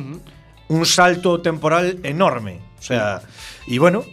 Un 0.68 0.86
salto 0.86 1.40
temporal 1.40 1.98
enorme. 2.02 2.60
O 2.78 2.82
sea, 2.82 3.20
y 3.66 3.78
bueno, 3.78 4.04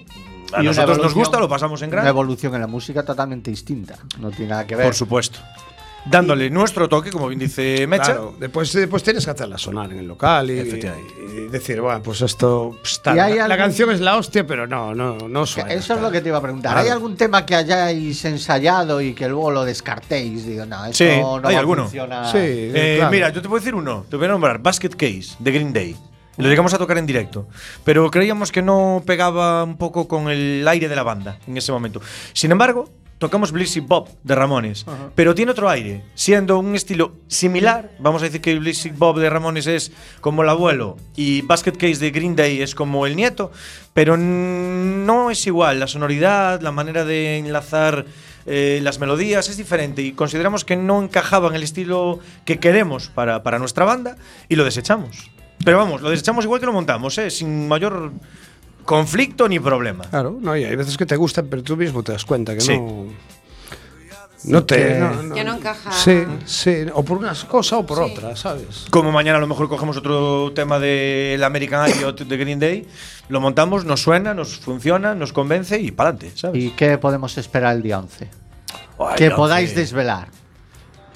a 0.54 0.58
Y 0.58 0.62
una 0.62 0.64
nosotros 0.72 0.98
nos 0.98 0.98
evolución- 0.98 1.14
gusta, 1.24 1.40
lo 1.40 1.48
pasamos 1.50 1.82
en 1.82 1.88
Una 1.90 1.96
grande. 1.98 2.10
evolución 2.10 2.56
en 2.56 2.62
la 2.62 2.68
música 2.68 3.04
totalmente 3.04 3.50
distinta. 3.52 3.96
No 4.20 4.30
tiene 4.32 4.50
nada 4.52 4.68
que 4.68 4.76
ver. 4.76 4.86
Por 4.86 4.96
supuesto. 4.96 5.40
Dándole 6.04 6.50
nuestro 6.50 6.90
toque, 6.90 7.12
como 7.12 7.28
bien 7.28 7.38
dice 7.40 7.86
Mecha. 7.86 8.06
Claro, 8.06 8.36
después, 8.40 8.74
después 8.74 9.04
tienes 9.04 9.24
que 9.24 9.30
hacerla 9.32 9.60
sonar 9.60 9.92
en 9.92 10.00
el 10.00 10.08
local 10.08 10.50
y, 10.50 10.54
y 10.54 11.48
decir, 11.52 11.80
bueno, 11.80 12.02
pues 12.02 12.22
esto. 12.22 12.76
pues, 12.82 12.94
está- 12.94 13.16
¿Y 13.16 13.20
hay 13.20 13.32
la, 13.34 13.48
la 13.48 13.54
algún- 13.54 13.58
canción 13.68 13.92
es 13.92 14.00
la 14.02 14.18
hostia, 14.18 14.48
pero 14.48 14.66
no, 14.66 14.96
no, 14.96 15.16
no 15.30 15.46
suena. 15.46 15.72
Eso 15.72 15.94
es 15.94 16.02
lo 16.02 16.10
que 16.10 16.22
te 16.22 16.30
iba 16.30 16.40
a 16.40 16.42
preguntar. 16.42 16.72
Claro. 16.72 16.86
¿Hay 16.88 16.92
algún 16.92 17.16
tema 17.18 17.46
que 17.46 17.54
hayáis 17.56 18.26
ensayado 18.26 19.00
y 19.00 19.14
que 19.14 19.28
luego 19.30 19.52
lo 19.52 19.64
descartéis? 19.64 20.44
Digo, 20.48 20.66
no, 20.66 20.86
esto 20.86 20.98
Sí, 20.98 21.20
no 21.22 21.36
hay 21.48 21.54
va 21.54 21.60
alguno. 21.60 21.84
funcionar. 21.84 22.26
Sí, 22.32 22.38
Eh, 22.40 22.96
claro. 22.98 23.12
Mira, 23.12 23.30
yo 23.30 23.42
te 23.44 23.48
puedo 23.48 23.60
decir 23.60 23.76
uno. 23.76 24.04
Te 24.10 24.16
voy 24.16 24.26
a 24.26 24.30
nombrar 24.30 24.58
Basket 24.58 24.90
Case 24.90 25.36
de 25.38 25.52
Green 25.52 25.72
Day. 25.72 25.96
Lo 26.38 26.48
llegamos 26.48 26.74
a 26.74 26.78
tocar 26.78 26.98
en 26.98 27.06
directo. 27.06 27.48
Pero 27.84 28.10
creíamos 28.10 28.52
que 28.52 28.62
no 28.62 29.04
pegaba 29.06 29.64
un 29.64 29.78
poco 29.78 30.08
con 30.08 30.30
el 30.30 30.66
aire 30.68 30.88
de 30.88 30.96
la 30.96 31.04
banda 31.04 31.40
en 31.48 31.58
ese 31.58 31.72
momento. 31.72 32.02
Sin 32.34 32.52
embargo, 32.52 32.90
tocamos 33.18 33.52
Blissy 33.52 33.82
Bob 33.82 34.10
de 34.24 34.34
Ramones. 34.34 34.86
Pero 35.14 35.36
tiene 35.36 35.52
otro 35.52 35.70
aire. 35.70 36.04
Siendo 36.16 36.58
un 36.58 36.74
estilo 36.74 37.14
similar. 37.28 37.92
Vamos 38.00 38.22
a 38.22 38.26
decir 38.26 38.42
que 38.42 38.58
Blissy 38.58 38.90
Bob 38.90 39.20
de 39.20 39.30
Ramones 39.30 39.68
es 39.68 39.92
como 40.22 40.44
el 40.44 40.50
abuelo. 40.50 40.98
Y 41.16 41.42
Basket 41.42 41.74
Case 41.74 41.98
de 41.98 42.12
Green 42.12 42.36
Day 42.36 42.62
es 42.62 42.76
como 42.76 43.06
el 43.06 43.16
nieto. 43.16 43.52
Pero 43.94 44.16
no 44.16 45.32
es 45.32 45.46
igual. 45.48 45.80
La 45.80 45.88
sonoridad, 45.88 46.62
la 46.62 46.72
manera 46.72 47.04
de 47.04 47.38
enlazar 47.38 48.06
eh, 48.46 48.80
las 48.82 49.00
melodías 49.00 49.50
es 49.50 49.58
diferente 49.58 50.02
y 50.02 50.14
consideramos 50.14 50.66
que 50.66 50.76
no 50.76 51.02
encajaba 51.04 51.50
en 51.50 51.56
el 51.56 51.64
estilo 51.64 52.20
que 52.44 52.58
queremos 52.58 53.10
para, 53.10 53.44
para 53.44 53.60
nuestra 53.60 53.86
banda 53.86 54.18
y 54.50 54.56
lo 54.56 54.64
desechamos. 54.64 55.30
Pero 55.66 55.78
vamos, 55.78 56.02
lo 56.02 56.10
desechamos 56.10 56.46
igual 56.46 56.60
que 56.60 56.66
lo 56.66 56.74
montamos, 56.74 57.18
¿eh? 57.18 57.30
sin 57.30 57.68
mayor 57.68 58.12
conflicto 58.86 59.48
ni 59.48 59.60
problema. 59.60 60.06
Claro, 60.10 60.38
no, 60.42 60.56
y 60.58 60.64
hay 60.64 60.76
veces 60.76 60.98
que 60.98 61.06
te 61.06 61.16
gustan, 61.16 61.48
pero 61.50 61.62
tú 61.64 61.78
mismo 61.78 62.02
te 62.04 62.12
das 62.14 62.26
cuenta 62.26 62.54
que 62.56 62.62
Sí. 62.62 62.78
no. 62.78 63.06
No 64.44 64.64
te. 64.66 64.76
que- 64.76 64.94
no, 65.00 65.22
no. 65.22 65.36
Que 65.36 65.44
no 65.44 65.56
encaja. 65.58 65.92
Sí, 65.92 66.24
sí, 66.46 66.86
o 66.96 67.04
por 67.06 67.20
una 67.20 67.32
cosa 67.48 67.78
o 67.78 67.86
por 67.86 68.00
Sí. 68.00 68.12
otra, 68.12 68.36
¿sabes? 68.36 68.88
Como 68.90 69.12
mañana 69.12 69.38
a 69.38 69.42
lo 69.42 69.46
mejor 69.46 69.70
cogemos 69.70 69.98
otro 69.98 70.52
tema 70.56 70.80
del 70.80 71.44
American 71.44 71.88
Idiot 71.92 72.22
de 72.22 72.38
Green 72.38 72.60
Day, 72.60 72.88
lo 73.30 73.40
montamos, 73.40 73.86
nos 73.86 74.02
suena, 74.02 74.34
nos 74.34 74.58
funciona, 74.58 75.14
nos 75.14 75.32
convence 75.32 75.80
y 75.80 75.92
para 75.92 76.10
adelante, 76.10 76.36
¿sabes? 76.36 76.60
¿Y 76.64 76.70
qué 76.72 76.98
podemos 76.98 77.38
esperar 77.38 77.76
el 77.76 77.84
día 77.84 78.00
11? 78.00 78.30
Ay, 78.98 79.16
que 79.16 79.30
podáis 79.30 79.76
desvelar. 79.76 80.30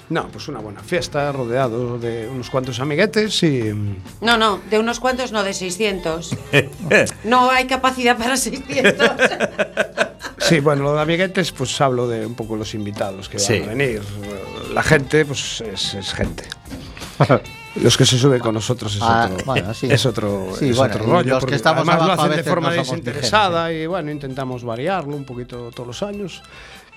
No, 0.08 0.28
pues 0.28 0.46
una 0.46 0.60
buena 0.60 0.82
fiesta, 0.82 1.32
rodeado 1.32 1.98
de 1.98 2.28
unos 2.28 2.48
cuantos 2.48 2.78
amiguetes 2.78 3.42
y. 3.42 3.60
mm, 3.72 3.96
No, 4.20 4.36
no, 4.38 4.60
de 4.70 4.78
unos 4.78 5.00
cuantos, 5.00 5.32
no 5.32 5.42
de 5.42 5.52
600. 5.52 6.30
No 7.24 7.50
hay 7.50 7.66
capacidad 7.66 8.16
para 8.16 8.36
600. 8.36 8.94
Sí, 10.38 10.60
bueno, 10.60 10.84
lo 10.84 10.94
de 10.94 11.00
amiguetes, 11.02 11.50
pues 11.50 11.80
hablo 11.80 12.06
de 12.08 12.24
un 12.24 12.34
poco 12.34 12.56
los 12.56 12.74
invitados 12.74 13.28
que 13.28 13.38
Sí. 13.40 13.54
van 13.60 13.70
a 13.70 13.74
venir. 13.74 14.02
La 14.72 14.82
gente, 14.82 15.24
pues 15.24 15.60
es, 15.62 15.94
es 15.94 16.12
gente. 16.14 16.44
Los 17.76 17.96
que 17.96 18.06
se 18.06 18.16
suben 18.18 18.40
con 18.40 18.54
nosotros 18.54 18.94
es 18.94 19.02
Ah, 19.02 19.28
otro, 19.30 19.44
bueno, 19.44 19.74
sí. 19.74 19.86
es 19.90 20.06
otro, 20.06 20.48
Sí, 20.58 20.70
es 20.70 20.76
bueno, 20.76 20.94
otro 20.94 21.06
rollo. 21.06 21.28
los 21.30 21.38
que 21.38 21.40
porque 21.40 21.56
estamos 21.56 21.86
además 21.88 22.06
lo 22.06 22.12
hacen 22.24 22.36
de 22.36 22.44
forma 22.44 22.72
desinteresada 22.72 23.72
y 23.72 23.86
bueno, 23.86 24.10
intentamos 24.10 24.64
variarlo 24.64 25.14
un 25.16 25.24
poquito 25.24 25.70
todos 25.74 25.86
los 25.88 26.02
años. 26.02 26.42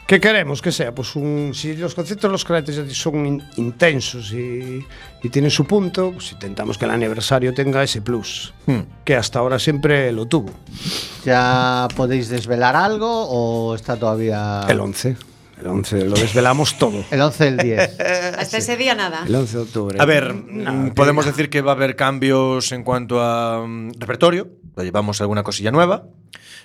¿Qué 0.10 0.20
queremos 0.20 0.60
que 0.64 0.72
sea? 0.72 0.92
Pues 0.96 1.16
un, 1.16 1.52
si 1.54 1.76
los 1.76 1.94
conciertos 1.94 2.32
los 2.32 2.44
carácteres 2.44 2.98
son 2.98 3.28
in- 3.28 3.44
intensos 3.58 4.34
y, 4.34 4.84
y 5.22 5.30
tienen 5.30 5.52
su 5.52 5.66
punto, 5.66 6.14
pues 6.14 6.32
intentamos 6.32 6.80
que 6.80 6.86
el 6.86 6.92
aniversario 6.92 7.54
tenga 7.54 7.84
ese 7.84 8.02
plus, 8.02 8.52
Hmm. 8.66 8.80
que 9.06 9.16
hasta 9.16 9.38
ahora 9.38 9.60
siempre 9.60 10.12
lo 10.12 10.26
tuvo. 10.26 10.50
¿Ya 11.26 11.88
podéis 11.96 12.28
desvelar 12.30 12.76
algo 12.76 13.08
o 13.30 13.76
está 13.76 13.98
todavía 13.98 14.62
El 14.68 14.80
11. 14.80 15.16
El 15.62 15.68
11 15.68 16.06
lo 16.06 16.16
desvelamos 16.16 16.80
todo. 16.80 17.04
el 17.12 17.22
11 17.22 17.44
del 17.52 17.58
10? 17.58 18.00
Hasta 18.40 18.58
ese 18.58 18.78
día 18.78 18.96
nada. 18.96 19.26
El 19.28 19.36
11 19.36 19.58
de 19.58 19.64
octubre. 19.64 19.98
A 20.02 20.06
ver, 20.06 20.34
No, 20.34 20.74
mm, 20.74 20.86
que- 20.88 20.92
podemos 20.94 21.26
decir 21.28 21.52
que 21.52 21.62
va 21.62 21.74
a 21.74 21.76
haber 21.76 21.96
cambios 21.96 22.72
en 22.72 22.84
cuanto 22.84 23.22
a 23.22 23.64
mm, 23.68 23.92
repertorio. 24.00 24.48
Llevamos 24.76 25.22
alguna 25.22 25.44
cosilla 25.44 25.70
nueva. 25.70 26.06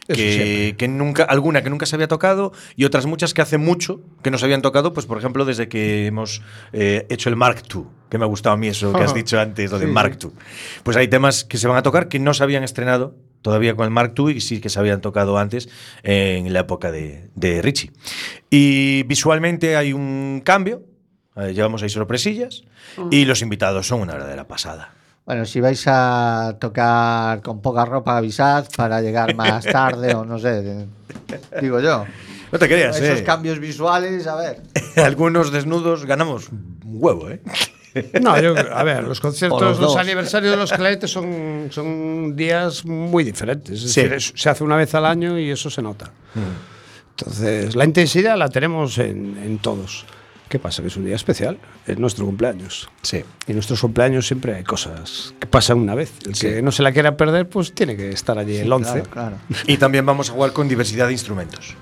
Que, 0.07 0.75
que 0.77 0.87
nunca, 0.87 1.25
alguna 1.25 1.63
que 1.63 1.71
nunca 1.71 1.87
se 1.87 1.97
había 1.97 2.09
tocado 2.09 2.53
y 2.77 2.85
otras 2.85 3.07
muchas 3.07 3.33
que 3.33 3.41
hace 3.41 3.57
mucho 3.57 4.03
que 4.23 4.31
no 4.31 4.37
se 4.37 4.45
habían 4.45 4.61
tocado, 4.61 4.93
pues 4.93 5.07
por 5.07 5.17
ejemplo 5.17 5.47
desde 5.47 5.69
que 5.69 6.07
hemos 6.07 6.43
eh, 6.73 7.07
hecho 7.09 7.31
el 7.31 7.37
Mark 7.37 7.63
II, 7.75 7.85
que 8.11 8.19
me 8.19 8.25
ha 8.25 8.29
gustado 8.29 8.55
a 8.55 8.57
mí 8.59 8.69
eso 8.69 8.93
que 8.93 9.03
has 9.03 9.15
dicho 9.15 9.41
antes, 9.41 9.71
lo 9.71 9.79
de 9.79 9.87
Sí, 9.87 9.93
Mark 9.93 10.19
II. 10.23 10.31
Pues 10.83 10.97
hay 10.99 11.09
temas 11.09 11.45
que 11.45 11.57
se 11.57 11.69
van 11.69 11.79
a 11.79 11.83
tocar 11.83 12.09
que 12.09 12.19
no 12.19 12.35
se 12.35 12.43
habían 12.43 12.65
estrenado 12.65 13.15
todavía 13.41 13.77
con 13.77 13.85
el 13.85 13.91
Mark 13.91 14.15
II 14.17 14.35
y 14.37 14.41
sí 14.41 14.61
que 14.61 14.69
se 14.69 14.79
habían 14.79 15.01
tocado 15.01 15.39
antes 15.39 15.69
en 16.03 16.53
la 16.53 16.61
época 16.61 16.91
de, 16.91 17.31
de 17.35 17.63
Richie. 17.63 17.91
Y 18.51 19.05
visualmente 19.05 19.77
hay 19.77 19.93
un 19.93 20.43
cambio, 20.45 20.83
eh, 21.37 21.53
llevamos 21.55 21.83
ahí 21.83 21.89
sorpresillas 21.89 22.65
y 23.11 23.25
los 23.25 23.43
invitados 23.43 23.87
son 23.87 24.01
una 24.01 24.13
verdadera 24.15 24.47
pasada. 24.47 24.95
Bueno, 25.27 25.47
si 25.47 25.61
vais 25.61 25.83
a 25.87 26.57
tocar 26.61 27.41
con 27.41 27.63
poca 27.63 27.85
ropa, 27.87 28.17
avisad 28.19 28.67
para 28.77 29.01
llegar 29.01 29.35
más 29.35 29.65
tarde 29.73 30.15
o 30.15 30.25
no 30.25 30.39
sé. 30.39 30.87
digo 31.61 31.81
yo. 31.81 32.05
No 32.53 32.59
te 32.59 32.69
creas, 32.69 33.01
Esos 33.01 33.21
eh. 33.21 33.25
cambios 33.25 33.59
visuales, 33.59 34.27
a 34.27 34.37
ver. 34.37 34.63
Algunos 34.97 35.51
desnudos 35.51 36.05
ganamos 36.05 36.51
un 36.51 36.79
huevo, 36.85 37.31
¿eh? 37.31 37.41
No, 38.21 38.39
yo, 38.41 38.55
a 38.73 38.83
ver, 38.83 39.05
los 39.05 39.21
conciertos, 39.21 39.61
los 39.63 39.79
los, 39.81 39.97
aniversarios 39.97 40.51
de 40.51 40.57
los 40.57 40.73
claretes 40.73 41.11
son, 41.13 41.69
son 41.71 42.35
días 42.37 42.85
muy 42.85 43.23
diferentes. 43.25 43.83
Es 43.85 43.93
Sí. 43.93 44.01
decir, 44.03 44.15
es- 44.17 44.33
se 44.37 44.51
hace 44.51 44.63
una 44.65 44.77
vez 44.77 44.95
al 44.95 45.07
año 45.07 45.39
y 45.39 45.51
eso 45.51 45.71
se 45.71 45.81
nota. 45.81 46.11
Entonces, 47.11 47.75
la 47.77 47.85
intensidad 47.85 48.37
la 48.37 48.49
tenemos 48.49 48.99
en, 48.99 49.39
en 49.43 49.59
todos. 49.59 50.05
¿Qué 50.49 50.59
pasa? 50.59 50.83
Que 50.83 50.89
es 50.89 50.97
un 50.97 51.05
día 51.05 51.17
especial, 51.17 51.59
es 51.87 51.99
nuestro 51.99 52.27
cumpleaños. 52.27 52.89
Sí. 53.03 53.25
Y 53.47 53.51
en 53.51 53.57
nuestros 53.57 53.81
cumpleaños 53.81 54.27
siempre 54.27 54.55
hay 54.55 54.63
cosas 54.63 55.35
que 55.41 55.47
pasan 55.47 55.79
una 55.79 55.95
vez. 55.95 56.13
El 56.27 56.35
que 56.39 56.63
no 56.63 56.71
se 56.71 56.83
la 56.83 56.93
quiera 56.93 57.17
perder, 57.17 57.49
pues 57.49 57.75
tiene 57.75 57.97
que 57.97 58.11
estar 58.11 58.39
allí 58.39 58.57
el 58.57 58.73
11. 58.73 58.91
Claro, 58.93 59.11
claro. 59.11 59.37
Y 59.67 59.79
también 59.79 60.05
vamos 60.07 60.31
a 60.31 60.33
jugar 60.35 60.53
con 60.53 60.69
diversidad 60.69 61.07
de 61.07 61.13
instrumentos. 61.13 61.75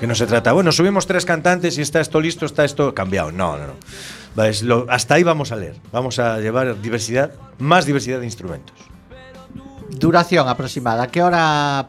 Que 0.00 0.06
no 0.06 0.14
se 0.14 0.26
trata, 0.26 0.52
bueno, 0.52 0.72
subimos 0.72 1.06
tres 1.06 1.24
cantantes 1.24 1.78
y 1.78 1.82
está 1.82 2.00
esto 2.00 2.20
listo, 2.20 2.46
está 2.46 2.64
esto 2.64 2.94
cambiado. 2.94 3.32
No, 3.32 3.56
no, 3.56 3.66
no. 3.66 3.72
Lo- 4.62 4.86
hasta 4.90 5.14
ahí 5.14 5.22
vamos 5.22 5.52
a 5.52 5.56
leer. 5.56 5.76
Vamos 5.92 6.18
a 6.18 6.38
llevar 6.38 6.80
diversidad, 6.80 7.32
más 7.58 7.86
diversidad 7.86 8.20
de 8.20 8.26
instrumentos. 8.26 8.76
Duración 9.90 10.48
aproximada. 10.48 11.04
¿A 11.04 11.08
qué 11.08 11.22
hora 11.22 11.88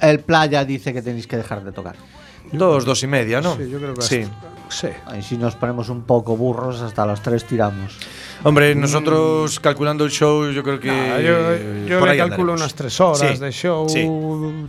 el 0.00 0.20
playa 0.20 0.64
dice 0.64 0.92
que 0.92 1.00
tenéis 1.02 1.26
que 1.26 1.36
dejar 1.36 1.64
de 1.64 1.72
tocar? 1.72 1.96
Dos, 2.52 2.84
dos 2.84 3.02
y 3.02 3.06
media, 3.06 3.40
¿no? 3.40 3.56
Sí, 3.56 3.70
yo 3.70 3.78
creo 3.78 3.94
que 3.94 4.02
Sí. 4.02 4.20
hasta- 4.22 4.51
sí. 4.72 4.88
Y 5.16 5.22
si 5.22 5.36
nos 5.38 5.54
ponemos 5.54 5.88
un 5.88 6.02
poco 6.02 6.36
burros, 6.36 6.80
hasta 6.80 7.06
los 7.06 7.20
tres 7.22 7.44
tiramos. 7.44 7.98
Hombre, 8.44 8.74
nosotros 8.74 9.60
calculando 9.60 10.04
el 10.04 10.10
show, 10.10 10.50
yo 10.50 10.62
creo 10.62 10.80
que. 10.80 10.90
Ah, 10.90 11.20
yo 11.20 11.86
yo 11.86 11.98
por 11.98 12.08
le 12.08 12.12
ahí 12.14 12.18
calculo 12.18 12.52
andaremos. 12.52 12.60
unas 12.62 12.74
tres 12.74 13.00
horas 13.00 13.18
Sí, 13.18 13.38
de 13.38 13.52
show. 13.52 13.88
sí. 13.88 14.08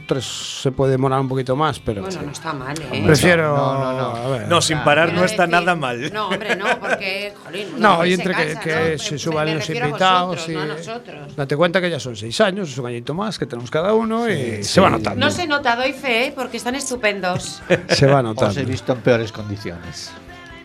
Tres 0.07 0.25
se 0.61 0.71
puede 0.71 0.91
demorar 0.91 1.19
un 1.19 1.27
poquito 1.27 1.55
más, 1.55 1.79
pero. 1.79 2.01
Bueno, 2.03 2.21
no 2.23 2.31
está 2.31 2.53
mal, 2.53 2.75
¿eh? 2.91 3.03
Prefiero. 3.05 3.55
No, 3.55 3.73
no, 3.73 3.93
no. 3.93 4.15
a 4.15 4.27
ver. 4.29 4.47
No, 4.47 4.61
sin 4.61 4.79
parar 4.79 5.11
no 5.13 5.23
está 5.25 5.43
decir- 5.47 5.51
nada 5.51 5.75
mal. 5.75 6.11
No, 6.13 6.27
hombre, 6.29 6.55
no, 6.55 6.65
porque, 6.79 7.33
jolín, 7.43 7.67
No, 7.77 8.05
y 8.05 8.09
se 8.09 8.13
entre 8.21 8.35
que, 8.35 8.43
cansa, 8.53 8.59
que 8.61 8.91
¿no? 8.93 8.97
se 9.03 9.17
suban 9.17 9.55
los 9.55 9.69
invitados. 9.69 10.27
vosotros, 10.35 10.49
y, 10.49 10.53
no 10.53 10.61
a 10.61 10.65
nosotros. 10.65 11.35
Date 11.35 11.57
cuenta 11.57 11.81
que 11.81 11.89
ya 11.89 11.99
son 11.99 12.15
seis 12.15 12.39
años, 12.41 12.69
es 12.69 12.77
un 12.77 12.85
añito 12.85 13.13
más 13.13 13.39
que 13.39 13.45
tenemos 13.45 13.71
cada 13.71 13.93
uno 13.93 14.29
y 14.29 14.63
se 14.63 14.81
va 14.81 14.89
notando. 14.89 15.19
No 15.19 15.31
se 15.31 15.47
nota, 15.47 15.75
doy 15.75 15.93
fe, 15.93 16.27
¿eh? 16.27 16.33
porque 16.35 16.57
están 16.57 16.75
estupendos. 16.75 17.61
Se 17.89 18.05
va 18.07 18.17
Os 18.19 18.23
notando. 18.23 18.59
he 18.59 18.65
visto 18.65 18.93
en 18.93 18.99
peores 18.99 19.31
condiciones. 19.31 20.11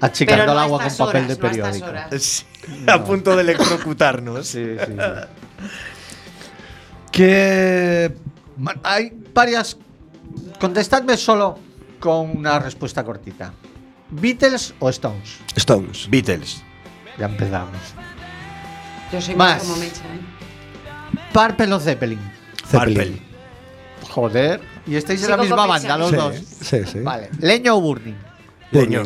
Achicando 0.00 0.46
no 0.46 0.52
el 0.52 0.58
a 0.58 0.62
agua 0.62 0.78
con 0.82 0.96
papel 0.96 1.24
horas, 1.24 1.28
de 1.28 1.42
no 1.42 1.48
a 1.48 1.50
estas 1.50 1.70
periódico. 1.72 1.86
horas. 1.86 2.22
Sí, 2.22 2.44
A 2.86 3.04
punto 3.04 3.34
de 3.36 3.42
electrocutarnos. 3.42 4.46
Sí, 4.46 4.64
sí, 4.78 4.86
sí. 4.86 4.94
que 7.12 8.14
hay 8.82 9.12
varias. 9.34 9.76
Contestadme 10.60 11.16
solo 11.16 11.58
con 12.00 12.36
una 12.36 12.58
respuesta 12.58 13.04
cortita. 13.04 13.52
¿Beatles 14.10 14.74
o 14.78 14.88
Stones? 14.88 15.38
Stones. 15.56 16.08
Beatles. 16.10 16.62
Ya 17.18 17.26
empezamos. 17.26 17.76
Yo 19.12 19.20
soy 19.20 19.34
Más. 19.34 19.56
más 19.58 19.62
como 19.62 19.76
Mecha, 19.76 20.00
¿eh? 20.04 21.20
Purple 21.32 21.72
o 21.74 21.80
Zeppelin. 21.80 22.20
Zeppelin. 22.66 23.20
Joder. 24.10 24.60
Y 24.86 24.96
estáis 24.96 25.22
en 25.24 25.30
la 25.30 25.36
misma 25.38 25.66
banda, 25.66 25.98
los 25.98 26.10
Sí, 26.10 26.16
dos. 26.16 26.36
sí, 26.62 26.78
sí. 26.86 27.00
Vale. 27.00 27.30
¿Leño 27.40 27.76
o 27.76 27.80
Burning? 27.80 28.14
Leño. 28.70 29.02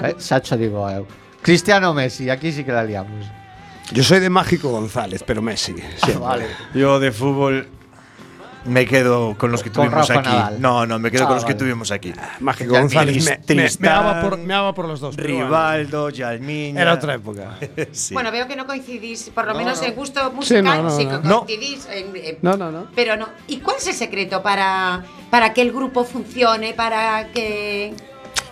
Vale. 0.00 0.08
Eh, 0.10 0.14
Sacho 0.18 0.56
digo. 0.56 0.88
eh. 0.90 1.04
Cristiano 1.42 1.92
Messi, 1.94 2.30
aquí 2.30 2.52
sí 2.52 2.64
que 2.64 2.72
la 2.72 2.84
liamos. 2.84 3.26
Yo 3.92 4.02
soy 4.04 4.20
de 4.20 4.30
Mágico 4.30 4.70
González, 4.70 5.22
pero 5.26 5.42
Messi. 5.42 5.74
siempre. 5.74 6.14
Vale. 6.18 6.46
Yo 6.74 6.98
de 7.00 7.10
fútbol 7.12 7.68
me 8.64 8.86
quedo 8.86 9.36
con 9.36 9.50
los 9.50 9.60
que 9.62 9.70
Con 9.72 9.86
tuvimos 9.88 10.08
Rafa 10.08 10.20
aquí. 10.20 10.28
Nadal. 10.30 10.60
No, 10.60 10.86
no, 10.86 10.98
me 11.00 11.10
quedo 11.10 11.24
Ah, 11.24 11.26
con 11.26 11.34
los 11.34 11.44
que 11.44 11.54
vale. 11.54 11.58
tuvimos 11.58 11.90
aquí. 11.90 12.12
Mágico 12.38 12.72
Ya, 12.74 12.80
González. 12.80 13.24
Me, 13.48 13.54
me- 13.56 13.68
meaba 13.80 14.20
por, 14.20 14.74
por 14.76 14.86
los 14.88 15.00
dos. 15.00 15.16
Rivaldo, 15.16 16.10
Yalmiña. 16.10 16.80
Era 16.80 16.92
otra 16.94 17.14
época. 17.14 17.58
Sí. 17.92 18.14
Bueno, 18.14 18.30
veo 18.30 18.46
que 18.46 18.54
no 18.54 18.64
coincidís, 18.66 19.30
por 19.34 19.46
lo 19.48 19.54
menos 19.56 19.82
en 19.82 19.94
gusto 19.96 20.20
Sí, 20.30 20.36
musical, 20.36 20.64
no, 20.64 20.82
no, 20.84 20.90
sí, 20.96 21.04
no. 21.06 21.20
que 21.22 21.28
No. 21.28 21.38
coincidís. 21.44 21.86
en- 21.90 22.16
en- 22.16 22.38
No, 22.40 22.56
no, 22.56 22.70
no. 22.70 22.86
Pero 22.94 23.16
no. 23.16 23.28
¿Y 23.48 23.58
cuál 23.58 23.76
es 23.78 23.88
el 23.88 23.94
secreto 23.94 24.42
para, 24.44 25.04
para 25.28 25.52
que 25.52 25.60
el 25.62 25.72
grupo 25.72 26.04
funcione, 26.04 26.72
para 26.72 27.32
que... 27.32 27.94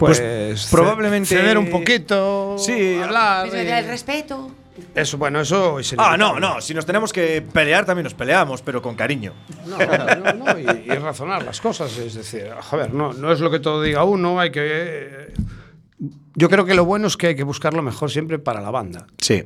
Pues, 0.00 0.18
Pues, 0.20 0.66
probablemente- 0.70 1.28
Ceder 1.28 1.58
un 1.58 1.70
poquito. 1.70 2.56
Sí, 2.58 2.98
hablar. 3.02 3.48
pues, 3.48 3.66
el 3.66 3.86
respeto? 3.86 4.50
Eso, 4.94 5.18
bueno, 5.18 5.40
eso 5.42 5.78
es 5.78 5.94
Ah, 5.98 6.16
no, 6.16 6.40
no. 6.40 6.60
Si 6.62 6.72
nos 6.72 6.86
tenemos 6.86 7.12
que 7.12 7.42
pelear, 7.42 7.84
también 7.84 8.04
nos 8.04 8.14
peleamos, 8.14 8.62
pero 8.62 8.80
con 8.80 8.94
cariño. 8.94 9.34
No, 9.66 9.76
no, 9.76 10.32
no, 10.54 10.58
y, 10.58 10.62
y 10.86 10.90
razonar 10.94 11.44
las 11.44 11.60
cosas. 11.60 11.96
Es 11.98 12.14
decir, 12.14 12.46
a 12.50 12.76
ver, 12.76 12.94
no, 12.94 13.12
no 13.12 13.30
es 13.30 13.40
lo 13.40 13.50
que 13.50 13.60
todo 13.60 13.82
diga 13.82 14.04
uno, 14.04 14.40
hay 14.40 14.50
que. 14.50 15.34
Yo 16.34 16.48
creo 16.48 16.64
que 16.64 16.74
lo 16.74 16.86
bueno 16.86 17.08
es 17.08 17.16
que 17.18 17.26
hay 17.28 17.36
que 17.36 17.42
buscar 17.44 17.74
lo 17.74 17.82
mejor 17.82 18.10
siempre 18.10 18.38
para 18.38 18.62
la 18.62 18.70
banda, 18.70 19.06
Sí. 19.18 19.44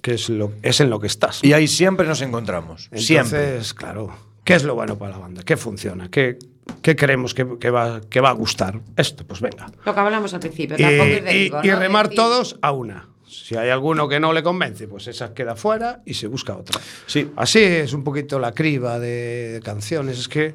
que 0.00 0.14
es, 0.14 0.30
lo, 0.30 0.52
es 0.62 0.80
en 0.80 0.88
lo 0.88 0.98
que 1.00 1.06
estás. 1.08 1.44
Y 1.44 1.52
ahí 1.52 1.68
siempre 1.68 2.06
nos 2.06 2.22
encontramos. 2.22 2.88
siempre. 2.96 3.44
Entonces, 3.44 3.74
claro, 3.74 4.10
¿qué 4.42 4.54
es 4.54 4.64
lo 4.64 4.74
bueno 4.74 4.96
para 4.96 5.12
la 5.12 5.18
banda? 5.18 5.42
¿Qué 5.42 5.58
funciona? 5.58 6.08
¿Qué, 6.10 6.38
qué 6.82 6.96
creemos 6.96 7.34
que, 7.34 7.58
que 7.58 7.70
va, 7.70 8.00
que 8.08 8.20
va 8.20 8.30
a 8.30 8.34
gustar? 8.34 8.80
Esto, 8.96 9.24
pues 9.26 9.40
venga. 9.40 9.66
Lo 9.84 9.94
que 9.94 10.00
hablamos 10.00 10.32
al 10.34 10.40
principio, 10.40 10.76
Y, 10.78 10.82
de 10.82 11.32
y- 11.34 11.44
vivo, 11.44 11.60
y 11.62 11.68
¿no? 11.68 11.78
remar 11.78 12.06
Decir- 12.08 12.16
todos 12.16 12.58
a 12.62 12.72
una. 12.72 13.08
Si 13.26 13.56
hay 13.56 13.70
alguno 13.70 14.08
que 14.08 14.20
no 14.20 14.32
le 14.32 14.42
convence, 14.42 14.86
pues 14.88 15.06
esa 15.06 15.32
queda 15.32 15.56
fuera 15.56 16.02
y 16.04 16.14
se 16.14 16.26
busca 16.26 16.54
otra. 16.54 16.80
Sí. 17.06 17.30
Así 17.36 17.60
es 17.60 17.92
un 17.94 18.04
poquito 18.04 18.38
la 18.38 18.52
criba 18.52 18.98
de 18.98 19.60
canciones. 19.64 20.18
Es 20.18 20.28
que 20.28 20.54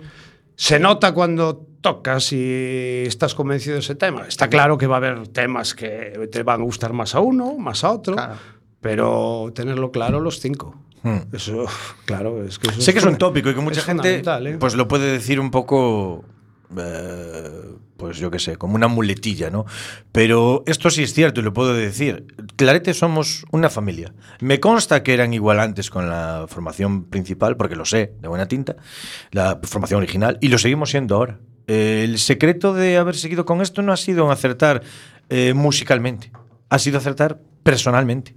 se 0.55 0.79
nota 0.79 1.11
cuando 1.13 1.65
tocas 1.81 2.31
y 2.33 3.03
estás 3.07 3.33
convencido 3.33 3.73
de 3.75 3.79
ese 3.79 3.95
tema. 3.95 4.27
Está 4.27 4.47
claro 4.49 4.77
que 4.77 4.85
va 4.85 4.95
a 4.95 4.97
haber 4.97 5.27
temas 5.29 5.73
que 5.73 6.29
te 6.31 6.43
van 6.43 6.61
a 6.61 6.63
gustar 6.63 6.93
más 6.93 7.15
a 7.15 7.19
uno, 7.19 7.57
más 7.57 7.83
a 7.83 7.91
otro, 7.91 8.13
Claro. 8.15 8.35
pero 8.79 9.51
tenerlo 9.55 9.91
claro 9.91 10.19
los 10.19 10.39
cinco. 10.39 10.75
Hmm. 11.03 11.19
Eso, 11.31 11.65
claro, 12.05 12.43
es 12.43 12.59
que 12.59 12.69
eso 12.69 12.81
Sé 12.81 12.93
que 12.93 12.99
es 12.99 13.05
un 13.05 13.17
tópico 13.17 13.49
y 13.49 13.53
que 13.55 13.61
mucha 13.61 13.81
gente 13.81 14.21
¿eh? 14.25 14.57
pues 14.59 14.75
lo 14.75 14.87
puede 14.87 15.11
decir 15.11 15.39
un 15.39 15.51
poco, 15.51 16.25
eh, 16.77 17.75
pues 17.97 18.17
yo 18.17 18.31
qué 18.31 18.39
sé, 18.39 18.57
como 18.57 18.75
una 18.75 18.87
muletilla, 18.87 19.49
¿no? 19.49 19.65
Pero 20.11 20.63
esto 20.65 20.89
sí 20.89 21.03
es 21.03 21.13
cierto 21.13 21.41
y 21.41 21.43
lo 21.43 21.53
puedo 21.53 21.73
decir. 21.73 22.25
Clarete 22.55 22.93
somos 22.93 23.45
una 23.51 23.69
familia. 23.69 24.13
Me 24.39 24.59
consta 24.59 25.03
que 25.03 25.13
eran 25.13 25.33
igual 25.33 25.59
antes 25.59 25.89
con 25.89 26.09
la 26.09 26.45
formación 26.47 27.05
principal, 27.05 27.57
porque 27.57 27.75
lo 27.75 27.85
sé, 27.85 28.13
de 28.19 28.27
buena 28.27 28.47
tinta, 28.47 28.75
la 29.31 29.59
formación 29.63 29.99
original, 29.99 30.37
y 30.41 30.47
lo 30.47 30.57
seguimos 30.57 30.89
siendo 30.89 31.15
ahora. 31.15 31.39
Eh, 31.67 32.03
el 32.05 32.17
secreto 32.17 32.73
de 32.73 32.97
haber 32.97 33.15
seguido 33.15 33.45
con 33.45 33.61
esto 33.61 33.81
no 33.81 33.91
ha 33.91 33.97
sido 33.97 34.31
acertar 34.31 34.83
eh, 35.29 35.53
musicalmente, 35.53 36.31
ha 36.69 36.79
sido 36.79 36.97
acertar 36.97 37.39
personalmente. 37.63 38.35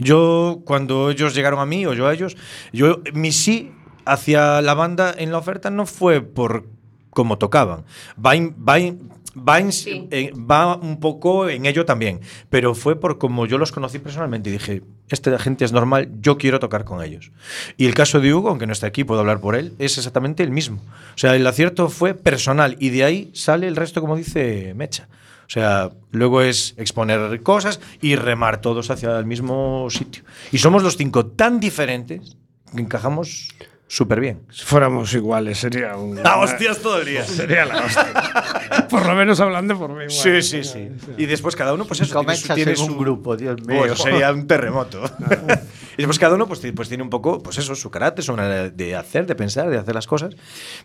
Yo, 0.00 0.60
cuando 0.64 1.10
ellos 1.10 1.34
llegaron 1.34 1.60
a 1.60 1.66
mí 1.66 1.86
o 1.86 1.92
yo 1.94 2.06
a 2.08 2.12
ellos, 2.14 2.36
yo, 2.72 3.00
mi 3.12 3.32
sí 3.32 3.70
hacia 4.04 4.60
la 4.62 4.74
banda 4.74 5.14
en 5.16 5.30
la 5.30 5.38
oferta 5.38 5.70
no 5.70 5.86
fue 5.86 6.20
por 6.22 6.66
cómo 7.10 7.38
tocaban. 7.38 7.84
Va, 8.24 8.34
in- 8.34 8.54
va, 8.66 8.78
in- 8.78 9.10
va, 9.36 9.60
in- 9.60 9.72
Sí. 9.72 10.08
eh, 10.10 10.32
va 10.34 10.76
un 10.76 10.98
poco 11.00 11.48
en 11.48 11.66
ello 11.66 11.84
también, 11.84 12.20
pero 12.48 12.74
fue 12.74 12.98
por 12.98 13.18
como 13.18 13.46
yo 13.46 13.58
los 13.58 13.72
conocí 13.72 13.98
personalmente 13.98 14.48
y 14.48 14.54
dije, 14.54 14.82
esta 15.08 15.38
gente 15.38 15.64
es 15.64 15.72
normal, 15.72 16.08
yo 16.20 16.38
quiero 16.38 16.58
tocar 16.60 16.84
con 16.84 17.02
ellos. 17.04 17.30
Y 17.76 17.86
el 17.86 17.94
caso 17.94 18.20
de 18.20 18.32
Hugo, 18.32 18.48
aunque 18.48 18.66
no 18.66 18.72
esté 18.72 18.86
aquí, 18.86 19.04
puedo 19.04 19.20
hablar 19.20 19.40
por 19.40 19.54
él, 19.56 19.74
es 19.78 19.98
exactamente 19.98 20.42
el 20.42 20.50
mismo. 20.50 20.80
O 21.14 21.18
sea, 21.18 21.34
el 21.36 21.46
acierto 21.46 21.88
fue 21.88 22.14
personal 22.14 22.76
y 22.78 22.90
de 22.90 23.04
ahí 23.04 23.30
sale 23.34 23.66
el 23.68 23.76
resto, 23.76 24.00
como 24.00 24.16
dice 24.16 24.72
Mecha. 24.74 25.08
O 25.50 25.52
sea, 25.52 25.90
luego 26.12 26.42
es 26.42 26.74
exponer 26.76 27.42
cosas 27.42 27.80
y 28.00 28.14
remar 28.14 28.60
todos 28.60 28.88
hacia 28.88 29.18
el 29.18 29.26
mismo 29.26 29.88
sitio. 29.90 30.22
Y 30.52 30.58
somos 30.58 30.84
los 30.84 30.96
cinco 30.96 31.26
tan 31.26 31.58
diferentes 31.58 32.36
que 32.72 32.80
encajamos 32.80 33.48
súper 33.92 34.20
bien. 34.20 34.42
Si 34.50 34.64
fuéramos 34.64 35.12
iguales, 35.14 35.58
sería 35.58 35.96
un. 35.96 36.20
¡Ah, 36.24 36.38
hostias 36.38 36.78
todo 36.78 37.00
el 37.00 37.06
día! 37.06 37.24
Sería 37.24 37.64
la 37.64 37.84
hostia. 37.84 38.86
por 38.88 39.04
lo 39.04 39.14
menos 39.16 39.40
hablando 39.40 39.76
por 39.76 39.90
mí. 39.92 40.04
Sí, 40.08 40.40
sí, 40.42 40.62
sí. 40.62 40.88
Y 41.18 41.26
después 41.26 41.56
cada 41.56 41.74
uno, 41.74 41.84
pues 41.84 42.00
eso, 42.00 42.20
tiene 42.20 42.54
tiene 42.54 42.70
en 42.72 42.76
su- 42.76 42.86
un 42.86 42.98
grupo, 42.98 43.36
Dios 43.36 43.60
mío. 43.66 43.80
Pues 43.86 43.98
sería 43.98 44.32
un 44.32 44.46
terremoto. 44.46 45.02
y 45.96 45.96
después 45.96 46.18
cada 46.20 46.36
uno 46.36 46.46
pues, 46.46 46.60
pues 46.74 46.88
tiene 46.88 47.02
un 47.02 47.10
poco, 47.10 47.42
pues 47.42 47.58
eso, 47.58 47.74
su 47.74 47.90
carácter, 47.90 48.24
su 48.24 48.34
manera 48.36 48.70
de 48.70 48.94
hacer, 48.94 49.26
de 49.26 49.34
pensar, 49.34 49.68
de 49.68 49.76
hacer 49.78 49.94
las 49.94 50.06
cosas. 50.06 50.34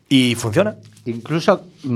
Y 0.09 0.33
funciona. 0.35 0.75
Incluso 1.05 1.67
mm, 1.83 1.89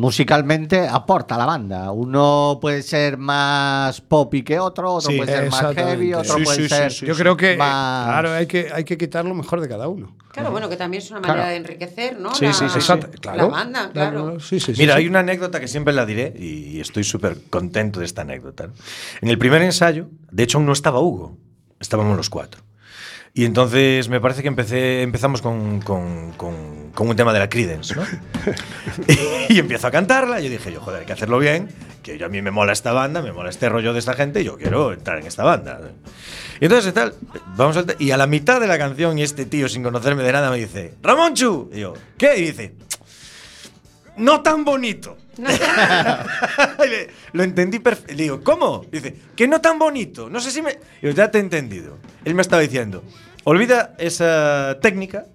musicalmente 0.00 0.86
aporta 0.88 1.34
a 1.34 1.38
la 1.38 1.46
banda. 1.46 1.90
Uno 1.90 2.58
puede 2.60 2.82
ser 2.82 3.16
más 3.18 4.00
poppy 4.00 4.42
que 4.44 4.58
otro, 4.60 4.94
otro 4.94 5.10
Sí, 5.10 5.16
puede 5.16 5.32
ser 5.32 5.50
más 5.50 5.74
heavy, 5.74 6.14
otro 6.14 6.36
Sí, 6.38 6.44
puede 6.44 6.56
sí, 6.62 6.68
ser. 6.68 6.92
sí, 6.92 7.06
Yo 7.06 7.14
creo 7.16 7.36
que, 7.36 7.56
más- 7.56 8.06
claro, 8.06 8.30
hay 8.32 8.46
que, 8.46 8.68
hay 8.72 8.84
que 8.84 8.96
quitar 8.96 9.24
lo 9.24 9.34
mejor 9.34 9.60
de 9.60 9.68
cada 9.68 9.88
uno. 9.88 10.14
Claro, 10.32 10.50
bueno, 10.50 10.68
que 10.68 10.76
también 10.76 11.02
es 11.02 11.10
una 11.10 11.20
manera 11.20 11.34
Claro. 11.40 11.50
de 11.50 11.56
enriquecer, 11.56 12.18
¿no? 12.18 12.34
Sí, 12.34 12.46
la, 12.46 12.52
sí, 12.52 12.64
sí, 12.64 12.70
sí. 12.70 12.78
Exacto, 12.78 13.06
la 13.12 13.20
claro. 13.20 13.50
banda, 13.50 13.90
claro. 13.92 14.40
Sí, 14.40 14.58
sí, 14.60 14.74
sí, 14.74 14.80
Mira, 14.80 14.94
sí. 14.94 15.00
hay 15.00 15.08
una 15.08 15.20
anécdota 15.20 15.60
que 15.60 15.68
siempre 15.68 15.92
la 15.92 16.06
diré 16.06 16.32
y 16.38 16.80
estoy 16.80 17.04
súper 17.04 17.36
contento 17.50 18.00
de 18.00 18.06
esta 18.06 18.22
anécdota. 18.22 18.68
¿no? 18.68 18.72
En 19.20 19.28
el 19.28 19.38
primer 19.38 19.60
ensayo, 19.62 20.08
de 20.30 20.42
hecho, 20.42 20.58
aún 20.58 20.66
no 20.66 20.72
estaba 20.72 21.00
Hugo, 21.00 21.36
estábamos 21.80 22.16
los 22.16 22.30
cuatro. 22.30 22.62
Y 23.34 23.46
entonces 23.46 24.08
me 24.10 24.20
parece 24.20 24.42
que 24.42 24.48
empecé, 24.48 25.00
empezamos 25.02 25.40
con, 25.40 25.80
con- 25.80 26.32
con- 26.32 26.90
con 26.92 27.08
un 27.08 27.16
tema 27.16 27.32
de 27.32 27.38
la 27.38 27.48
Creedence, 27.48 27.94
¿no? 27.96 28.02
y 29.48 29.58
empiezo 29.58 29.86
a 29.86 29.90
cantarla 29.90 30.38
y 30.40 30.44
yo 30.44 30.50
dije, 30.50 30.70
yo, 30.70 30.80
joder, 30.80 31.00
hay 31.00 31.06
que 31.06 31.14
hacerlo 31.14 31.38
bien, 31.38 31.68
que 32.02 32.18
yo, 32.18 32.26
a 32.26 32.28
mí 32.28 32.42
me 32.42 32.50
mola 32.50 32.72
esta 32.74 32.92
banda, 32.92 33.22
me 33.22 33.32
mola 33.32 33.48
este 33.48 33.70
rollo 33.70 33.94
de 33.94 34.00
esta 34.00 34.12
gente 34.12 34.42
y 34.42 34.44
yo 34.44 34.58
quiero 34.58 34.92
entrar 34.92 35.18
en 35.18 35.26
esta 35.26 35.44
banda. 35.44 35.80
Y 36.60 36.66
entonces 36.66 36.92
tal, 36.92 37.14
vamos 37.56 37.78
y 37.98 38.10
a 38.10 38.18
la 38.18 38.26
mitad 38.26 38.60
de 38.60 38.66
la 38.66 38.76
canción 38.76 39.18
y 39.18 39.22
este 39.22 39.46
tío 39.46 39.66
sin 39.68 39.82
conocerme 39.82 40.22
de 40.22 40.32
nada 40.32 40.50
me 40.50 40.58
dice, 40.58 40.92
Ramonchu, 41.02 41.70
y 41.72 41.80
yo, 41.80 41.94
¿qué? 42.18 42.36
Y 42.36 42.42
dice, 42.42 42.74
no 44.16 44.42
tan 44.42 44.64
bonito. 44.64 45.16
Lo 47.32 47.42
entendí 47.42 47.78
perfecto. 47.78 48.14
Le 48.14 48.22
digo, 48.24 48.40
¿cómo? 48.42 48.84
Dice, 48.90 49.16
que 49.36 49.48
no 49.48 49.60
tan 49.60 49.78
bonito. 49.78 50.28
No 50.28 50.40
sé 50.40 50.50
si 50.50 50.62
me. 50.62 50.78
Yo, 51.00 51.10
ya 51.10 51.30
te 51.30 51.38
he 51.38 51.40
entendido. 51.40 51.98
Él 52.24 52.34
me 52.34 52.42
estaba 52.42 52.62
diciendo, 52.62 53.02
olvida 53.44 53.94
esa 53.98 54.78
técnica, 54.82 55.26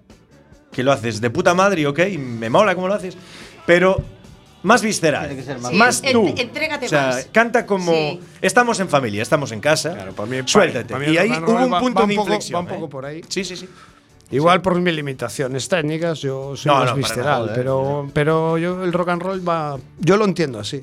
que 0.72 0.82
lo 0.82 0.92
haces 0.92 1.20
de 1.20 1.30
puta 1.30 1.54
madre, 1.54 1.82
y 1.82 1.86
ok, 1.86 1.98
y 2.10 2.18
me 2.18 2.50
mola 2.50 2.74
cómo 2.74 2.88
lo 2.88 2.94
haces, 2.94 3.16
pero 3.66 4.02
más 4.62 4.82
visceral. 4.82 5.26
Tiene 5.28 5.40
que 5.42 5.46
ser 5.46 5.58
más- 5.58 5.70
Sí, 5.72 5.76
más 5.76 6.02
en- 6.04 6.12
tú. 6.12 6.34
entrégate 6.36 6.86
o 6.86 6.88
sea, 6.88 7.06
más. 7.08 7.28
canta 7.32 7.66
como. 7.66 7.92
Sí. 7.92 8.20
Estamos 8.42 8.78
en 8.80 8.88
familia, 8.88 9.22
estamos 9.22 9.52
en 9.52 9.60
casa. 9.60 9.94
Claro, 9.94 10.12
para 10.14 10.28
mí- 10.28 10.38
suéltate. 10.46 10.92
para 10.94 11.04
mí 11.06 11.12
y 11.12 11.18
ahí 11.18 11.30
hubo 11.30 11.52
un 11.64 11.72
va- 11.72 11.80
punto 11.80 12.00
va 12.00 12.04
un 12.04 12.10
de 12.10 12.14
poco- 12.16 12.28
inflexión. 12.28 12.56
va 12.56 12.60
un 12.62 12.68
¿eh? 12.70 12.74
poco 12.74 12.88
por 12.88 13.04
ahí. 13.06 13.20
Sí, 13.28 13.44
sí, 13.44 13.56
sí. 13.56 13.68
Igual 14.30 14.60
por 14.60 14.78
mis 14.80 14.94
limitaciones 14.94 15.68
técnicas, 15.68 16.20
yo 16.20 16.54
soy 16.54 16.70
No, 16.70 16.78
más 16.80 16.90
no, 16.90 16.96
visceral, 16.96 17.42
nada, 17.46 17.54
pero, 17.54 18.10
pero 18.12 18.58
yo 18.58 18.84
el 18.84 18.92
rock 18.92 19.08
and 19.08 19.22
roll 19.22 19.48
va. 19.48 19.78
Yo 19.98 20.16
lo 20.18 20.24
entiendo 20.26 20.58
así. 20.58 20.82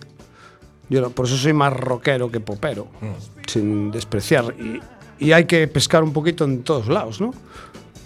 Yo 0.89 1.10
por 1.12 1.26
eso 1.28 1.38
soy 1.38 1.54
más 1.54 1.72
rockero 1.74 2.32
que 2.32 2.39
popero, 2.39 2.88
Mm. 3.02 3.48
sin 3.48 3.91
despreciar. 3.91 4.54
Y, 4.60 4.80
y 5.26 5.32
hay 5.32 5.46
que 5.46 5.68
pescar 5.68 6.04
un 6.04 6.12
poquito 6.14 6.43
en 6.46 6.64
todos 6.64 6.88
lados, 6.88 7.22
¿no? 7.22 7.34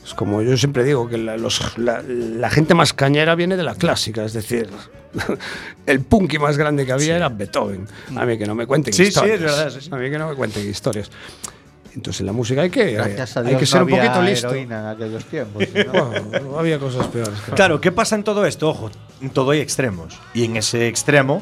Es 0.05 0.13
como 0.13 0.41
yo 0.41 0.57
siempre 0.57 0.83
digo, 0.83 1.07
que 1.07 1.17
la, 1.17 1.37
los- 1.37 1.77
la- 1.77 2.01
la 2.01 2.49
gente 2.49 2.73
más 2.73 2.93
cañera 2.93 3.35
viene 3.35 3.55
de 3.57 3.63
la 3.63 3.75
clásica, 3.75 4.23
es 4.25 4.33
decir, 4.33 4.69
el 5.85 6.01
punky 6.01 6.37
más 6.39 6.57
grande 6.57 6.85
que 6.85 6.91
había 6.91 7.15
era 7.15 7.29
Beethoven. 7.29 7.87
A 8.15 8.25
mí 8.25 8.37
que 8.37 8.45
no 8.45 8.55
me 8.55 8.65
cuenten 8.67 8.93
Sí, 8.93 9.03
sí, 9.03 9.09
historias. 9.09 9.35
es 9.37 9.41
verdad, 9.41 9.69
sí, 9.69 9.81
sí. 9.81 9.89
A 9.91 9.97
mí 9.97 10.09
que 10.09 10.17
no 10.17 10.27
me 10.29 10.35
cuenten 10.35 10.67
historias. 10.69 11.09
Entonces 11.95 12.19
en 12.21 12.27
la 12.27 12.33
música 12.33 12.61
hay 12.61 12.69
que, 12.69 12.91
Gracias 12.93 13.37
a 13.37 13.39
hay 13.41 13.47
Dios 13.47 13.59
que 13.59 13.65
ser 13.65 13.79
no 13.81 13.85
un 13.85 13.91
poquito 13.91 14.21
listo. 14.21 14.53
en 14.53 14.71
aquellos 14.73 15.25
tiempos. 15.25 15.63
si 15.73 15.83
no- 15.83 16.09
Bueno, 16.29 16.59
había 16.59 16.79
cosas 16.79 17.07
peores. 17.07 17.33
claro. 17.39 17.55
Claro, 17.55 17.81
¿qué 17.81 17.91
pasa 17.91 18.15
en 18.15 18.23
todo 18.23 18.45
esto? 18.45 18.69
Ojo, 18.69 18.91
en 19.21 19.29
todo 19.31 19.51
hay 19.51 19.59
extremos. 19.59 20.17
Y 20.33 20.45
en 20.45 20.55
ese 20.57 20.87
extremo, 20.87 21.41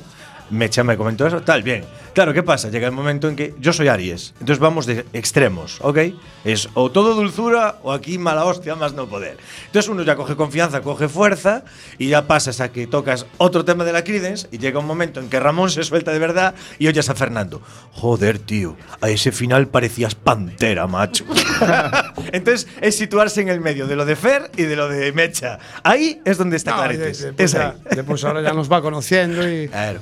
Mecha 0.50 0.84
me 0.84 0.96
comentó 0.98 1.28
eso, 1.28 1.42
tal, 1.42 1.62
bien. 1.64 1.84
Claro, 2.14 2.34
¿qué 2.34 2.42
pasa? 2.42 2.70
Llega 2.70 2.88
el 2.88 2.94
momento 2.94 3.28
en 3.28 3.36
que 3.36 3.54
yo 3.60 3.74
soy 3.74 3.90
Aries. 3.90 4.34
Entonces 4.40 4.60
vamos 4.60 4.86
de 4.86 5.06
extremos, 5.14 5.78
¿ok? 5.82 5.98
Es 6.46 6.70
o 6.74 6.90
todo 6.90 7.14
dulzura 7.14 7.78
o 7.84 7.92
aquí 7.92 8.18
mala 8.18 8.46
hostia, 8.46 8.76
más 8.76 8.94
no 8.94 9.08
poder. 9.08 9.38
Entonces 9.68 9.90
uno 9.90 10.02
ya 10.04 10.16
coge 10.16 10.36
confianza, 10.36 10.82
coge 10.82 11.10
fuerza 11.10 11.64
y 12.00 12.08
ya 12.08 12.26
pasas 12.26 12.60
a 12.62 12.72
que 12.72 12.88
tocas 12.88 13.26
otro 13.38 13.66
tema 13.66 13.84
de 13.84 13.92
la 13.94 14.04
Creedence 14.04 14.48
y 14.52 14.58
llega 14.58 14.80
un 14.80 14.88
momento 14.88 15.20
en 15.20 15.30
que 15.30 15.40
Ramón 15.40 15.70
se 15.70 15.84
suelta 15.84 16.12
de 16.12 16.20
verdad 16.20 16.56
y 16.80 16.88
oyes 16.88 17.08
a 17.10 17.14
Fernando. 17.16 17.62
Joder, 17.92 18.40
tío, 18.40 18.78
a 19.02 19.10
ese 19.10 19.32
final 19.32 19.68
parecías 19.68 20.16
pantera, 20.16 20.88
macho. 20.88 21.26
Entonces 22.32 22.68
es 22.82 22.96
situarse 22.98 23.42
en 23.42 23.50
el 23.50 23.60
medio 23.62 23.86
de 23.88 23.96
lo 23.96 24.06
de 24.06 24.16
Fer 24.16 24.50
y 24.58 24.64
de 24.64 24.76
lo 24.76 24.88
de 24.90 25.12
Mecha. 25.12 25.60
Ahí 25.84 26.22
es 26.26 26.38
donde 26.38 26.58
está 26.58 26.72
No, 26.72 26.78
Claretes. 26.78 27.20
de- 27.20 27.26
de- 27.28 27.34
pues 27.34 27.54
es 27.54 27.60
ya- 27.60 27.70
ahí. 27.70 27.96
después 27.96 28.24
ahora 28.24 28.42
ya 28.42 28.54
nos 28.54 28.72
va 28.72 28.82
conociendo 28.82 29.48
y. 29.48 29.68
Claro. 29.68 30.00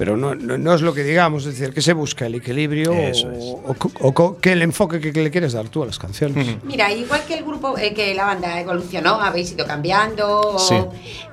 Pero 0.00 0.16
no, 0.16 0.34
no, 0.34 0.56
no 0.56 0.72
es 0.74 0.80
lo 0.80 0.94
que 0.94 1.02
digamos, 1.04 1.44
es 1.44 1.58
decir, 1.58 1.74
que 1.74 1.82
se 1.82 1.92
busca 1.92 2.24
el 2.24 2.34
equilibrio 2.36 2.90
Eso 2.94 3.28
o, 3.28 3.60
o 3.70 3.74
co- 3.74 3.92
o 4.00 4.38
que 4.38 4.52
el 4.52 4.62
enfoque 4.62 4.98
que, 4.98 5.12
que 5.12 5.22
le 5.22 5.30
quieres 5.30 5.52
dar 5.52 5.68
tú 5.68 5.82
a 5.82 5.86
las 5.86 5.98
canciones. 5.98 6.56
Mira, 6.64 6.90
igual 6.90 7.22
que 7.28 7.34
el 7.34 7.44
grupo, 7.44 7.76
eh, 7.76 7.92
que 7.92 8.14
la 8.14 8.24
banda 8.24 8.58
evolucionó, 8.58 9.20
habéis 9.20 9.52
ido 9.52 9.66
cambiando. 9.66 10.40
o- 10.40 10.58
Sí. 10.58 10.76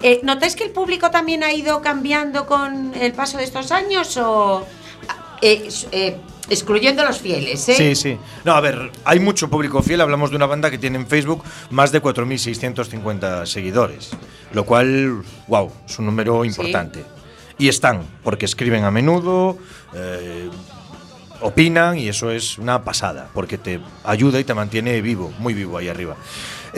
Eh, 0.03 0.19
¿Notáis 0.23 0.57
que 0.57 0.65
el 0.65 0.71
público 0.71 1.09
también 1.09 1.45
ha 1.45 1.53
ido 1.53 1.81
cambiando 1.81 2.45
con 2.45 2.93
el 2.95 3.13
paso 3.13 3.37
de 3.37 3.45
estos 3.45 3.71
años 3.71 4.17
o 4.17 4.65
eh, 5.41 5.69
eh, 5.93 6.17
excluyendo 6.49 7.05
los 7.05 7.19
fieles? 7.19 7.69
¿eh? 7.69 7.73
Sí, 7.73 7.95
sí. 7.95 8.17
No, 8.43 8.51
a 8.51 8.59
ver, 8.59 8.91
hay 9.05 9.21
mucho 9.21 9.49
público 9.49 9.81
fiel. 9.81 10.01
Hablamos 10.01 10.29
de 10.29 10.35
una 10.35 10.45
banda 10.45 10.69
que 10.69 10.77
tiene 10.77 10.97
en 10.97 11.07
Facebook 11.07 11.41
más 11.69 11.93
de 11.93 12.01
4.650 12.01 13.45
seguidores. 13.45 14.09
Lo 14.51 14.65
cual, 14.65 15.23
wow, 15.47 15.71
es 15.87 15.97
un 15.99 16.05
número 16.07 16.43
importante. 16.43 17.05
Y 17.57 17.67
están, 17.69 18.01
porque 18.23 18.45
escriben 18.45 18.83
a 18.83 18.91
menudo, 18.91 19.57
eh, 19.93 20.49
opinan 21.41 21.97
y 21.97 22.07
eso 22.07 22.31
es 22.31 22.57
una 22.57 22.83
pasada, 22.83 23.29
porque 23.33 23.57
te 23.57 23.79
ayuda 24.03 24.39
y 24.39 24.43
te 24.43 24.53
mantiene 24.53 25.01
vivo, 25.01 25.33
muy 25.39 25.53
vivo 25.53 25.77
ahí 25.77 25.87
arriba. 25.87 26.15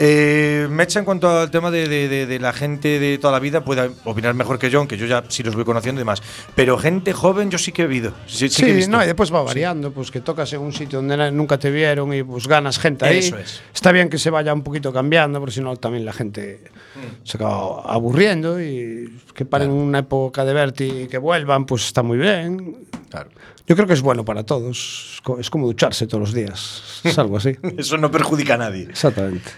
Eh, 0.02 0.66
Mecha, 0.70 0.98
en 1.00 1.04
cuanto 1.04 1.28
al 1.28 1.50
tema 1.50 1.70
de, 1.70 1.86
de- 1.86 2.08
de- 2.08 2.24
de 2.24 2.38
la 2.38 2.54
gente 2.54 2.98
de 2.98 3.18
toda 3.18 3.34
la 3.34 3.38
vida, 3.38 3.62
puede 3.62 3.90
opinar 4.04 4.32
mejor 4.32 4.58
que 4.58 4.70
yo, 4.70 4.78
aunque 4.78 4.96
yo 4.96 5.04
ya 5.04 5.24
sí 5.28 5.42
los 5.42 5.54
voy 5.54 5.64
conociendo 5.66 6.00
y 6.00 6.02
demás. 6.02 6.22
Pero 6.54 6.78
gente 6.78 7.12
joven 7.12 7.50
yo 7.50 7.58
sí 7.58 7.70
que 7.70 7.82
he 7.82 7.86
visto. 7.86 8.14
Sí, 8.26 8.48
sí 8.48 8.62
que 8.62 8.70
he 8.70 8.72
Sí, 8.72 8.76
visto. 8.76 8.90
no, 8.92 9.02
y 9.02 9.06
después 9.06 9.30
va 9.32 9.42
variando, 9.42 9.92
pues 9.92 10.10
que 10.10 10.20
tocas 10.22 10.50
en 10.54 10.60
un 10.62 10.72
sitio 10.72 11.02
donde 11.02 11.30
nunca 11.32 11.58
te 11.58 11.70
vieron 11.70 12.14
y 12.14 12.22
pues 12.22 12.48
ganas 12.48 12.78
gente 12.78 13.04
ahí. 13.04 13.18
Eso 13.18 13.36
es. 13.36 13.60
Está 13.74 13.92
bien 13.92 14.08
que 14.08 14.16
se 14.16 14.30
vaya 14.30 14.54
un 14.54 14.62
poquito 14.62 14.90
cambiando, 14.90 15.38
porque 15.38 15.56
si 15.56 15.60
no 15.60 15.76
también 15.76 16.06
la 16.06 16.14
gente 16.14 16.62
Mm. 16.94 17.26
se 17.26 17.36
acaba 17.36 17.82
aburriendo 17.82 18.58
y 18.60 19.20
que 19.34 19.44
paren 19.44 19.70
una 19.70 19.98
época 19.98 20.46
de 20.46 20.54
verte 20.54 20.86
y 20.86 21.08
que 21.08 21.18
vuelvan, 21.18 21.66
pues 21.66 21.84
está 21.84 22.02
muy 22.02 22.16
bien. 22.16 22.86
Claro. 23.10 23.28
Yo 23.70 23.76
creo 23.76 23.86
que 23.86 23.94
es 23.94 24.02
bueno 24.02 24.24
para 24.24 24.42
todos. 24.42 25.12
Es 25.14 25.20
co- 25.22 25.38
Es 25.38 25.48
como 25.48 25.68
ducharse 25.68 26.08
todos 26.08 26.20
los 26.20 26.34
días. 26.34 27.00
Es 27.04 27.16
algo 27.20 27.36
así. 27.36 27.56
Eso 27.78 27.96
no 27.98 28.10
perjudica 28.10 28.54
a 28.54 28.58
nadie. 28.58 28.82
Exactamente. 28.90 29.48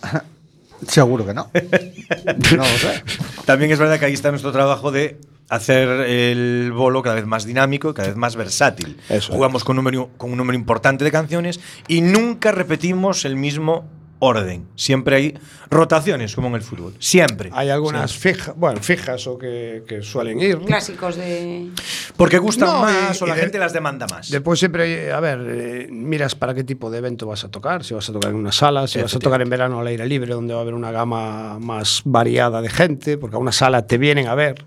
Seguro 0.86 1.26
que 1.26 1.34
no. 1.34 1.50
no 1.52 2.56
lo 2.58 2.64
sé. 2.64 3.02
También 3.44 3.72
es 3.72 3.78
verdad 3.80 3.98
que 3.98 4.04
ahí 4.04 4.12
está 4.12 4.30
nuestro 4.30 4.52
trabajo 4.52 4.92
de 4.92 5.18
hacer 5.48 5.88
el 5.88 6.70
bolo 6.72 7.02
cada 7.02 7.16
vez 7.16 7.26
más 7.26 7.44
dinámico 7.44 7.90
y 7.90 7.94
cada 7.94 8.06
vez 8.06 8.16
más 8.16 8.36
versátil. 8.36 8.98
Eso 9.08 9.32
Jugamos 9.32 9.64
con, 9.64 9.78
un 9.78 9.84
número, 9.84 10.10
con 10.16 10.30
un 10.30 10.36
número 10.38 10.56
importante 10.56 11.02
de 11.02 11.10
canciones 11.10 11.58
y 11.88 12.02
nunca 12.02 12.52
repetimos 12.52 13.24
el 13.24 13.34
mismo 13.34 13.84
orden. 14.24 14.66
Siempre 14.76 15.16
hay 15.16 15.38
rotaciones, 15.70 16.34
como 16.34 16.48
en 16.48 16.54
el 16.54 16.62
fútbol. 16.62 16.94
Siempre. 16.98 17.50
Hay 17.52 17.68
algunas 17.70 18.14
fijas, 18.16 18.54
bueno, 18.56 18.80
fijas 18.80 19.26
o 19.26 19.36
que, 19.38 19.82
que 19.86 20.02
suelen 20.02 20.40
ir. 20.40 20.58
¿no? 20.58 20.64
Clásicos 20.66 21.16
de. 21.16 21.70
Porque 22.16 22.38
gustan 22.38 22.68
No, 22.68 22.80
más 22.82 23.20
y- 23.20 23.24
o 23.24 23.26
la 23.26 23.36
y 23.36 23.40
gente 23.40 23.58
las 23.58 23.72
demanda 23.72 24.06
más. 24.10 24.30
Después 24.30 24.58
siempre, 24.58 25.12
a 25.12 25.20
ver, 25.20 25.38
eh, 25.48 25.88
miras 25.90 26.34
para 26.34 26.54
qué 26.54 26.64
tipo 26.64 26.90
de 26.90 26.98
evento 26.98 27.26
vas 27.26 27.44
a 27.44 27.48
tocar, 27.50 27.84
si 27.84 27.94
vas 27.94 28.08
a 28.08 28.12
tocar 28.12 28.30
en 28.30 28.36
una 28.36 28.52
sala, 28.52 28.86
si 28.86 29.00
vas 29.00 29.14
a 29.14 29.18
tocar 29.18 29.42
en 29.42 29.50
verano 29.50 29.80
al 29.80 29.86
aire 29.86 30.06
libre, 30.06 30.32
donde 30.34 30.54
va 30.54 30.60
a 30.60 30.62
haber 30.62 30.74
una 30.74 30.90
gama 30.92 31.58
más 31.58 32.02
variada 32.04 32.60
de 32.62 32.68
gente, 32.70 33.18
porque 33.18 33.36
a 33.36 33.38
una 33.38 33.52
sala 33.52 33.86
te 33.86 33.98
vienen 33.98 34.28
a 34.28 34.34
ver. 34.34 34.64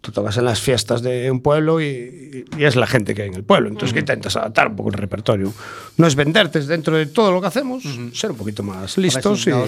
Tú 0.00 0.12
tocas 0.12 0.36
en 0.38 0.46
las 0.46 0.60
fiestas 0.60 1.02
de 1.02 1.30
un 1.30 1.40
pueblo 1.40 1.80
y, 1.80 2.46
y 2.56 2.64
es 2.64 2.74
la 2.74 2.86
gente 2.86 3.14
que 3.14 3.22
hay 3.22 3.28
en 3.28 3.34
el 3.34 3.44
pueblo. 3.44 3.68
Entonces, 3.68 3.92
que 3.92 4.00
intentas 4.00 4.34
adaptar 4.36 4.68
un 4.68 4.76
poco 4.76 4.88
el 4.88 4.94
repertorio. 4.94 5.52
No 5.98 6.06
es 6.06 6.14
venderte 6.14 6.58
es 6.58 6.66
dentro 6.66 6.96
de 6.96 7.06
todo 7.06 7.30
lo 7.32 7.40
que 7.40 7.48
hacemos, 7.48 7.84
ser 8.14 8.30
un 8.30 8.36
poquito 8.36 8.62
más 8.62 8.96
listos 8.96 9.42
si 9.42 9.50
y, 9.50 9.52
no 9.52 9.66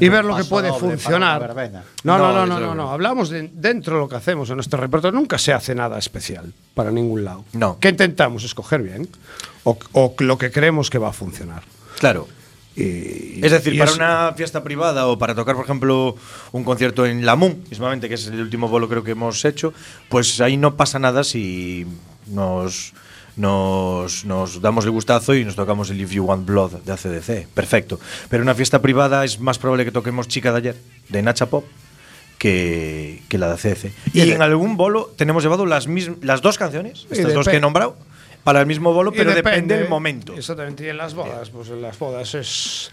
y 0.00 0.08
ver 0.08 0.24
lo 0.24 0.36
que 0.36 0.44
puede 0.44 0.72
funcionar. 0.72 1.54
No, 2.04 2.18
no, 2.18 2.32
No, 2.32 2.46
no, 2.46 2.60
no, 2.60 2.74
no. 2.74 2.90
Hablamos 2.90 3.30
de 3.30 3.50
dentro 3.52 3.96
de 3.96 4.00
lo 4.02 4.08
que 4.08 4.16
hacemos 4.16 4.48
en 4.50 4.56
nuestro 4.56 4.80
repertorio. 4.80 5.18
Nunca 5.18 5.38
se 5.38 5.52
hace 5.52 5.74
nada 5.74 5.98
especial 5.98 6.52
para 6.74 6.90
ningún 6.90 7.24
lado. 7.24 7.44
No. 7.52 7.78
¿Qué 7.80 7.88
intentamos? 7.88 8.44
Escoger 8.44 8.82
bien. 8.82 9.08
O, 9.64 9.76
o 9.92 10.14
lo 10.18 10.38
que 10.38 10.50
creemos 10.50 10.90
que 10.90 10.98
va 10.98 11.08
a 11.08 11.12
funcionar. 11.12 11.62
Claro. 11.98 12.28
Y- 12.76 13.40
Es 13.44 13.52
decir, 13.52 13.78
para 13.78 13.90
es- 13.90 13.96
una 13.96 14.32
fiesta 14.36 14.62
privada 14.64 15.06
o 15.06 15.16
para 15.18 15.34
tocar, 15.34 15.54
por 15.54 15.64
ejemplo, 15.64 16.16
un 16.52 16.64
concierto 16.64 17.06
en 17.06 17.24
Lamun, 17.24 17.62
mismamente, 17.70 18.08
que 18.08 18.14
es 18.14 18.26
el 18.26 18.40
último 18.40 18.68
bolo 18.68 18.88
creo 18.88 19.04
que 19.04 19.12
hemos 19.12 19.44
hecho, 19.44 19.72
pues 20.08 20.40
ahí 20.40 20.56
no 20.56 20.74
pasa 20.76 20.98
nada 20.98 21.22
si 21.24 21.86
nos, 22.26 22.92
nos, 23.36 24.24
nos 24.24 24.60
damos 24.60 24.84
el 24.84 24.90
gustazo 24.90 25.34
y 25.34 25.44
nos 25.44 25.54
tocamos 25.56 25.90
el 25.90 26.00
If 26.00 26.10
You 26.12 26.24
Want 26.24 26.46
Blood 26.46 26.72
de 26.84 26.92
ACDC. 26.92 27.46
Perfecto. 27.54 28.00
Pero 28.28 28.42
en 28.42 28.48
una 28.48 28.54
fiesta 28.54 28.80
privada 28.82 29.24
es 29.24 29.38
más 29.40 29.58
probable 29.58 29.84
que 29.84 29.92
toquemos 29.92 30.26
Chica 30.28 30.50
de 30.52 30.58
ayer, 30.58 30.76
de 31.10 31.22
Nacha 31.22 31.46
Pop, 31.46 31.64
que, 32.38 33.22
que 33.28 33.38
la 33.38 33.48
de 33.48 33.54
ACDC. 33.54 33.92
Y 34.12 34.22
Y 34.22 34.32
en 34.32 34.42
algún 34.42 34.76
bolo 34.76 35.12
tenemos 35.16 35.42
llevado 35.42 35.66
las, 35.66 35.86
las 36.22 36.42
dos 36.42 36.58
canciones, 36.58 37.06
estas 37.10 37.34
dos 37.34 37.48
que 37.48 37.56
he 37.56 37.60
nombrado, 37.60 37.96
para 38.44 38.60
el 38.60 38.66
mismo 38.66 38.92
bolo, 38.92 39.10
pero 39.10 39.34
depende 39.34 39.76
del 39.78 39.88
momento. 39.88 40.34
Exactamente. 40.34 40.84
Y 40.84 40.88
en 40.90 40.98
las 40.98 41.14
bodas, 41.14 41.48
pues 41.50 41.70
en 41.70 41.80
las 41.82 41.98
bodas 41.98 42.34
es. 42.34 42.90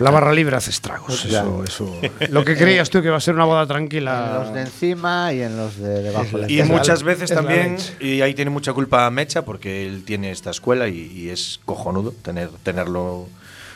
La 0.00 0.10
barra 0.10 0.32
libre 0.32 0.56
hace 0.56 0.70
estragos. 0.70 1.24
Eso, 1.24 1.62
eso. 1.64 2.00
Lo 2.30 2.44
que 2.44 2.56
creías 2.56 2.90
tú 2.90 3.00
que 3.00 3.06
iba 3.06 3.16
a 3.16 3.20
ser 3.20 3.34
una 3.34 3.44
boda 3.44 3.62
En 3.62 3.68
tranquila. 3.68 4.40
los 4.42 4.52
de 4.52 4.60
encima 4.62 5.32
y 5.32 5.42
en 5.42 5.56
los 5.56 5.76
de 5.78 6.02
debajo 6.02 6.38
de 6.38 6.52
Y 6.52 6.56
la- 6.58 6.64
muchas 6.64 7.02
veces 7.04 7.30
es 7.30 7.36
también, 7.36 7.76
y 8.00 8.20
ahí 8.20 8.34
tiene 8.34 8.50
mucha 8.50 8.72
culpa 8.72 9.08
Mecha, 9.10 9.44
porque 9.44 9.86
él 9.86 10.02
tiene 10.04 10.30
esta 10.32 10.50
escuela 10.50 10.88
y, 10.88 10.98
y 11.12 11.30
es 11.30 11.60
cojonudo 11.64 12.12
tener, 12.22 12.50
tenerlo 12.64 13.28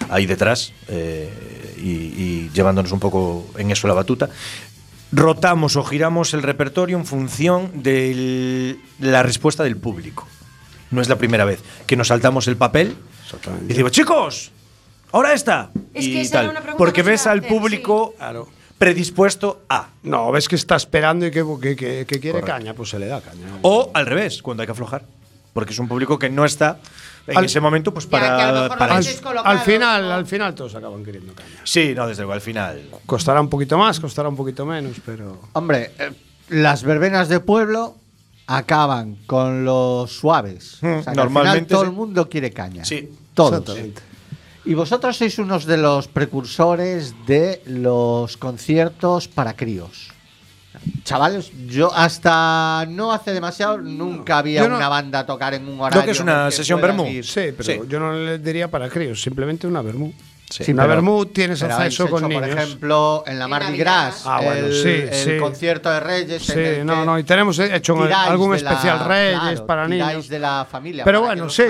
ahí 0.09 0.27
detrás 0.27 0.73
eh, 0.89 1.75
y, 1.79 1.91
y 1.91 2.51
llevándonos 2.53 2.91
un 2.93 3.01
poco 3.01 3.47
en 3.57 3.71
eso 3.71 3.87
la 3.89 3.95
batuta. 3.95 4.29
Rotamos 5.13 5.77
o 5.77 5.85
giramos 5.85 6.35
el 6.35 6.43
repertorio 6.43 6.97
en 6.99 7.07
función 7.07 7.71
de 7.85 8.77
la 8.99 9.23
respuesta 9.23 9.63
del 9.63 9.77
público. 9.77 10.27
No 10.91 11.01
es 11.01 11.09
la 11.09 11.17
primera 11.17 11.45
vez 11.45 11.61
que 11.87 11.97
nos 11.97 12.09
saltamos 12.09 12.47
el 12.49 12.57
papel 12.57 12.97
y 13.63 13.67
decimos, 13.69 13.91
chicos, 13.93 14.53
ahora 15.13 15.33
esta. 15.33 15.71
Es 15.93 16.05
y 16.07 16.13
que 16.13 16.21
esa 16.21 16.31
era 16.35 16.41
tal. 16.43 16.51
una 16.51 16.61
pregunta 16.61 16.79
Porque 16.79 17.03
ves 17.03 17.27
al 17.27 17.39
hacer, 17.41 17.49
público 17.51 18.15
Claro. 18.17 18.49
predispuesto 18.79 19.63
a. 19.69 19.89
No, 20.05 20.31
ves 20.31 20.49
que 20.49 20.55
está 20.57 20.77
esperando 20.77 21.27
y 21.27 21.31
que, 21.31 21.45
que, 21.61 21.75
que- 21.77 22.07
que 22.07 22.21
quiere 22.21 22.41
Correcto. 22.41 22.47
caña, 22.59 22.75
pues 22.75 22.91
se 22.91 22.99
le 22.99 23.07
da 23.07 23.21
caña. 23.21 23.47
O 23.63 23.91
al 23.95 24.07
revés, 24.07 24.43
cuando 24.43 24.63
hay 24.63 24.67
que 24.67 24.73
aflojar. 24.73 25.03
Porque 25.53 25.73
es 25.73 25.79
un 25.79 25.89
público 25.89 26.19
que 26.19 26.29
no 26.29 26.45
está 26.45 26.79
en 27.27 27.39
Al- 27.39 27.47
ese 27.47 27.61
momento 27.61 27.93
pues 27.93 28.05
Ya, 28.09 28.11
que 28.11 28.17
a 28.19 28.29
lo 28.29 28.35
para, 28.37 28.63
mejor 28.63 28.69
para 28.79 29.33
lo 29.35 29.45
al, 29.47 29.59
final, 29.61 30.03
¿no? 30.09 30.13
al 30.15 30.27
final 30.27 30.55
todos 30.55 30.75
acaban 30.75 31.03
queriendo 31.03 31.33
caña. 31.35 31.49
Sí, 31.65 31.95
no, 31.97 32.07
desde 32.07 32.23
luego, 32.23 32.35
al 32.35 32.43
final. 32.43 32.83
Costará 33.07 33.41
un 33.41 33.49
poquito 33.49 33.79
más, 33.79 33.99
costará 33.99 34.29
un 34.29 34.37
poquito 34.37 34.67
menos, 34.67 34.99
pero. 35.05 35.41
Hombre, 35.55 35.93
eh, 35.99 36.13
las 36.51 36.83
verbenas 36.85 37.29
de 37.31 37.41
pueblo 37.41 37.97
acaban 38.47 39.17
con 39.27 39.65
los 39.65 40.13
suaves. 40.13 40.79
Mm, 40.81 40.87
O 40.87 41.03
sea, 41.03 41.03
que 41.05 41.11
al 41.11 41.17
normalmente 41.17 41.59
final 41.59 41.67
todo 41.69 41.81
sí. 41.83 41.87
el 41.87 41.93
mundo 41.93 42.29
quiere 42.29 42.51
caña. 42.53 42.85
Sí. 42.85 43.09
Todos. 43.35 43.77
Y 44.65 44.75
vosotros 44.75 45.17
sois 45.17 45.39
unos 45.39 45.65
de 45.67 45.77
los 45.77 46.09
precursores 46.09 47.15
de 47.27 47.63
los 47.67 48.37
conciertos 48.37 49.29
para 49.29 49.55
críos. 49.55 50.09
Chavales, 51.05 51.51
yo 51.69 51.93
hasta 51.95 52.85
no 52.89 53.11
hace 53.13 53.33
demasiado 53.33 53.79
nunca 53.79 54.39
había 54.39 54.67
no- 54.69 54.77
una 54.77 54.89
banda 54.89 55.21
a 55.21 55.27
tocar 55.27 55.55
en 55.55 55.69
un 55.69 55.81
horario. 55.81 56.05
que 56.05 56.11
es 56.11 56.21
una 56.21 56.51
sesión 56.51 56.81
vermú. 56.81 57.05
Sí, 57.23 57.53
pero 57.57 57.65
Sí. 57.65 57.81
yo 57.89 57.99
no 58.01 58.13
le 58.13 58.39
diría 58.39 58.71
para 58.71 58.89
críos, 58.89 59.21
simplemente 59.23 59.67
una 59.67 59.83
vermú. 59.83 60.13
Sí. 60.49 60.71
una 60.73 60.85
pero- 60.85 60.95
vermú 60.95 61.27
tienes 61.27 61.63
acceso 61.63 62.09
con 62.09 62.21
hecho, 62.21 62.29
niños. 62.29 62.49
Por 62.49 62.59
ejemplo, 62.59 63.25
en 63.27 63.39
la 63.39 63.49
Mardi. 63.49 63.77
Gras, 63.77 64.23
Ah, 64.27 64.41
bueno, 64.43 64.67
el, 64.67 64.73
sí, 64.75 64.89
el 64.89 65.15
sí. 65.35 65.39
concierto 65.41 65.91
de 65.91 66.01
Reyes. 66.01 66.43
Sí, 66.43 66.53
en 66.53 66.59
el 66.59 66.87
no, 66.87 67.01
que 67.01 67.07
no, 67.07 67.19
y 67.19 67.25
tenemos 67.25 67.59
hecho 67.59 67.97
algún 68.03 68.51
la- 68.53 68.57
especial 68.57 69.05
Reyes 69.07 69.39
claro, 69.41 69.67
para 69.67 69.89
niños. 69.89 70.29
de 70.29 70.39
la 70.39 70.67
familia. 70.71 71.05
Pero 71.05 71.23
bueno, 71.23 71.49
sí. 71.51 71.65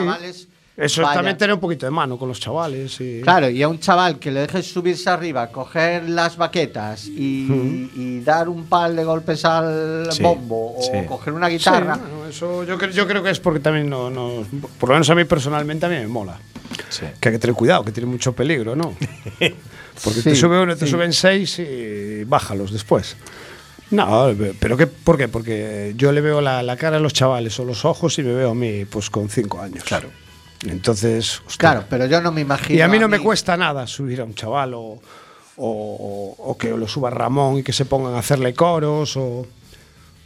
Eso 0.79 1.01
vayan. 1.01 1.15
también 1.17 1.39
tener 1.39 1.55
un 1.55 1.61
poquito 1.61 1.87
de 1.87 1.91
mano 1.91 2.19
con 2.19 2.29
los 2.29 2.39
chavales. 2.39 3.01
Y... 3.01 3.23
Claro, 3.23 3.49
y 3.49 3.63
a 3.63 3.69
un 3.69 3.81
chaval 3.81 4.19
que 4.19 4.31
le 4.31 4.41
dejes 4.41 4.71
subirse 4.71 5.09
arriba, 5.09 5.47
coger 5.47 6.07
las 6.11 6.37
baquetas 6.37 7.07
y, 7.07 7.91
y 7.97 8.21
dar 8.23 8.47
un 8.51 8.67
par 8.67 8.93
de 8.93 9.03
golpes 9.03 9.43
al 9.47 10.09
Sí, 10.13 10.23
bombo 10.23 10.77
o 10.77 10.83
sí. 10.83 10.91
coger 11.09 11.33
una 11.33 11.47
Sí, 11.49 11.55
guitarra. 11.57 11.97
bueno, 11.97 12.27
eso 12.29 12.63
yo, 12.65 12.79
yo 12.91 13.09
creo 13.09 13.23
que 13.23 13.31
es 13.31 13.41
porque 13.41 13.61
también 13.61 13.89
no, 13.89 14.11
no- 14.11 14.45
Por 14.79 14.91
lo 14.91 14.97
menos 14.97 15.09
a 15.09 15.15
mí 15.15 15.25
personalmente 15.25 15.87
a 15.87 15.89
mí 15.89 15.95
me 15.97 16.09
mola. 16.09 16.39
Sí. 16.89 17.07
Que 17.21 17.29
hay 17.29 17.35
que 17.35 17.39
tener 17.39 17.55
cuidado, 17.57 17.85
que 17.85 17.93
tiene 17.93 18.09
mucho 18.09 18.33
peligro, 18.35 18.75
¿no? 18.77 18.95
Porque 20.05 20.21
te 20.23 20.35
Sí, 20.35 20.37
sube 20.37 20.61
uno, 20.61 20.77
te 20.77 20.85
sí. 20.87 20.91
suben 20.93 21.13
seis 21.13 21.59
y 21.59 22.25
bájalos 22.25 22.73
después. 22.73 23.17
No, 23.91 24.35
pero 24.59 24.77
¿qué, 24.77 24.87
¿por 24.89 25.17
qué? 25.17 25.29
Porque 25.29 25.95
yo 25.97 26.11
le 26.13 26.21
veo 26.21 26.41
la, 26.41 26.63
la 26.63 26.77
cara 26.77 26.97
a 26.97 27.01
los 27.01 27.13
chavales 27.13 27.59
o 27.61 27.65
los 27.65 27.85
ojos 27.85 28.19
y 28.19 28.23
me 28.23 28.33
veo 28.35 28.51
a 28.51 28.55
mí 28.55 28.85
pues 28.85 29.09
con 29.11 29.29
cinco 29.29 29.61
años. 29.61 29.85
Claro. 29.85 30.11
Entonces, 30.67 31.39
hostia. 31.47 31.57
Claro, 31.59 31.85
pero 31.89 32.07
yo 32.07 32.21
no 32.21 32.33
me 32.33 32.41
imagino. 32.41 32.79
Y 32.79 32.83
a 32.83 32.89
mí 32.89 32.99
no 32.99 33.09
me 33.09 33.21
cuesta 33.21 33.57
nada 33.57 33.87
subir 33.87 34.21
a 34.21 34.25
un 34.25 34.35
chaval 34.35 34.75
o, 34.75 35.01
o- 35.57 36.35
o 36.39 36.59
que 36.59 36.71
lo 36.71 36.89
suba 36.89 37.11
Ramón 37.11 37.59
y 37.59 37.63
que 37.63 37.73
se 37.73 37.85
pongan 37.85 38.15
a 38.15 38.19
hacerle 38.19 38.55
coros 38.55 39.17
o... 39.17 39.47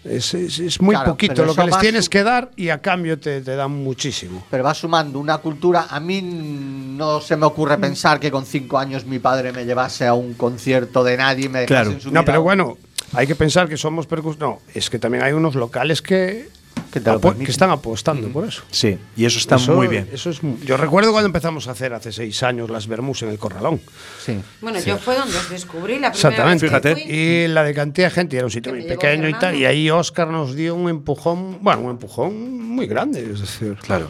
Es, 0.02 0.32
es- 0.32 0.58
es 0.58 0.80
muy 0.80 0.94
Claro, 0.94 1.10
poquito 1.12 1.44
lo 1.44 1.54
que 1.54 1.64
les 1.64 1.78
tienes 1.78 2.08
que 2.08 2.22
dar 2.22 2.50
y 2.56 2.70
a 2.70 2.80
cambio 2.80 3.18
te, 3.18 3.42
te 3.42 3.54
dan 3.54 3.70
muchísimo. 3.70 4.42
Pero 4.50 4.64
va 4.64 4.72
sumando 4.72 5.18
una 5.18 5.36
cultura. 5.38 5.88
A 5.90 6.00
mí 6.00 6.22
no 6.22 7.20
se 7.20 7.36
me 7.36 7.44
ocurre 7.46 7.76
Mm. 7.76 7.80
pensar 7.82 8.18
que 8.20 8.30
con 8.30 8.46
cinco 8.46 8.78
años 8.78 9.04
mi 9.04 9.18
padre 9.18 9.52
me 9.52 9.64
llevase 9.66 10.06
a 10.06 10.14
un 10.14 10.32
concierto 10.34 11.04
de 11.04 11.16
nadie 11.18 11.46
y 11.46 11.48
me 11.50 11.60
dejase 11.60 11.84
Claro. 11.84 12.00
subir 12.00 12.14
No, 12.14 12.24
pero 12.24 12.40
bueno, 12.42 12.78
hay 13.12 13.26
que 13.26 13.34
pensar 13.34 13.68
que 13.68 13.76
somos 13.76 14.06
percus... 14.06 14.38
No, 14.38 14.60
es 14.74 14.88
que 14.88 14.98
también 14.98 15.22
hay 15.22 15.32
unos 15.34 15.54
locales 15.54 16.00
que, 16.00 16.48
Que 16.92 17.00
te 17.00 17.10
lo 17.10 17.20
que 17.20 17.50
están 17.50 17.70
apostando 17.70 18.28
por 18.28 18.46
eso. 18.46 18.62
Sí, 18.70 18.98
y 19.16 19.24
eso 19.24 19.38
está 19.38 19.56
Eso- 19.56 19.74
muy 19.74 19.86
bien. 19.88 20.08
Eso 20.12 20.30
es, 20.30 20.40
yo 20.64 20.76
recuerdo 20.76 21.12
cuando 21.12 21.26
empezamos 21.26 21.68
a 21.68 21.72
hacer 21.72 21.92
hace 21.94 22.12
seis 22.12 22.42
años 22.42 22.70
las 22.70 22.86
Bermus 22.86 23.22
en 23.22 23.30
el 23.30 23.38
Corralón. 23.38 23.80
Sí. 24.24 24.38
Bueno, 24.60 24.78
yo 24.80 24.96
fue 24.98 25.16
donde 25.16 25.36
os 25.36 25.48
descubrí 25.50 25.98
la 25.98 26.10
primera 26.12 26.28
Exactamente. 26.30 26.66
vez 26.66 26.72
que 26.72 26.88
Fíjate. 26.88 27.02
fui. 27.06 27.12
Y 27.16 27.48
la 27.48 27.62
de 27.64 27.74
cantidad 27.74 28.06
de 28.08 28.14
gente, 28.14 28.36
y 28.36 28.38
era 28.38 28.46
un 28.46 28.50
sitio 28.52 28.72
muy 28.72 28.82
pequeño 28.84 29.28
y 29.28 29.34
tal, 29.34 29.54
y 29.56 29.64
ahí 29.64 29.90
Oscar 29.90 30.28
nos 30.28 30.54
dio 30.54 30.74
un 30.74 30.88
empujón, 30.88 31.58
bueno, 31.62 31.82
un 31.82 31.90
empujón 31.90 32.60
muy 32.62 32.86
grande, 32.86 33.28
es 33.32 33.40
decir. 33.40 33.76
Claro. 33.82 34.08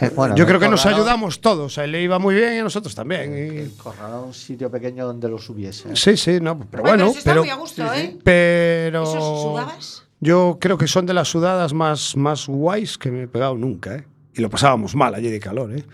Eh, 0.00 0.10
bueno, 0.14 0.36
yo 0.36 0.46
creo 0.46 0.60
que 0.60 0.68
nos 0.68 0.86
ayudamos 0.86 1.40
todos, 1.40 1.76
a 1.76 1.82
él 1.82 1.90
le 1.90 2.00
iba 2.00 2.20
muy 2.20 2.32
bien 2.36 2.54
y 2.54 2.58
a 2.58 2.62
nosotros 2.62 2.94
también. 2.94 3.32
y- 3.36 3.58
El 3.62 3.72
corralón, 3.76 4.26
un 4.28 4.34
sitio 4.34 4.70
pequeño 4.70 5.04
donde 5.04 5.28
lo 5.28 5.38
subiese. 5.38 5.96
sí, 5.96 6.16
sí, 6.16 6.38
no, 6.40 6.56
pero 6.70 6.84
Ay, 6.84 6.90
bueno, 6.90 7.06
eso 7.10 7.18
está 7.18 7.30
pero, 7.32 7.40
muy 7.42 7.50
a 7.50 7.54
gusto, 7.56 7.82
¿eh? 7.94 8.16
pero 8.22 9.02
¿Esos 9.02 9.42
sudabas? 9.42 10.04
Yo 10.20 10.58
creo 10.60 10.78
que 10.78 10.86
son 10.86 11.06
de 11.06 11.14
las 11.14 11.28
sudadas 11.28 11.72
más, 11.72 12.16
más 12.16 12.46
guays 12.46 12.98
que 12.98 13.10
me 13.10 13.22
he 13.22 13.28
pegado 13.28 13.54
nunca, 13.56 13.96
¿eh? 13.96 14.06
Y 14.34 14.40
lo 14.40 14.50
pasábamos 14.50 14.94
mal 14.94 15.14
allí 15.14 15.30
de 15.30 15.40
calor, 15.40 15.72
¿eh? 15.76 15.84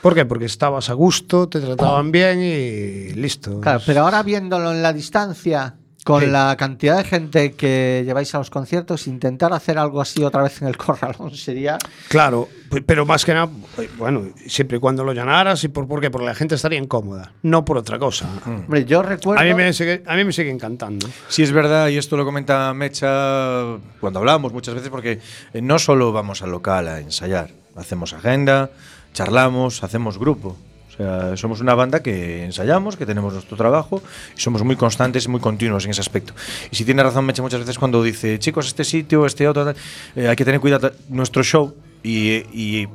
¿Por 0.00 0.14
qué? 0.14 0.24
Porque 0.24 0.46
estabas 0.46 0.88
a 0.88 0.94
gusto, 0.94 1.48
te 1.48 1.60
trataban 1.60 2.10
bien 2.10 2.40
y 2.40 3.12
listo. 3.14 3.60
Claro, 3.60 3.80
pero 3.84 4.02
ahora 4.02 4.22
viéndolo 4.22 4.72
en 4.72 4.82
la 4.82 4.92
distancia, 4.92 5.76
con 6.06 6.20
Sí. 6.22 6.28
la 6.28 6.54
cantidad 6.56 6.98
de 6.98 7.02
gente 7.02 7.52
que 7.54 8.04
lleváis 8.06 8.32
a 8.36 8.38
los 8.38 8.48
conciertos, 8.48 9.08
intentar 9.08 9.52
hacer 9.52 9.76
algo 9.76 10.00
así 10.00 10.22
otra 10.22 10.44
vez 10.44 10.62
en 10.62 10.68
el 10.68 10.76
corralón 10.78 11.34
sería. 11.34 11.78
Claro, 12.06 12.48
pe- 12.70 12.80
pero 12.80 13.04
más 13.04 13.24
que 13.24 13.34
nada, 13.34 13.48
eh, 13.78 13.90
bueno, 13.98 14.28
siempre 14.46 14.76
y 14.76 14.80
cuando 14.80 15.02
lo 15.02 15.12
llenaras, 15.12 15.64
y 15.64 15.68
por, 15.68 15.88
¿por 15.88 16.00
qué? 16.00 16.08
Porque 16.08 16.26
la 16.28 16.36
gente 16.36 16.54
estaría 16.54 16.78
incómoda, 16.78 17.32
no 17.42 17.64
por 17.64 17.76
otra 17.76 17.98
cosa. 17.98 18.28
Hombre, 18.46 18.84
yo 18.84 19.02
recuerdo. 19.02 19.42
A 19.42 19.44
mí, 19.44 19.52
me 19.52 19.72
sigue, 19.72 20.04
a 20.06 20.14
mí 20.14 20.22
me 20.24 20.32
sigue 20.32 20.50
encantando. 20.50 21.08
Sí, 21.26 21.42
es 21.42 21.50
verdad, 21.50 21.88
y 21.88 21.96
esto 21.98 22.16
lo 22.16 22.24
comenta 22.24 22.72
Mecha 22.72 23.64
cuando 24.00 24.20
hablamos 24.20 24.52
muchas 24.52 24.74
veces, 24.76 24.90
porque 24.90 25.18
eh, 25.52 25.60
no 25.60 25.80
solo 25.80 26.12
vamos 26.12 26.40
al 26.40 26.52
local 26.52 26.86
a 26.86 27.00
ensayar, 27.00 27.50
hacemos 27.74 28.12
agenda, 28.12 28.70
charlamos, 29.12 29.82
hacemos 29.82 30.18
grupo. 30.18 30.56
O 30.98 31.02
O 31.02 31.06
sea, 31.06 31.36
somos 31.36 31.60
una 31.60 31.74
banda 31.74 32.02
que 32.02 32.44
ensayamos, 32.44 32.96
que 32.96 33.06
tenemos 33.06 33.32
nuestro 33.32 33.56
trabajo 33.56 34.02
y 34.36 34.40
somos 34.40 34.62
muy 34.62 34.76
constantes 34.76 35.26
y 35.26 35.28
muy 35.28 35.40
continuos 35.40 35.84
en 35.84 35.90
ese 35.90 36.00
aspecto. 36.00 36.34
Y 36.70 36.76
si 36.76 36.84
tiene 36.84 37.02
razón 37.02 37.24
Meche 37.26 37.42
muchas 37.42 37.60
veces 37.60 37.78
cuando 37.78 38.02
dice, 38.02 38.38
chicos, 38.38 38.66
este 38.66 38.84
sitio, 38.84 39.26
este 39.26 39.46
otro, 39.46 39.64
tal", 39.66 39.76
eh, 40.14 40.28
hay 40.28 40.36
que 40.36 40.44
tener 40.44 40.60
cuidado 40.60 40.92
nuestro 41.08 41.42
show 41.42 41.74
y, 42.02 42.44
y 42.52 42.88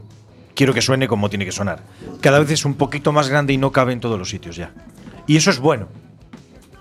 quiero 0.55 0.73
que 0.73 0.81
suene 0.81 1.07
como 1.07 1.29
tiene 1.29 1.45
que 1.45 1.51
sonar. 1.51 1.81
Cada 2.21 2.39
vez 2.39 2.49
es 2.51 2.65
un 2.65 2.73
poquito 2.73 3.11
más 3.11 3.29
grande 3.29 3.53
y 3.53 3.57
no 3.57 3.71
cabe 3.71 3.93
en 3.93 3.99
todos 3.99 4.17
los 4.17 4.29
sitios 4.29 4.55
ya. 4.55 4.71
Y 5.27 5.37
eso 5.37 5.49
es 5.51 5.59
bueno. 5.59 5.87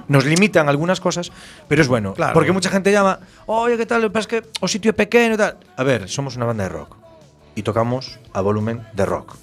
Nos 0.08 0.24
limitan 0.24 0.68
algunas 0.68 1.00
cosas, 1.00 1.30
pero 1.68 1.82
es 1.82 1.88
bueno. 1.88 2.14
Claro. 2.14 2.34
Porque 2.34 2.50
mucha 2.50 2.70
gente 2.70 2.90
llama, 2.90 3.20
oye, 3.46 3.76
¿qué 3.76 3.86
tal? 3.86 4.10
Es 4.14 4.26
que 4.26 4.42
o 4.60 4.66
sitio 4.66 4.90
es 4.90 4.96
pequeño 4.96 5.34
y 5.34 5.36
tal. 5.36 5.58
A 5.76 5.84
ver, 5.84 6.08
somos 6.08 6.34
una 6.36 6.46
banda 6.46 6.64
de 6.64 6.70
rock. 6.70 6.96
Y 7.54 7.62
tocamos 7.62 8.18
a 8.32 8.40
volumen 8.40 8.82
de 8.94 9.06
rock. 9.06 9.36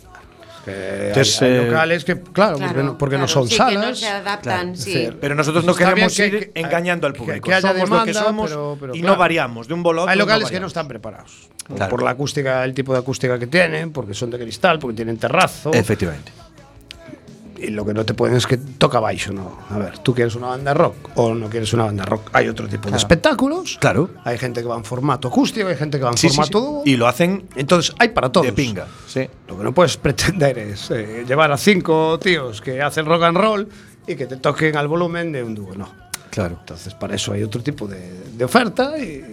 Entonces, 0.71 1.41
hay, 1.41 1.49
hay 1.49 1.55
eh, 1.55 1.65
locales 1.67 2.05
que, 2.05 2.19
claro, 2.21 2.57
porque, 2.57 2.83
no, 2.83 2.97
porque 2.97 3.15
no 3.17 3.25
claro, 3.25 3.33
son 3.41 3.47
sí, 3.47 3.55
salas. 3.55 3.83
Que 3.83 3.89
no 3.89 3.95
se 3.95 4.07
adaptan, 4.07 4.75
sí. 4.75 4.93
decir, 4.93 5.17
Pero 5.19 5.35
nosotros 5.35 5.63
no 5.65 5.73
queremos 5.75 6.15
que- 6.15 6.27
ir 6.27 6.51
que- 6.53 6.59
engañando 6.59 7.07
al 7.07 7.13
público. 7.13 7.47
que 7.49 7.53
haya 7.55 7.71
somos 7.73 7.89
lo 7.89 8.03
que 8.05 8.13
somos 8.13 8.49
pero- 8.49 8.77
pero 8.79 8.95
y 8.95 8.99
claro. 9.01 9.15
no 9.15 9.19
variamos 9.19 9.67
de 9.67 9.73
un 9.73 9.83
bolo 9.83 10.01
a 10.01 10.03
otro. 10.03 10.11
Hay 10.11 10.17
locales 10.17 10.43
no 10.45 10.51
que 10.51 10.59
no 10.59 10.67
están 10.67 10.87
preparados. 10.87 11.49
Claro. 11.67 11.89
Por 11.89 12.01
la 12.03 12.11
acústica, 12.11 12.63
el 12.63 12.73
tipo 12.73 12.93
de 12.93 12.99
acústica 12.99 13.37
que 13.37 13.47
tienen, 13.47 13.91
porque 13.91 14.13
son 14.13 14.29
de 14.31 14.39
cristal, 14.39 14.79
porque 14.79 14.95
tienen 14.95 15.17
terrazo. 15.17 15.71
Efectivamente. 15.73 16.31
Y 17.59 17.67
lo 17.71 17.85
que 17.85 17.93
no 17.93 18.05
te 18.05 18.13
pueden 18.13 18.35
es 18.37 18.45
que 18.45 18.57
toca 18.57 18.99
baixo, 18.99 19.33
¿no? 19.33 19.57
A 19.69 19.77
ver, 19.79 19.97
tú 19.99 20.13
quieres 20.13 20.35
una 20.35 20.47
banda 20.47 20.73
rock 20.73 20.95
o 21.15 21.33
no 21.33 21.49
quieres 21.49 21.73
una 21.73 21.85
banda 21.85 22.05
rock. 22.05 22.29
Hay 22.33 22.47
otro 22.47 22.67
tipo 22.67 22.89
de 22.91 22.97
espectáculos. 22.97 23.77
Claro. 23.79 24.09
Hay 24.23 24.37
gente 24.37 24.61
que 24.61 24.67
va 24.67 24.75
en 24.77 24.83
formato 24.83 25.27
acústico, 25.27 25.67
hay 25.67 25.75
gente 25.75 25.97
que 25.97 26.03
va 26.03 26.11
en 26.11 26.17
Sí, 26.17 26.29
sí, 26.29 26.35
formato 26.35 26.59
sí. 26.59 26.65
dúo. 26.65 26.81
Y 26.85 26.97
lo 26.97 27.07
hacen 27.07 27.47
Entonces, 27.55 27.95
hay 27.99 28.09
para 28.09 28.31
todos. 28.31 28.45
de 28.45 28.53
pinga. 28.53 28.85
Sí. 29.07 29.27
Lo 29.47 29.57
que 29.57 29.63
no 29.63 29.73
puedes 29.73 29.97
pretender 30.07 30.57
es 30.59 30.91
eh, 30.91 31.25
llevar 31.27 31.51
a 31.51 31.57
cinco 31.57 32.19
tíos 32.19 32.61
que 32.61 32.81
hacen 32.81 33.05
rock 33.05 33.23
and 33.23 33.37
roll 33.37 33.67
y 34.05 34.15
que 34.15 34.25
te 34.27 34.37
toquen 34.37 34.77
al 34.77 34.87
volumen 34.87 35.31
de 35.31 35.43
un 35.43 35.55
dúo, 35.55 35.75
no. 35.75 35.89
Claro. 36.29 36.57
Entonces, 36.59 36.93
para 36.93 37.15
eso 37.15 37.33
hay 37.33 37.41
otro 37.43 37.63
tipo 37.63 37.87
de, 37.87 38.11
de 38.37 38.45
oferta 38.45 38.97
y, 38.99 39.23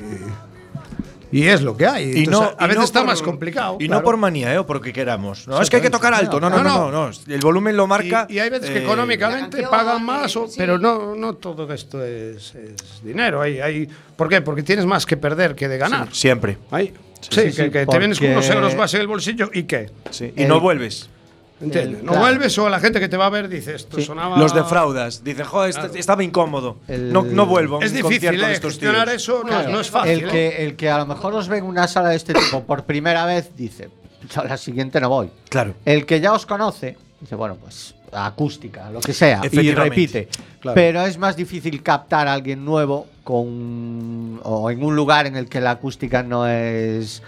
y 1.36 1.46
es 1.48 1.62
lo 1.62 1.76
que 1.76 1.86
hay. 1.86 2.04
Y 2.04 2.26
no, 2.26 2.38
Entonces, 2.38 2.56
a 2.58 2.64
y 2.64 2.68
veces 2.68 2.78
no 2.78 2.84
está 2.84 2.98
por- 3.00 3.06
más 3.08 3.22
complicado. 3.22 3.76
Y 3.80 3.86
claro. 3.86 4.00
no 4.00 4.04
por 4.04 4.16
manía, 4.16 4.54
¿eh? 4.54 4.58
o 4.58 4.66
porque 4.66 4.92
queramos. 4.92 5.48
No, 5.48 5.60
es 5.60 5.68
que 5.68 5.76
hay 5.76 5.82
que 5.82 5.90
tocar 5.90 6.14
alto. 6.14 6.38
No, 6.40 6.48
no, 6.48 6.62
no, 6.62 6.90
no. 6.90 7.08
no, 7.08 7.10
El 7.26 7.40
volumen 7.40 7.76
lo 7.76 7.86
marca. 7.86 8.26
Y, 8.28 8.34
y 8.34 8.38
hay 8.38 8.50
veces 8.50 8.70
que 8.70 8.78
eh, 8.78 8.82
económicamente 8.84 9.56
La 9.60 9.68
canción, 9.68 9.70
pagan 9.70 10.04
más, 10.04 10.36
o- 10.36 10.46
sí. 10.46 10.54
pero 10.58 10.78
no, 10.78 11.14
no 11.16 11.34
todo 11.34 11.72
esto 11.72 12.04
es, 12.04 12.54
es 12.54 13.02
dinero. 13.02 13.42
Hay, 13.42 13.60
hay, 13.60 13.88
¿Por 14.16 14.28
qué? 14.28 14.40
Porque 14.42 14.62
tienes 14.62 14.86
más 14.86 15.04
que 15.06 15.16
perder 15.16 15.54
que 15.54 15.66
de 15.68 15.78
ganar. 15.78 16.08
Siempre. 16.14 16.58
Ahí. 16.70 16.92
Sí, 17.20 17.28
Sí, 17.30 17.40
que, 17.42 17.52
sí, 17.52 17.70
que 17.70 17.86
te 17.86 17.98
vienes 17.98 18.18
con 18.18 18.28
unos 18.28 18.44
porque- 18.44 18.56
euros 18.58 18.74
más 18.76 18.92
en 18.94 19.00
el 19.00 19.06
bolsillo 19.06 19.50
y 19.52 19.62
qué. 19.64 19.90
Sí. 20.10 20.32
Y 20.36 20.42
El- 20.42 20.48
no 20.48 20.60
vuelves. 20.60 21.08
¿Entiendes? 21.60 22.00
El- 22.00 22.04
no 22.04 22.12
claro. 22.12 22.20
vuelves 22.26 22.58
o 22.58 22.68
la 22.68 22.80
gente 22.80 22.98
que 23.00 23.08
te 23.08 23.16
va 23.16 23.26
a 23.26 23.30
ver 23.30 23.48
dice 23.48 23.74
esto 23.76 23.96
Sí. 23.98 24.04
sonaba. 24.04 24.36
Los 24.38 24.54
defraudas. 24.54 25.22
Dicen, 25.22 25.44
joder, 25.44 25.70
est- 25.70 25.96
estaba 25.96 26.22
incómodo. 26.24 26.78
El- 26.88 27.12
No, 27.12 27.22
no 27.22 27.46
vuelvo. 27.46 27.80
Es 27.80 27.92
difícil, 27.92 28.42
eh, 28.42 28.52
estos 28.52 28.72
gestionar 28.72 29.04
tíos. 29.08 29.22
eso 29.22 29.42
no, 29.44 29.48
Claro. 29.48 29.70
no 29.70 29.80
es 29.80 29.90
fácil. 29.90 30.12
El 30.12 30.24
eh. 30.28 30.32
que, 30.32 30.64
el 30.64 30.76
que 30.76 30.90
a 30.90 30.98
lo 30.98 31.06
mejor 31.06 31.32
os 31.34 31.48
ve 31.48 31.58
en 31.58 31.64
una 31.64 31.86
sala 31.88 32.08
de 32.10 32.16
este 32.16 32.34
tipo 32.34 32.64
por 32.64 32.84
primera 32.84 33.24
vez 33.24 33.50
dice, 33.56 33.88
a 34.34 34.44
la 34.44 34.56
siguiente 34.56 35.00
no 35.00 35.08
voy. 35.08 35.30
Claro. 35.48 35.74
El 35.84 36.04
que 36.06 36.20
ya 36.20 36.32
os 36.32 36.44
conoce 36.44 36.96
dice, 37.20 37.34
bueno, 37.36 37.56
pues 37.60 37.94
acústica, 38.12 38.90
lo 38.90 39.00
que 39.00 39.12
sea, 39.12 39.40
y 39.50 39.72
repite. 39.72 40.28
Claro. 40.60 40.74
Pero 40.74 41.02
es 41.02 41.18
más 41.18 41.36
difícil 41.36 41.82
captar 41.82 42.28
a 42.28 42.32
alguien 42.34 42.64
nuevo 42.64 43.06
con 43.24 44.40
o 44.42 44.70
en 44.70 44.82
un 44.84 44.94
lugar 44.96 45.26
en 45.26 45.36
el 45.36 45.48
que 45.48 45.60
la 45.60 45.72
acústica 45.72 46.22
no 46.22 46.46
es 46.46 47.22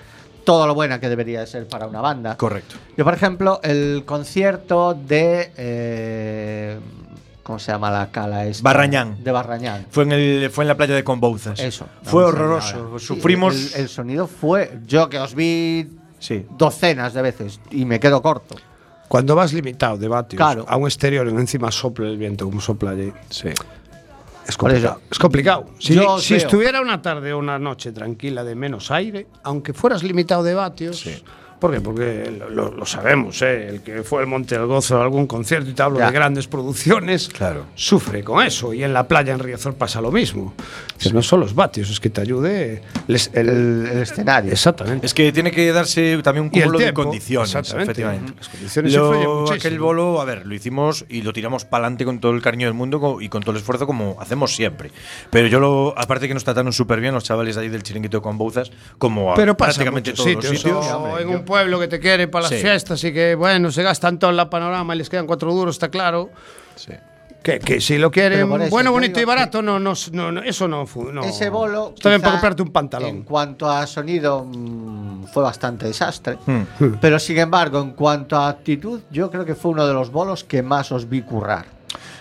todo 0.47 0.67
lo 0.67 0.75
buena 0.75 0.99
que 0.99 1.11
debería 1.11 1.41
de 1.41 1.47
ser 1.47 1.69
para 1.69 1.87
una 1.87 2.01
banda. 2.01 2.37
Correcto. 2.39 2.77
Yo, 2.97 3.05
por 3.05 3.13
ejemplo, 3.13 3.61
el 3.63 4.05
concierto 4.07 4.95
de. 4.95 5.53
eh, 5.59 6.79
¿Cómo 7.43 7.59
se 7.61 7.71
llama 7.71 7.91
la 7.91 8.11
cala? 8.11 8.47
Esta? 8.47 8.63
Barrañán. 8.65 9.23
De 9.23 9.31
Barrañán. 9.31 9.87
Fue 9.91 10.03
en, 10.05 10.13
el, 10.13 10.51
fue 10.51 10.65
en 10.65 10.69
la 10.69 10.77
playa 10.77 10.95
de 10.95 11.05
Conbouzas. 11.05 11.61
Eso. 11.61 11.87
Fue 12.03 12.25
horroroso. 12.25 12.99
Sí, 12.99 13.07
Sufrimos. 13.07 13.75
el, 13.75 13.83
el 13.83 13.89
sonido 13.89 14.27
fue. 14.27 14.79
Yo 14.87 15.09
que 15.09 15.19
os 15.19 15.35
vi 15.35 15.87
sí. 16.19 16.45
docenas 16.57 17.13
de 17.15 17.23
veces 17.23 17.61
y 17.71 17.85
me 17.85 18.01
quedo 18.01 18.21
corto. 18.23 18.57
Cuando 19.09 19.37
vas 19.37 19.53
limitado 19.53 19.97
de 19.97 20.09
vatios 20.09 20.39
Claro. 20.39 20.65
a 20.69 20.77
un 20.77 20.87
exterior 20.87 21.27
y 21.29 21.31
encima 21.31 21.71
sopla 21.71 22.09
el 22.09 22.17
viento 22.19 22.45
como 22.47 22.61
sopla 22.61 22.91
allí. 22.91 23.13
Sí. 23.31 23.51
Es 24.47 24.57
complicado. 24.57 25.01
es 25.11 25.19
complicado. 25.19 25.67
Si, 25.79 25.99
si 26.21 26.35
estuviera 26.35 26.81
una 26.81 27.03
tarde 27.03 27.33
o 27.33 27.39
una 27.39 27.59
noche 27.59 27.93
tranquila 27.93 28.45
de 28.45 28.55
menos 28.55 28.91
aire, 28.91 29.27
aunque 29.43 29.73
fueras 29.73 30.03
limitado 30.03 30.43
de 30.43 30.55
vatios. 30.55 31.05
¿Por 31.59 31.73
qué? 31.73 31.81
Porque 31.81 32.31
lo, 32.51 32.71
lo 32.71 32.85
sabemos, 32.87 33.41
¿eh? 33.43 33.69
el 33.69 33.81
que 33.83 34.03
fue 34.03 34.21
al 34.21 34.27
Monte 34.27 34.57
del 34.59 34.67
Gozo 34.67 34.99
a 35.01 35.03
algún 35.03 35.27
concierto 35.27 35.71
y 35.71 35.73
te 35.73 35.83
hablo 35.83 35.99
Ya. 35.99 36.07
de 36.07 36.13
grandes 36.13 36.47
producciones, 36.49 37.29
Claro. 37.29 37.65
sufre 37.75 38.23
con 38.23 38.45
eso. 38.45 38.75
Y 38.75 38.85
en 38.85 38.93
la 38.93 39.09
playa 39.09 39.33
en 39.33 39.39
Riazor 39.39 39.75
pasa 39.75 40.01
lo 40.03 40.13
mismo. 40.13 40.53
Dices, 40.99 41.15
No 41.15 41.23
son 41.23 41.41
los 41.41 41.55
vatios, 41.55 41.89
es 41.91 41.99
que 41.99 42.11
te 42.11 42.21
ayude 42.21 42.83
les- 43.07 43.31
el, 43.33 43.49
El, 43.49 43.87
el 43.91 43.99
escenario. 44.03 44.53
Exactamente. 44.53 45.07
Es 45.07 45.15
que 45.15 45.33
tiene 45.33 45.51
que 45.51 45.73
darse 45.73 46.19
también 46.23 46.45
un 46.45 46.51
cúmulo 46.51 46.79
de 46.79 46.93
condiciones. 46.93 47.49
exactamente. 47.55 47.93
Efectivamente. 47.93 48.33
Las 48.39 48.49
condiciones 48.51 48.95
Lo- 48.95 49.51
aquel 49.53 49.79
bolo, 49.81 50.21
a 50.21 50.25
ver, 50.27 50.47
lo 50.47 50.55
hicimos 50.55 51.07
y 51.09 51.23
lo 51.23 51.33
tiramos 51.33 51.65
para 51.65 51.85
adelante 51.87 52.05
con 52.05 52.19
todo 52.21 52.33
el 52.33 52.43
cariño 52.43 52.67
del 52.67 52.75
mundo 52.75 53.19
y 53.21 53.29
con 53.31 53.43
todo 53.43 53.53
el 53.53 53.59
esfuerzo 53.59 53.87
como 53.87 54.17
hacemos 54.21 54.55
siempre. 54.55 54.91
Pero 55.31 55.49
yo 55.49 55.59
lo, 55.59 55.95
aparte 55.97 56.29
que 56.29 56.35
nos 56.35 56.45
trataron 56.45 56.73
súper 56.73 57.01
bien 57.01 57.15
los 57.15 57.25
chavales 57.25 57.57
ahí 57.57 57.69
del 57.71 57.83
chiringuito 57.83 58.21
con 58.21 58.37
Bouzas, 58.37 58.71
como 58.99 59.33
a 59.33 59.37
Pero 59.37 59.57
pasa 59.57 59.71
prácticamente 59.73 60.13
todos 60.13 60.25
sitios, 60.29 60.53
los 60.53 60.61
sitios. 60.61 60.87
o 60.87 61.19
en 61.19 61.29
un 61.31 61.45
pueblo 61.47 61.81
que 61.81 61.89
te 61.89 61.99
quiere 61.99 62.29
para 62.29 62.43
las 62.43 62.51
Sí. 62.53 62.59
fiestas 62.59 63.03
y 63.05 63.13
que, 63.15 63.35
bueno, 63.35 63.73
se 63.73 63.83
gastan 63.83 64.19
todo 64.19 64.29
en 64.31 64.37
la 64.37 64.51
panorama 64.51 64.95
y 64.95 64.99
les 64.99 65.09
quedan 65.09 65.27
cuatro 65.27 65.55
duros, 65.55 65.77
está 65.77 65.89
claro. 65.89 66.29
Sí. 66.75 66.93
Que, 67.43 67.61
que 67.61 67.81
si 67.81 67.97
lo 67.97 68.11
quieren 68.11 68.41
eso, 68.61 68.71
bueno, 68.71 68.91
bonito 68.91 69.21
digo 69.21 69.31
y 69.33 69.35
barato, 69.37 69.63
no, 69.63 69.79
no, 69.79 69.93
no, 70.11 70.33
no, 70.33 70.43
eso 70.43 70.67
no, 70.67 70.85
no. 71.13 71.23
Ese 71.23 71.49
bolo. 71.49 71.93
Está 71.95 72.09
bien 72.09 72.21
para 72.21 72.33
comprarte 72.33 72.61
un 72.63 72.69
En 72.69 72.73
pantalón. 72.73 73.23
cuanto 73.23 73.71
a 73.71 73.87
sonido, 73.87 74.45
mm, 74.45 75.27
fue 75.33 75.45
bastante 75.45 75.87
desastre. 75.87 76.39
Hmm. 76.45 76.95
Pero 77.01 77.21
sin 77.21 77.39
embargo, 77.39 77.81
en 77.81 77.93
cuanto 77.93 78.37
a 78.37 78.49
actitud, 78.49 79.01
yo 79.13 79.31
creo 79.31 79.45
que 79.45 79.55
fue 79.55 79.71
uno 79.71 79.87
de 79.87 79.95
los 79.95 80.11
bolos 80.11 80.43
que 80.43 80.61
más 80.63 80.91
os 80.91 81.09
vi 81.09 81.23
currar. 81.23 81.76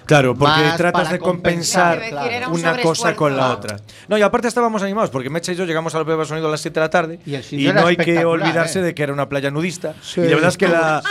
Claro, 0.05 0.35
porque 0.35 0.61
Más 0.61 0.77
tratas 0.77 1.11
de 1.11 1.19
compensar 1.19 1.95
compensar. 1.99 2.09
Claro, 2.09 2.31
era 2.31 2.47
un 2.47 2.59
una 2.59 2.81
cosa 2.81 3.15
con 3.15 3.35
la 3.35 3.51
otra. 3.53 3.77
No, 4.07 4.17
y 4.17 4.21
aparte 4.21 4.47
estábamos 4.47 4.81
animados, 4.83 5.09
porque 5.09 5.29
Mecha 5.29 5.51
y 5.51 5.55
yo 5.55 5.65
llegamos 5.65 5.93
a 5.95 5.99
la 5.99 6.03
prueba 6.03 6.23
de 6.23 6.29
sonido 6.29 6.47
a 6.47 6.51
las 6.51 6.61
7 6.61 6.79
de 6.79 6.83
la 6.85 6.89
tarde 6.89 7.19
Y 7.25 7.67
no 7.67 7.87
hay 7.87 7.97
que 7.97 8.23
olvidarse 8.25 8.79
¿eh? 8.79 8.83
de 8.83 8.95
que 8.95 9.03
era 9.03 9.13
una 9.13 9.27
playa 9.29 9.51
nudista. 9.51 9.95
Sí, 10.01 10.21
y 10.21 10.25
la 10.25 10.35
verdad 10.35 10.49
es 10.49 10.57
que 10.57 10.67
la, 10.67 11.01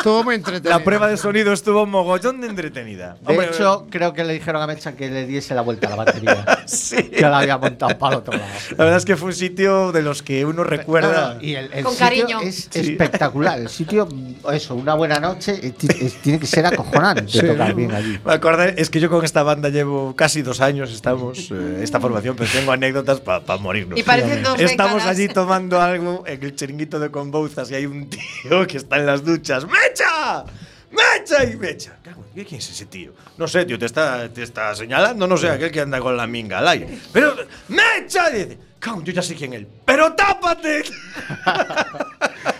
prueba 0.84 1.08
de 1.08 1.16
sonido 1.16 1.52
estuvo 1.52 1.86
mogollón 1.86 2.40
de 2.40 2.48
entretenida. 2.48 3.16
De 3.20 3.32
Hombre, 3.32 3.48
hecho, 3.48 3.86
creo 3.90 4.12
que 4.12 4.24
le 4.24 4.34
dijeron 4.34 4.62
a 4.62 4.66
Mecha 4.66 4.92
que 4.92 5.10
le 5.10 5.26
diese 5.26 5.54
la 5.54 5.62
vuelta 5.62 5.88
a 5.88 5.90
la 5.90 5.96
batería. 5.96 6.44
sí. 6.66 7.02
que 7.04 7.22
la 7.22 7.38
había 7.38 7.58
montado 7.58 7.96
para 7.98 8.14
el 8.14 8.18
otro 8.20 8.34
lado. 8.34 8.44
La 8.70 8.84
verdad 8.84 8.96
es 8.98 9.04
que 9.04 9.16
fue 9.16 9.28
un 9.28 9.34
sitio 9.34 9.92
de 9.92 10.02
los 10.02 10.22
que 10.22 10.44
uno 10.44 10.64
recuerda. 10.64 11.28
No, 11.28 11.34
no, 11.34 11.42
y 11.42 11.54
el, 11.54 11.72
el 11.72 11.84
Con 11.84 11.92
sitio 11.92 12.06
cariño. 12.06 12.40
es 12.40 12.68
espectacular. 12.74 13.58
El 13.58 13.68
sitio, 13.68 14.08
eso, 14.52 14.74
una 14.74 14.94
buena 14.94 15.18
noche, 15.18 15.58
eh, 15.62 15.74
es- 16.00 16.14
tiene 16.22 16.38
que 16.38 16.46
ser 16.46 16.66
acojonante 16.66 17.24
tocar 17.40 17.74
bien 17.74 17.92
allí. 17.92 18.18
Me 18.24 18.32
acordé, 18.32 18.74
es 18.84 18.90
que 18.90 19.00
yo 19.00 19.10
con 19.10 19.24
esta 19.24 19.42
banda 19.42 19.68
llevo 19.68 20.14
casi 20.14 20.42
dos 20.42 20.60
años, 20.60 20.92
estamos, 20.92 21.50
eh, 21.50 21.80
esta 21.82 21.98
formación, 21.98 22.36
pero 22.36 22.48
tengo 22.50 22.70
anécdotas 22.72 23.20
para 23.20 23.56
morirnos. 23.58 23.98
Y 23.98 24.02
parecen 24.02 24.42
dos 24.42 24.60
Estamos 24.60 24.94
décadas. 24.94 25.16
allí 25.18 25.28
tomando 25.28 25.80
algo 25.80 26.22
en 26.26 26.42
el 26.42 26.54
chiringuito 26.54 27.00
de 27.00 27.10
Conbouzas 27.10 27.70
y 27.70 27.74
hay 27.74 27.86
un 27.86 28.08
tío 28.08 28.66
que 28.66 28.76
está 28.76 28.96
en 28.98 29.06
las 29.06 29.24
duchas. 29.24 29.66
¡Mecha! 29.66 30.44
¡Mecha! 30.90 31.44
Y 31.44 31.56
Mecha. 31.56 31.96
¿Quién 32.34 32.46
es 32.52 32.70
ese 32.70 32.86
tío? 32.86 33.12
No 33.38 33.46
sé, 33.48 33.64
tío, 33.64 33.78
te 33.78 33.86
está, 33.86 34.28
te 34.28 34.42
está 34.42 34.74
señalando, 34.74 35.26
no 35.26 35.36
sé, 35.36 35.48
aquel 35.50 35.70
que 35.70 35.80
anda 35.80 36.00
con 36.00 36.16
la 36.16 36.26
minga 36.26 36.58
al 36.58 36.68
aire. 36.68 36.98
Pero, 37.12 37.34
¡Mecha! 37.68 38.30
Y 38.30 38.44
dice, 38.44 38.58
yo 39.02 39.12
ya 39.12 39.22
sé 39.22 39.34
quién 39.34 39.54
es. 39.54 39.66
¡Pero 39.84 40.12
tápate! 40.14 40.84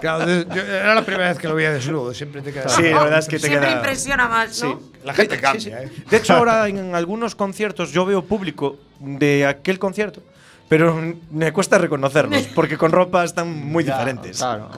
Claro, 0.00 0.28
era 0.30 0.94
la 0.94 1.04
primera 1.04 1.28
vez 1.28 1.38
que 1.38 1.46
lo 1.48 1.54
veía 1.54 1.72
desnudo, 1.72 2.12
siempre 2.14 2.42
te 2.42 2.52
queda. 2.52 2.68
Sí, 2.68 2.82
la 2.84 3.02
verdad 3.04 3.18
es 3.20 3.26
que 3.28 3.38
te 3.38 3.46
Siempre 3.48 3.68
queda. 3.68 3.76
impresiona 3.78 4.28
más, 4.28 4.62
¿no? 4.62 4.80
La 5.04 5.14
gente 5.14 5.36
Sí, 5.36 5.40
cambia, 5.40 5.60
sí. 5.60 5.70
¿eh? 5.70 5.90
De 6.10 6.16
hecho, 6.16 6.34
ahora 6.34 6.66
en 6.68 6.94
algunos 6.94 7.34
conciertos 7.34 7.90
yo 7.92 8.04
veo 8.06 8.22
público 8.24 8.78
de 8.98 9.46
aquel 9.46 9.78
concierto, 9.78 10.22
pero 10.68 11.00
me 11.30 11.52
cuesta 11.52 11.78
reconocerlos, 11.78 12.42
porque 12.54 12.76
con 12.78 12.92
ropa 12.92 13.24
están 13.24 13.48
muy 13.52 13.84
Ya, 13.84 13.94
diferentes. 13.98 14.38
Claro, 14.38 14.70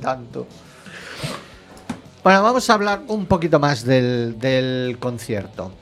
tanto. 0.00 0.46
Bueno, 2.22 2.42
vamos 2.42 2.68
a 2.68 2.74
hablar 2.74 3.00
un 3.08 3.26
poquito 3.26 3.58
más 3.58 3.84
del, 3.84 4.38
del 4.38 4.96
concierto. 5.00 5.72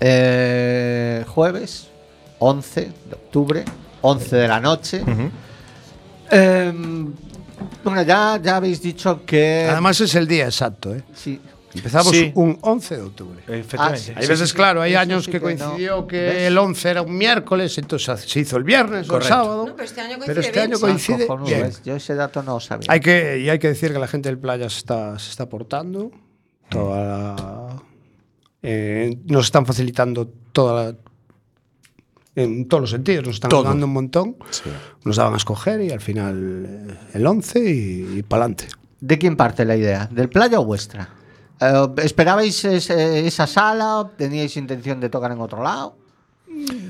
Eh, 0.00 1.24
jueves 1.28 1.88
11 2.38 2.80
de 2.80 3.14
octubre, 3.14 3.64
11 4.02 4.36
de 4.36 4.48
la 4.48 4.60
noche. 4.60 5.02
Bueno, 7.84 8.02
ya, 8.02 8.38
ya 8.42 8.56
habéis 8.56 8.80
dicho 8.82 9.22
que. 9.26 9.66
Además 9.70 10.00
es 10.00 10.14
el 10.14 10.26
día 10.26 10.44
exacto, 10.46 10.94
¿eh? 10.94 11.02
sí, 11.14 11.40
Empezamos 11.74 12.08
Sí. 12.10 12.30
un 12.34 12.58
11 12.60 12.96
de 12.96 13.02
octubre. 13.02 13.40
Efectivamente. 13.48 14.12
Ah, 14.14 14.18
Hay 14.20 14.26
veces, 14.26 14.52
claro, 14.52 14.82
hay 14.82 14.94
años 14.94 15.24
sí 15.24 15.30
que 15.30 15.40
que 15.40 15.54
no. 15.54 15.64
coincidió 15.64 16.06
que 16.06 16.20
¿Ves? 16.20 16.36
el 16.48 16.58
11 16.58 16.90
era 16.90 17.00
un 17.00 17.16
miércoles, 17.16 17.78
entonces 17.78 18.20
se 18.30 18.40
hizo 18.40 18.58
el 18.58 18.64
viernes 18.64 19.08
o 19.08 19.16
el 19.16 19.22
sábado. 19.22 19.64
No, 19.68 19.72
pero 19.74 19.84
este 19.84 20.02
año 20.02 20.18
Pero 20.26 20.40
este 20.42 20.60
año 20.60 20.78
coincide 20.78 21.26
bien. 21.46 21.62
¿ves? 21.62 21.82
Yo 21.82 21.96
ese 21.96 22.14
dato 22.14 22.42
no 22.42 22.52
lo 22.54 22.60
sabía. 22.60 22.86
Hay 22.90 23.00
que, 23.00 23.38
y 23.38 23.48
hay 23.48 23.58
que 23.58 23.68
decir 23.68 23.90
que 23.90 23.98
la 23.98 24.06
gente 24.06 24.28
del 24.28 24.36
playa 24.38 24.68
se 24.68 24.76
está, 24.80 25.18
se 25.18 25.30
está 25.30 25.48
portando. 25.48 26.10
Toda 26.68 27.00
la- 27.00 27.82
eh, 28.62 29.16
nos 29.24 29.46
están 29.46 29.64
facilitando 29.64 30.28
toda 30.52 30.84
la- 30.92 30.96
en 32.34 32.66
todos 32.68 32.80
los 32.82 32.90
sentidos, 32.90 33.26
nos 33.26 33.34
están 33.36 33.50
Todo. 33.50 33.60
ayudando 33.62 33.86
un 33.86 33.92
montón. 33.92 34.36
Nos 35.04 35.16
daban 35.16 35.34
a 35.34 35.36
escoger 35.36 35.80
y 35.82 35.90
al 35.90 36.00
final 36.00 36.64
eh, 36.66 36.94
el 37.14 37.26
11 37.26 37.58
y, 37.60 38.18
y 38.18 38.22
para 38.22 38.44
adelante. 38.44 38.68
¿De 39.00 39.18
quién 39.18 39.36
parte 39.36 39.64
la 39.64 39.76
idea? 39.76 40.08
¿Del 40.10 40.28
playa 40.28 40.60
o 40.60 40.64
vuestra? 40.64 41.08
Eh, 41.60 41.86
¿Esperabais 41.98 42.64
ese- 42.64 43.26
esa 43.26 43.46
sala? 43.46 44.10
¿Teníais 44.16 44.56
intención 44.56 45.00
de 45.00 45.08
tocar 45.08 45.32
en 45.32 45.40
otro 45.40 45.62
lado? 45.62 45.96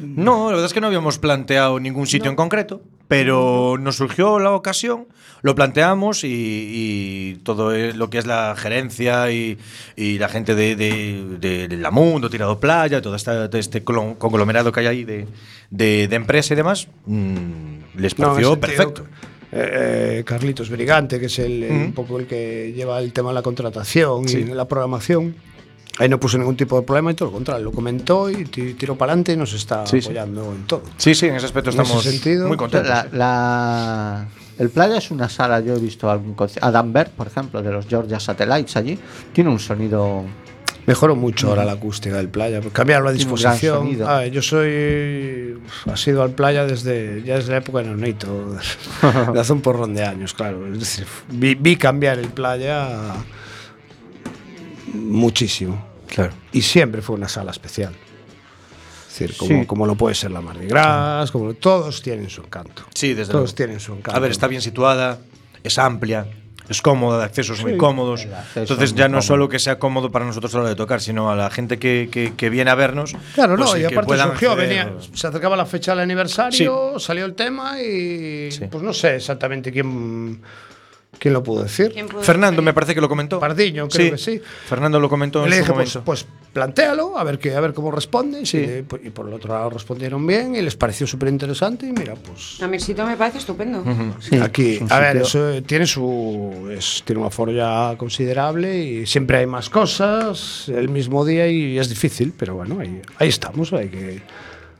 No, 0.03 0.47
la 0.47 0.51
verdad 0.53 0.66
es 0.66 0.72
que 0.74 0.80
no 0.80 0.88
habíamos 0.88 1.18
planteado 1.18 1.78
ningún 1.80 2.07
sitio 2.07 2.28
en 2.30 2.36
concreto, 2.36 2.82
pero 3.13 3.77
nos 3.79 3.97
surgió 3.97 4.39
la 4.39 4.53
ocasión, 4.53 5.07
lo 5.43 5.55
planteamos 5.55 6.25
y, 6.25 6.29
y 6.31 7.35
todo 7.43 7.71
lo 7.93 8.09
que 8.09 8.17
es 8.17 8.25
la 8.27 8.55
gerencia 8.57 9.31
y, 9.31 9.59
y 9.97 10.19
la 10.19 10.31
gente 10.31 10.55
de, 10.55 10.77
de, 10.77 11.23
de- 11.39 11.69
de 11.69 11.77
la 11.77 11.91
Mundo, 11.91 12.31
Tirado 12.31 12.59
Playa, 12.59 13.03
todo 13.03 13.15
esta- 13.15 13.51
este 13.53 13.85
conglomerado 13.85 14.73
que 14.73 14.81
hay 14.81 14.87
ahí 14.87 15.05
de, 15.05 15.27
de, 15.69 16.09
de 16.09 16.17
empresa 16.17 16.55
y 16.55 16.57
demás, 16.57 16.89
mm, 17.05 17.99
les 17.99 18.15
pareció 18.15 18.59
perfecto. 18.59 19.05
eh, 19.53 20.21
eh, 20.21 20.23
Carlitos 20.25 20.71
Brigante, 20.71 21.21
que 21.21 21.27
es 21.27 21.39
el, 21.39 21.67
un 21.71 21.93
poco 21.93 22.19
el 22.19 22.27
que 22.27 22.73
lleva 22.75 22.99
el 22.99 23.13
tema 23.13 23.29
de 23.29 23.35
la 23.35 23.43
contratación 23.43 24.27
Sí. 24.27 24.39
y 24.39 24.45
la 24.45 24.65
programación. 24.67 25.35
Ahí 25.99 26.09
no 26.09 26.18
puso 26.18 26.38
ningún 26.38 26.57
tipo 26.57 26.76
de 26.80 26.86
problema 26.86 27.11
y 27.11 27.14
todo 27.14 27.28
lo 27.28 27.32
contrario, 27.34 27.64
lo 27.64 27.72
comentó 27.72 28.30
y 28.30 28.45
ti- 28.47 28.74
tiró 28.74 28.97
para 28.97 29.12
adelante 29.12 29.32
y 29.34 29.36
nos 29.36 29.53
está 29.53 29.86
Sí, 29.86 30.01
sí. 30.01 30.07
apoyando 30.09 30.53
en 30.53 30.66
todo. 30.66 30.82
Sí, 30.97 31.14
sí, 31.14 31.26
en 31.26 31.36
ese 31.36 31.47
aspecto 31.47 31.70
En 31.70 31.74
ese 31.74 31.82
estamos 31.82 32.05
sentido, 32.05 32.49
muy 32.49 32.57
contentos. 32.57 32.88
La- 32.88 33.07
la- 33.12 34.26
el 34.59 34.70
playa 34.70 34.97
es 34.97 35.11
una 35.11 35.28
sala, 35.28 35.61
yo 35.61 35.74
he 35.74 35.78
visto 35.78 36.11
algún 36.11 36.34
concierto. 36.34 36.66
Adam 36.66 36.93
Berg, 36.93 37.11
por 37.11 37.26
ejemplo, 37.26 37.62
de 37.62 37.70
los 37.72 37.86
Georgia 37.86 38.18
Satellites 38.20 38.74
allí, 38.76 38.99
tiene 39.34 39.51
un 39.51 39.59
sonido. 39.59 40.24
Mejoró 40.86 41.14
mucho 41.14 41.49
ahora 41.49 41.64
la 41.64 41.72
acústica 41.72 42.16
del 42.16 42.28
playa, 42.28 42.61
cambiaron 42.72 43.05
la 43.07 43.12
disposición. 43.12 43.97
Ah, 44.05 44.26
yo 44.26 44.43
soy. 44.43 45.57
Ha 45.86 45.97
sido 45.97 46.22
al 46.24 46.30
playa 46.32 46.64
desde 46.66 47.22
ya 47.22 47.36
desde 47.36 47.53
la 47.53 47.59
época 47.59 47.78
de 47.78 47.84
Nonito, 47.84 48.57
de 49.32 49.40
hace 49.40 49.53
un 49.53 49.61
porrón 49.61 49.95
de 49.95 50.05
años, 50.05 50.34
claro. 50.34 50.66
Es 50.72 50.80
decir, 50.80 51.07
vi, 51.30 51.55
vi 51.55 51.76
cambiar 51.76 52.18
el 52.18 52.28
playa 52.28 52.88
muchísimo. 54.93 55.84
Claro. 56.09 56.32
Y 56.53 56.62
siempre 56.62 57.01
fue 57.03 57.16
una 57.16 57.28
sala 57.28 57.51
especial. 57.51 57.95
Es 59.09 59.18
decir, 59.18 59.36
como, 59.36 59.61
Sí. 59.61 59.66
como 59.66 59.86
lo 59.86 59.95
puede 59.95 60.14
ser 60.14 60.30
la 60.30 60.40
Mardi 60.40 60.66
Gras, 60.66 61.30
como 61.30 61.53
todos 61.55 62.01
tienen 62.03 62.30
su 62.30 62.43
encanto. 62.43 62.84
Sí, 62.95 63.14
desde 63.14 63.32
Todos 63.32 63.45
luego. 63.51 63.57
tienen 63.57 63.80
su 63.80 63.93
encanto. 63.93 64.16
A 64.16 64.20
ver, 64.20 64.30
está 64.30 64.47
bien 64.47 64.62
situada, 64.62 65.18
es 65.62 65.78
amplia, 65.78 66.26
es 66.68 66.80
cómoda, 66.80 67.18
de 67.18 67.24
accesos 67.24 67.61
muy 67.62 67.72
Sí. 67.72 67.76
cómodos. 67.78 68.24
El 68.24 68.32
acceso 68.34 68.61
Entonces 68.61 68.90
es 68.90 68.95
ya 68.95 69.05
muy 69.05 69.12
no 69.12 69.18
cómodo. 69.18 69.22
solo 69.26 69.49
que 69.51 69.59
sea 69.59 69.78
cómodo 69.78 70.11
para 70.11 70.24
nosotros 70.24 70.55
a 70.55 70.59
la 70.59 70.62
hora 70.62 70.70
de 70.70 70.76
tocar, 70.76 71.01
sino 71.03 71.30
a 71.30 71.36
la 71.36 71.51
gente 71.51 71.78
que, 71.78 72.09
que- 72.11 72.32
que 72.34 72.49
viene 72.49 72.70
a 72.70 72.74
vernos. 72.74 73.14
Claro, 73.34 73.57
pues, 73.57 73.70
no, 73.70 73.76
y 73.76 73.84
aparte 73.84 74.16
surgió, 74.16 74.57
venía, 74.57 74.95
se 75.12 75.26
acercaba 75.26 75.57
la 75.57 75.66
fecha 75.66 75.93
del 75.93 76.01
aniversario, 76.01 76.99
salió 76.99 77.26
el 77.26 77.34
tema 77.34 77.80
y 77.82 78.51
Sí. 78.51 78.64
pues 78.70 78.82
no 78.82 78.95
sé 78.95 79.16
exactamente 79.16 79.70
quién, 79.72 80.40
quién 81.19 81.35
lo 81.35 81.43
pudo 81.43 81.63
decir. 81.63 81.93
¿Quién 81.93 82.09
pudo 82.09 82.23
Fernando 82.23 82.63
me 82.63 82.73
parece 82.75 82.95
que 82.95 83.01
lo 83.01 83.09
comentó. 83.09 83.39
Pardiño, 83.39 83.89
creo 83.89 84.13
que 84.13 84.19
sí. 84.19 84.41
Fernando 84.67 84.99
lo 84.99 85.09
comentó 85.09 85.45
en 85.45 85.51
le 85.51 85.57
su 85.57 85.63
dije, 85.63 85.73
pues, 85.73 85.89
momento. 85.95 86.05
pues 86.05 86.27
plantéalo, 86.53 87.17
a 87.17 87.25
ver, 87.25 87.39
qué, 87.39 87.55
a 87.55 87.61
ver 87.61 87.73
cómo 87.75 87.91
responde. 87.91 88.45
Sí. 88.45 88.59
Y, 88.59 88.83
pues, 88.83 89.03
y 89.05 89.11
por 89.11 89.29
el 89.29 89.35
otro 89.35 89.55
lado 89.55 89.71
respondieron 89.71 90.27
bien 90.27 90.55
y 90.55 90.63
les 90.63 90.75
pareció 90.77 91.07
súper 91.07 91.29
interesante. 91.29 91.87
Y 91.87 91.93
mira, 91.93 92.15
pues 92.15 92.61
A 92.63 92.67
mi 92.67 92.79
sitio 92.81 93.07
me 93.07 93.17
parece 93.17 93.39
estupendo. 93.39 93.85
Sí, 94.21 94.37
aquí, 94.37 94.81
es 94.83 94.91
a 94.91 94.99
ver, 95.01 95.17
eso 95.19 95.63
tiene 95.63 95.87
su 95.87 96.69
es- 96.77 97.03
tiene 97.05 97.21
un 97.21 97.27
aforo 97.27 97.53
ya 97.53 97.95
considerable 97.97 98.79
y 98.79 99.07
siempre 99.07 99.39
hay 99.39 99.47
más 99.47 99.71
cosas 99.71 100.69
el 100.69 100.89
mismo 100.89 101.25
día 101.25 101.47
y 101.49 101.79
es 101.79 101.89
difícil, 101.89 102.33
pero 102.37 102.55
bueno, 102.55 102.79
ahí, 102.81 103.01
ahí 103.19 103.29
estamos, 103.29 103.73
hay 103.73 103.89
que 103.89 104.23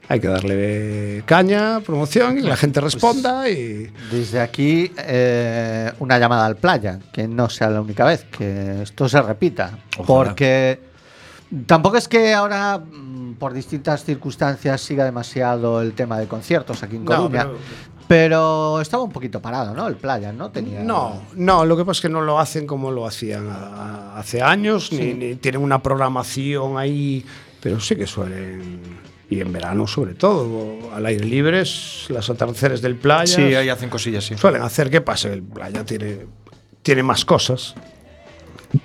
hay 0.09 0.21
que 0.21 0.29
darle 0.29 1.23
caña, 1.27 1.81
promoción 1.81 2.39
y 2.39 2.43
que 2.43 2.49
la 2.49 2.57
gente 2.57 2.81
Pues 2.81 2.95
responda 2.95 3.49
y 3.49 3.91
Desde 4.11 4.41
aquí, 4.41 4.93
eh, 4.99 5.91
una 6.01 6.19
llamada 6.19 6.47
al 6.47 6.57
playa, 6.57 6.99
que 7.13 7.27
no 7.29 7.49
sea 7.49 7.71
la 7.71 7.81
única 7.81 8.05
vez, 8.05 8.25
que 8.25 8.83
esto 8.83 9.09
se 9.09 9.23
repita. 9.23 9.79
Ojalá. 9.99 10.07
Porque 10.07 10.81
tampoco 11.67 11.97
es 11.97 12.09
que 12.09 12.35
ahora, 12.35 12.79
mm, 12.79 13.35
por 13.35 13.53
distintas 13.55 14.05
circunstancias, 14.05 14.81
siga 14.81 15.05
demasiado 15.05 15.81
el 15.81 15.93
tema 15.95 16.19
de 16.19 16.27
conciertos 16.27 16.83
aquí 16.83 16.97
en 16.97 17.05
No, 17.05 17.11
Coruña. 17.17 17.45
pero- 17.45 17.59
pero... 18.09 18.81
estaba 18.83 19.03
un 19.05 19.13
poquito 19.13 19.41
parado, 19.41 19.73
¿no? 19.75 19.87
El 19.89 19.97
playa, 19.97 20.33
¿no? 20.33 20.51
Tenía... 20.51 20.81
no, 20.83 21.23
no, 21.37 21.65
lo 21.65 21.77
que 21.77 21.85
pasa 21.85 21.99
es 21.99 22.03
que 22.03 22.09
no 22.11 22.21
lo 22.21 22.39
hacen 22.39 22.67
como 22.67 22.91
lo 22.91 23.07
hacían 23.07 23.49
a- 23.49 23.55
a- 24.15 24.19
hace 24.19 24.43
años, 24.43 24.93
ni, 24.93 25.15
ni 25.15 25.37
tienen 25.37 25.63
una 25.63 25.83
programación 25.83 26.77
ahí, 26.77 27.25
pero 27.63 27.81
sí 27.81 27.97
que 27.97 28.07
suelen 28.07 28.81
y 29.33 29.41
en 29.41 29.53
verano 29.53 29.87
sobre 29.87 30.15
todo, 30.15 30.91
al 30.95 31.07
aire 31.07 31.25
libre, 31.25 31.63
las 32.09 32.29
atardeceres 32.31 32.83
del 32.83 32.97
playa. 32.97 33.27
sí, 33.35 33.55
ahí 33.55 33.69
hacen 33.69 33.89
cosillas, 33.89 34.25
sí. 34.25 34.37
suelen 34.37 34.63
hacer 34.63 34.91
que 34.91 35.01
pase. 35.01 35.33
El 35.33 35.43
playa 35.43 35.85
tiene, 35.85 36.27
tiene 36.83 37.03
más 37.03 37.25
cosas 37.25 37.75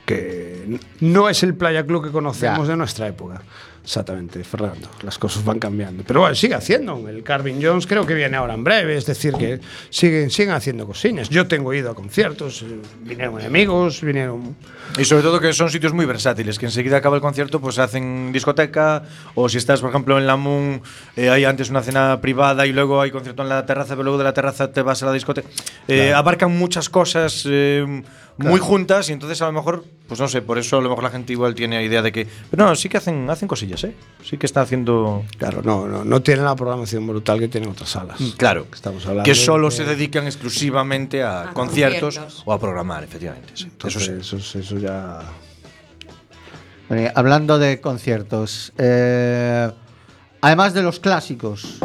que 0.06 0.80
no 1.00 1.30
es 1.30 1.44
el 1.44 1.56
playa 1.56 1.86
club 1.86 2.04
que 2.06 2.12
conocemos 2.12 2.68
Ya. 2.68 2.72
de 2.72 2.78
nuestra 2.78 3.08
época. 3.08 3.42
Exactamente, 3.88 4.44
Fernando. 4.44 4.90
Las 5.02 5.18
cosas 5.18 5.46
van 5.46 5.60
cambiando. 5.60 6.04
Pero 6.06 6.20
bueno, 6.20 6.36
sigue 6.36 6.56
haciendo. 6.56 7.08
El 7.08 7.24
Carvin 7.24 7.58
Jones 7.64 7.88
creo 7.88 8.06
que 8.06 8.14
viene 8.16 8.36
ahora 8.36 8.54
en 8.54 8.62
breve. 8.62 8.98
Es 8.98 9.06
decir, 9.06 9.34
que 9.36 9.62
siguen, 9.90 10.30
siguen 10.30 10.52
haciendo 10.54 10.86
cosillas. 10.86 11.30
Yo 11.30 11.48
tengo 11.48 11.74
ido 11.74 11.90
a 11.92 11.96
conciertos. 11.96 12.64
eh, 12.64 12.82
Vinieron 13.04 13.40
enemigos, 13.40 14.02
vinieron. 14.02 14.58
Y 15.00 15.06
sobre 15.06 15.24
todo 15.24 15.40
que 15.40 15.54
son 15.54 15.70
sitios 15.70 15.94
muy 15.94 16.06
versátiles, 16.06 16.60
que 16.60 16.66
enseguida 16.66 16.98
acaba 16.98 17.16
el 17.16 17.22
concierto, 17.22 17.62
pues 17.62 17.80
hacen 17.80 18.34
discoteca, 18.34 19.04
o 19.36 19.48
si 19.48 19.58
estás, 19.58 19.80
por 19.80 19.90
ejemplo, 19.90 20.18
en 20.18 20.28
la 20.28 20.36
Moon, 20.36 20.82
eh, 21.16 21.30
hay 21.30 21.46
antes 21.46 21.70
una 21.70 21.82
cena 21.82 22.20
privada 22.20 22.68
y 22.68 22.74
luego 22.74 23.00
hay 23.00 23.12
concierto 23.12 23.42
en 23.44 23.48
la 23.48 23.66
terraza, 23.66 23.92
pero 23.94 24.04
luego 24.04 24.18
de 24.18 24.26
la 24.26 24.34
terraza 24.34 24.70
te 24.74 24.82
vas 24.82 25.02
a 25.02 25.06
la 25.06 25.14
discoteca. 25.14 25.48
Eh, 25.88 26.12
Abarcan 26.14 26.52
muchas 26.58 26.90
cosas 26.90 27.44
eh, 27.50 28.04
muy 28.38 28.60
juntas 28.60 29.10
y 29.10 29.14
entonces 29.14 29.42
a 29.42 29.46
lo 29.46 29.54
mejor, 29.54 29.86
pues 30.08 30.20
no 30.20 30.28
sé, 30.28 30.42
por 30.42 30.58
eso 30.58 30.78
a 30.78 30.82
lo 30.82 30.90
mejor 30.90 31.04
la 31.04 31.10
gente 31.10 31.34
igual 31.34 31.56
tiene 31.56 31.84
idea 31.84 32.02
de 32.02 32.12
que... 32.12 32.28
Pero 32.52 32.66
no, 32.66 32.76
sí 32.76 32.88
que 32.90 32.98
hacen, 32.98 33.30
hacen 33.30 33.48
cosillas, 33.48 33.77
¿eh? 33.84 33.96
Sí 34.24 34.38
que 34.38 34.46
está 34.46 34.62
haciendo... 34.62 35.24
Claro, 35.38 35.62
no, 35.64 35.88
no, 35.88 36.04
no 36.04 36.22
tienen 36.22 36.44
la 36.46 36.56
programación 36.56 37.06
brutal 37.08 37.40
que 37.40 37.48
tienen 37.48 37.70
otras 37.70 37.90
salas. 37.90 38.18
Claro, 38.38 38.66
Estamos 38.74 39.06
hablando 39.06 39.24
que 39.24 39.36
solo 39.36 39.70
de- 39.70 39.76
se 39.76 39.84
dedican 39.86 40.26
exclusivamente 40.26 41.24
a, 41.24 41.50
A 41.50 41.54
conciertos, 41.54 42.16
conciertos. 42.18 42.44
o 42.46 42.54
a 42.54 42.60
programar, 42.60 43.04
efectivamente. 43.04 43.52
sí. 43.56 43.72
Eso 43.86 44.00
sí. 44.00 44.12
Eso, 44.20 44.38
eso 44.38 44.78
ya. 44.78 45.20
Bueno, 46.90 47.10
hablando 47.16 47.58
de 47.60 47.80
conciertos, 47.82 48.74
eh, 48.78 49.70
además 50.42 50.74
de 50.74 50.84
los 50.84 51.00
clásicos, 51.00 51.80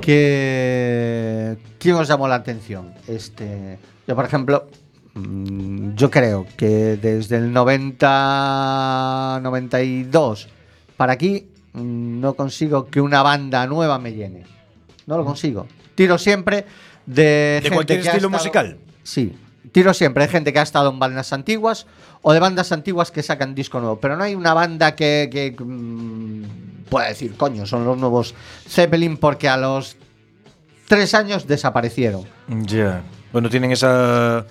que 0.00 1.56
¿quién 1.78 1.94
os 1.96 2.08
llamó 2.08 2.28
la 2.28 2.36
atención? 2.36 2.94
Este, 3.08 3.78
yo, 4.06 4.14
por 4.14 4.24
ejemplo, 4.24 4.68
mm, 5.14 5.94
yo 5.94 6.10
creo 6.10 6.46
que 6.56 6.96
desde 6.96 7.36
el 7.38 7.52
90, 7.52 9.40
92 9.42 10.48
para 10.96 11.12
aquí 11.14 11.46
mm, 11.72 12.20
no 12.20 12.34
consigo 12.34 12.86
que 12.86 13.00
una 13.00 13.22
banda 13.22 13.66
nueva 13.66 13.98
me 13.98 14.12
llene. 14.12 14.44
No 15.06 15.16
lo 15.16 15.24
consigo. 15.24 15.66
Tiro 15.94 16.18
siempre 16.18 16.64
de, 17.06 17.22
¿De 17.22 17.60
gente 17.62 17.74
cualquier 17.74 18.02
que 18.02 18.08
ha 18.08 18.12
estilo 18.12 18.28
estado- 18.28 18.42
musical? 18.42 18.78
Sí. 19.02 19.36
Tiro 19.72 19.92
siempre 19.94 20.24
de 20.24 20.28
gente 20.30 20.52
que 20.52 20.58
ha 20.58 20.62
estado 20.62 20.90
en 20.90 20.98
bandas 20.98 21.32
antiguas 21.32 21.86
o 22.22 22.32
de 22.32 22.40
bandas 22.40 22.72
antiguas 22.72 23.10
que 23.10 23.22
sacan 23.22 23.54
disco 23.54 23.78
nuevo. 23.80 24.00
Pero 24.00 24.16
no 24.16 24.24
hay 24.24 24.34
una 24.34 24.54
banda 24.54 24.94
que, 24.94 25.28
que, 25.30 25.54
mm, 25.62 26.86
pueda 26.88 27.08
decir, 27.08 27.36
coño, 27.36 27.66
son 27.66 27.84
los 27.84 27.98
nuevos 27.98 28.34
Zeppelin 28.68 29.16
porque 29.16 29.48
a 29.48 29.56
los 29.56 29.96
tres 30.88 31.14
años 31.14 31.46
desaparecieron. 31.46 32.24
Ya. 32.48 33.02
Bueno, 33.36 33.50
tienen 33.50 33.70
esa, 33.70 34.46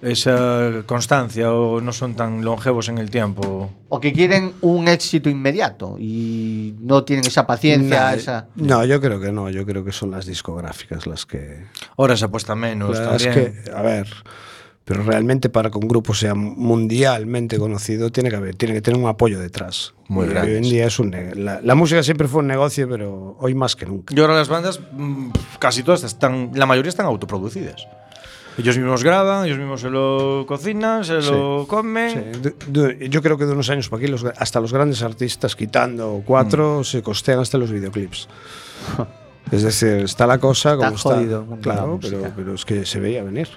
esa 0.00 0.84
constancia 0.86 1.52
o 1.52 1.82
no 1.82 1.92
son 1.92 2.14
tan 2.14 2.42
longevos 2.42 2.88
en 2.88 2.96
el 2.96 3.10
tiempo. 3.10 3.70
O 3.90 4.00
que 4.00 4.14
quieren 4.14 4.54
un 4.62 4.88
éxito 4.88 5.28
inmediato 5.28 5.96
y 5.98 6.74
no 6.80 7.04
tienen 7.04 7.26
esa 7.26 7.46
paciencia, 7.46 8.04
Nah, 8.04 8.14
esa... 8.14 8.48
No, 8.54 8.86
yo 8.86 9.02
creo 9.02 9.20
que 9.20 9.32
no. 9.32 9.50
Yo 9.50 9.66
creo 9.66 9.84
que 9.84 9.92
son 9.92 10.12
las 10.12 10.24
discográficas 10.24 11.06
las 11.06 11.26
que. 11.26 11.66
Ahora 11.98 12.16
se 12.16 12.24
apuesta 12.24 12.54
menos 12.54 12.98
Las 12.98 13.22
también. 13.22 13.52
que, 13.64 13.70
a 13.70 13.82
ver, 13.82 14.08
pero 14.86 15.02
realmente 15.02 15.50
para 15.50 15.70
que 15.70 15.76
un 15.76 15.86
grupo 15.86 16.14
sea 16.14 16.34
mundialmente 16.34 17.58
conocido 17.58 18.08
tiene 18.10 18.30
que 18.30 18.36
haber, 18.36 18.54
tiene 18.54 18.72
que 18.72 18.80
tener 18.80 18.98
un 18.98 19.10
apoyo 19.10 19.40
detrás. 19.40 19.92
Muy 20.08 20.26
grande, 20.26 20.52
Hoy 20.52 20.56
en 20.56 20.62
día 20.62 20.86
es 20.86 20.98
un 20.98 21.14
la, 21.34 21.60
la 21.60 21.74
música 21.74 22.02
siempre 22.02 22.28
fue 22.28 22.40
un 22.40 22.46
negocio, 22.46 22.88
pero 22.88 23.36
hoy 23.40 23.54
más 23.54 23.76
que 23.76 23.84
nunca. 23.84 24.14
Y 24.16 24.18
ahora 24.20 24.36
las 24.36 24.48
bandas, 24.48 24.80
mm, 24.90 25.32
casi 25.58 25.82
todas 25.82 26.02
están, 26.04 26.52
la 26.54 26.64
mayoría 26.64 26.88
están 26.88 27.04
autoproducidas. 27.04 27.86
Ellos 28.58 28.76
mismos 28.76 29.02
graban, 29.02 29.46
ellos 29.46 29.58
mismos 29.58 29.80
se 29.80 29.88
lo 29.88 30.44
cocinan, 30.46 31.04
se 31.04 31.22
lo 31.22 31.66
comen. 31.66 32.34
Sí, 32.34 32.40
de- 32.68 32.94
de- 32.94 33.08
yo 33.08 33.22
creo 33.22 33.38
que 33.38 33.46
de 33.46 33.52
unos 33.52 33.70
años 33.70 33.88
para 33.88 34.02
aquí 34.02 34.10
los- 34.10 34.24
hasta 34.24 34.60
los 34.60 34.72
grandes 34.72 35.02
artistas 35.02 35.56
quitando 35.56 36.22
cuatro 36.24 36.80
Mm. 36.80 36.84
se 36.84 37.02
costean 37.02 37.38
hasta 37.40 37.56
los 37.58 37.70
videoclips. 37.72 38.28
es 39.50 39.62
decir, 39.62 39.88
está 40.04 40.26
la 40.26 40.38
cosa 40.38 40.76
como 40.76 40.88
Está 40.88 40.96
está. 40.96 41.14
jodido 41.14 41.46
la 41.50 41.56
claro, 41.58 41.98
pero, 42.00 42.22
pero 42.36 42.54
es 42.54 42.64
que 42.64 42.84
se 42.84 43.00
veía 43.00 43.22
venir. 43.22 43.48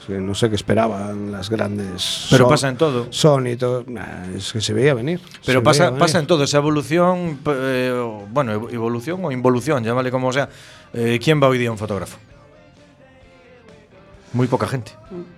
Es 0.00 0.06
que 0.08 0.18
no 0.18 0.34
sé 0.34 0.50
qué 0.50 0.56
esperaban 0.56 1.32
las 1.32 1.48
grandes. 1.48 2.26
Pero 2.30 2.44
Son- 2.44 2.50
pasa 2.50 2.68
en 2.68 2.76
todo. 2.76 3.06
Sony 3.10 3.52
y 3.52 3.56
todo. 3.56 3.84
Nah, 3.86 4.26
es 4.36 4.52
que 4.52 4.60
se 4.60 4.74
veía 4.74 4.92
venir. 4.92 5.20
Pero 5.46 5.62
pasa, 5.62 5.86
venir. 5.86 5.98
pasa 5.98 6.18
en 6.18 6.26
todo, 6.26 6.44
esa 6.44 6.58
evolución, 6.58 7.38
eh, 7.46 7.94
bueno, 8.30 8.52
ev- 8.52 8.74
evolución 8.74 9.24
o 9.24 9.32
involución, 9.32 9.82
llámale 9.82 10.10
como 10.10 10.30
sea. 10.30 10.50
Eh, 10.92 11.18
¿Quién 11.22 11.42
va 11.42 11.48
hoy 11.48 11.56
día 11.56 11.70
a 11.70 11.72
un 11.72 11.78
fotógrafo? 11.78 12.18
Muy 14.34 14.46
poca 14.48 14.66
gente. 14.66 14.92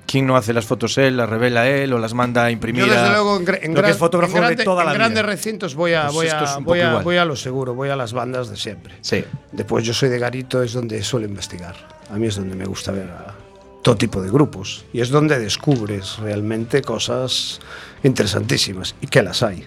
¿Quién 0.07 0.27
no 0.27 0.37
hace 0.37 0.53
las 0.53 0.65
fotos 0.65 0.97
él, 0.99 1.17
las 1.19 1.29
revela 1.29 1.69
él 1.69 1.93
o 1.93 1.99
las 1.99 2.15
manda 2.15 2.45
a 2.47 2.51
imprimir? 2.51 2.85
Yo 2.87 2.91
desde 2.93 3.11
luego 3.11 3.37
en, 3.37 3.47
en 3.63 3.75
gran- 3.75 3.91
es 3.91 3.97
fotógrafo 3.99 4.37
en 4.37 4.43
grande- 4.43 4.57
de 4.57 4.65
toda 4.65 4.83
en 4.83 4.87
la 4.89 4.95
grandes 4.95 5.23
vida. 5.23 5.31
recintos 5.33 5.75
voy 5.75 5.93
a, 5.93 6.05
Pues 6.05 6.15
voy, 6.15 6.29
a, 6.29 6.57
voy, 6.59 6.81
a, 6.81 6.95
voy 6.99 7.17
a 7.19 7.25
lo 7.25 7.37
seguro, 7.37 7.75
voy 7.75 7.91
a 7.91 7.97
las 7.97 8.13
bandas 8.13 8.49
de 8.51 8.57
siempre. 8.57 8.95
Sí. 9.03 9.23
Después 9.53 9.85
yo 9.85 9.93
soy 9.95 10.09
de 10.09 10.19
Garito, 10.19 10.63
es 10.63 10.73
donde 10.73 11.03
suelo 11.05 11.27
investigar. 11.27 11.77
A 12.11 12.15
mí 12.17 12.27
es 12.27 12.37
donde 12.37 12.57
me 12.57 12.65
gusta 12.65 12.91
ver 12.93 13.09
a 13.11 13.35
todo 13.83 13.97
tipo 13.97 14.21
de 14.23 14.31
grupos. 14.31 14.85
Y 14.93 15.01
es 15.01 15.11
donde 15.11 15.39
descubres 15.39 16.17
realmente 16.19 16.81
cosas 16.83 17.61
interesantísimas. 18.03 18.95
Y 19.01 19.07
que 19.09 19.23
las 19.23 19.43
hay. 19.43 19.67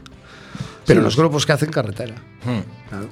Pero 0.86 1.02
los 1.02 1.16
grupos 1.16 1.46
que 1.46 1.52
hacen 1.52 1.70
carretera. 1.70 2.16
Hmm. 2.44 2.62
claro. 2.90 3.10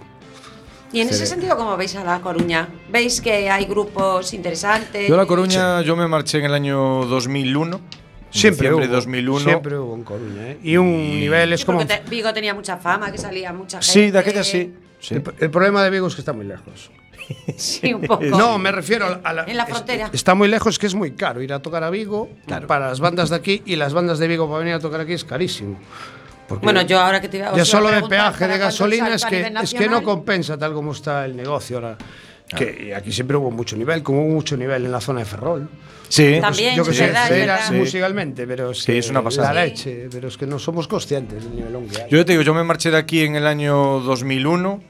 Y 0.94 1.02
en 1.02 1.10
ese 1.10 1.26
sentido, 1.26 1.58
¿cómo 1.58 1.76
veis 1.76 1.96
a 1.96 2.04
La 2.04 2.20
Coruña? 2.22 2.70
¿Veis 2.90 3.20
que 3.20 3.50
hay 3.50 3.66
grupos 3.66 4.34
interesantes? 4.34 5.08
Yo 5.08 5.16
a 5.16 5.18
La 5.18 5.26
Coruña, 5.26 5.82
yo 5.82 5.96
me 5.96 6.08
marché 6.08 6.40
en 6.40 6.46
el 6.46 6.54
año 6.54 7.06
2001. 7.06 7.76
en 7.78 7.84
Siempre 8.32 8.68
hubo, 8.72 8.78
diciembre 8.80 8.88
de 8.88 8.94
2001. 8.96 9.40
Siempre 9.40 9.78
hubo 9.78 9.96
en 9.96 10.04
Coruña. 10.04 10.48
¿eh? 10.52 10.60
Y 10.64 10.78
un 10.78 11.20
nivel 11.20 11.52
es 11.54 11.60
Sí, 11.62 11.66
como... 11.66 11.80
porque 11.80 11.94
te- 11.98 12.10
Vigo 12.10 12.34
tenía 12.34 12.54
mucha 12.54 12.78
fama, 12.78 13.12
que 13.12 13.18
salía 13.18 13.52
mucha 13.52 13.80
gente. 13.82 13.92
Sí, 13.92 14.12
de 14.12 14.20
aquella 14.20 14.44
sí. 14.44 14.74
sí. 15.00 15.16
El, 15.16 15.24
el 15.40 15.50
problema 15.52 15.84
de 15.84 15.90
Vigo 15.90 16.08
es 16.08 16.16
que 16.16 16.22
está 16.22 16.34
muy 16.34 16.46
lejos. 16.46 16.90
Sí, 17.58 17.94
un 17.94 18.02
poco. 18.04 18.24
No, 18.24 18.58
me 18.58 18.72
refiero 18.72 19.20
a 19.22 19.34
la, 19.34 19.44
En 19.44 19.58
la 19.58 19.66
frontera. 19.66 20.10
está 20.14 20.34
muy 20.36 20.48
lejos, 20.48 20.80
que 20.80 20.88
es 20.88 20.96
muy 20.96 21.12
caro 21.12 21.42
ir 21.42 21.52
a 21.52 21.62
tocar 21.62 21.84
a 21.84 21.90
Vigo 21.90 22.30
para 22.68 22.88
las 22.88 23.02
bandas 23.02 23.30
de 23.30 23.36
aquí 23.36 23.62
y 23.66 23.76
las 23.76 23.94
bandas 23.94 24.18
de 24.20 24.28
Vigo 24.30 24.48
para 24.48 24.60
venir 24.60 24.76
a 24.76 24.80
tocar 24.80 25.02
aquí 25.02 25.12
es 25.12 25.26
carísimo. 25.26 25.78
Porque 26.48 26.64
Bueno, 26.64 26.82
yo 26.82 27.00
ahora 27.00 27.20
que 27.20 27.28
te 27.28 27.38
iba 27.38 27.56
ya 27.56 27.62
a 27.62 27.66
solo 27.66 27.92
de 27.92 28.04
peaje 28.04 28.48
de 28.48 28.58
gasolina 28.58 29.14
es 29.14 29.26
que, 29.26 29.38
nivel 29.38 29.58
es 29.64 29.74
que 29.74 29.90
no 29.90 30.02
compensa 30.02 30.58
tal 30.58 30.74
como 30.74 30.94
está 30.94 31.26
el 31.26 31.36
negocio 31.36 31.78
ahora. 31.78 31.98
Que 32.48 32.96
aquí 32.96 33.12
siempre 33.12 33.36
hubo 33.36 33.52
mucho 33.52 33.76
nivel, 33.76 34.02
como 34.02 34.26
hubo 34.26 34.36
mucho 34.36 34.56
nivel 34.56 34.86
en 34.86 34.92
la 34.92 35.02
zona 35.02 35.20
de 35.20 35.26
Ferrol. 35.26 35.70
Sí. 36.08 36.38
También, 36.40 36.78
Yo 36.78 36.86
que 36.86 36.94
sé, 36.94 37.08
verdad, 37.08 37.30
verdad. 37.30 37.72
Musicalmente, 37.74 38.48
pero 38.48 38.72
es, 38.72 38.80
Sí, 38.80 38.94
que 38.94 38.98
es 39.00 39.10
una 39.10 39.22
pasada. 39.22 39.54
La 39.54 39.66
leche, 39.66 40.08
pero 40.10 40.30
es 40.30 40.38
que 40.38 40.48
no 40.48 40.58
somos 40.58 40.88
conscientes 40.88 41.44
del 41.44 41.56
nivelón 41.56 41.90
que 41.90 42.04
hay. 42.04 42.10
Yo 42.10 42.26
te 42.26 42.32
digo, 42.32 42.44
yo 42.44 42.54
me 42.54 42.64
marché 42.64 42.90
de 42.90 42.98
aquí 42.98 43.24
en 43.24 43.36
el 43.36 43.46
año 43.46 44.00
2001 44.00 44.82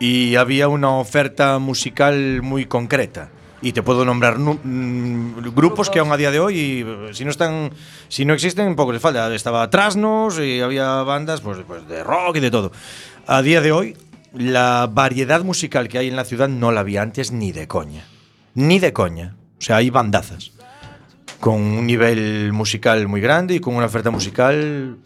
y 0.00 0.34
había 0.34 0.66
una 0.66 0.90
oferta 0.96 1.60
musical 1.60 2.42
muy 2.42 2.66
concreta. 2.66 3.30
Y 3.64 3.72
te 3.72 3.82
puedo 3.82 4.04
nombrar 4.04 4.38
mm, 4.38 5.54
grupos 5.54 5.88
que 5.88 5.98
aún 5.98 6.12
a 6.12 6.18
día 6.18 6.30
de 6.30 6.38
hoy, 6.38 6.86
si 7.12 7.24
no 7.24 7.30
están, 7.30 7.70
si 8.08 8.26
no 8.26 8.34
existen, 8.34 8.76
poco 8.76 8.92
les 8.92 9.00
falta. 9.00 9.34
Estaba 9.34 9.70
Trasnos 9.70 10.38
y 10.38 10.60
había 10.60 11.02
bandas 11.02 11.40
pues, 11.40 11.60
pues, 11.66 11.88
de 11.88 12.04
rock 12.04 12.36
y 12.36 12.40
de 12.40 12.50
todo. 12.50 12.72
A 13.26 13.40
día 13.40 13.62
de 13.62 13.72
hoy, 13.72 13.96
la 14.34 14.86
variedad 14.92 15.42
musical 15.42 15.88
que 15.88 15.96
hay 15.96 16.08
en 16.08 16.16
la 16.16 16.26
ciudad 16.26 16.46
no 16.46 16.72
la 16.72 16.80
había 16.80 17.00
antes 17.00 17.32
ni 17.32 17.52
de 17.52 17.66
coña. 17.66 18.04
Ni 18.52 18.78
de 18.80 18.92
coña. 18.92 19.34
O 19.58 19.62
sea, 19.62 19.76
hay 19.76 19.88
bandazas. 19.88 20.52
Con 21.40 21.54
un 21.54 21.86
nivel 21.86 22.52
musical 22.52 23.08
muy 23.08 23.22
grande 23.22 23.54
y 23.54 23.60
con 23.60 23.74
una 23.74 23.86
oferta 23.86 24.10
musical 24.10 24.98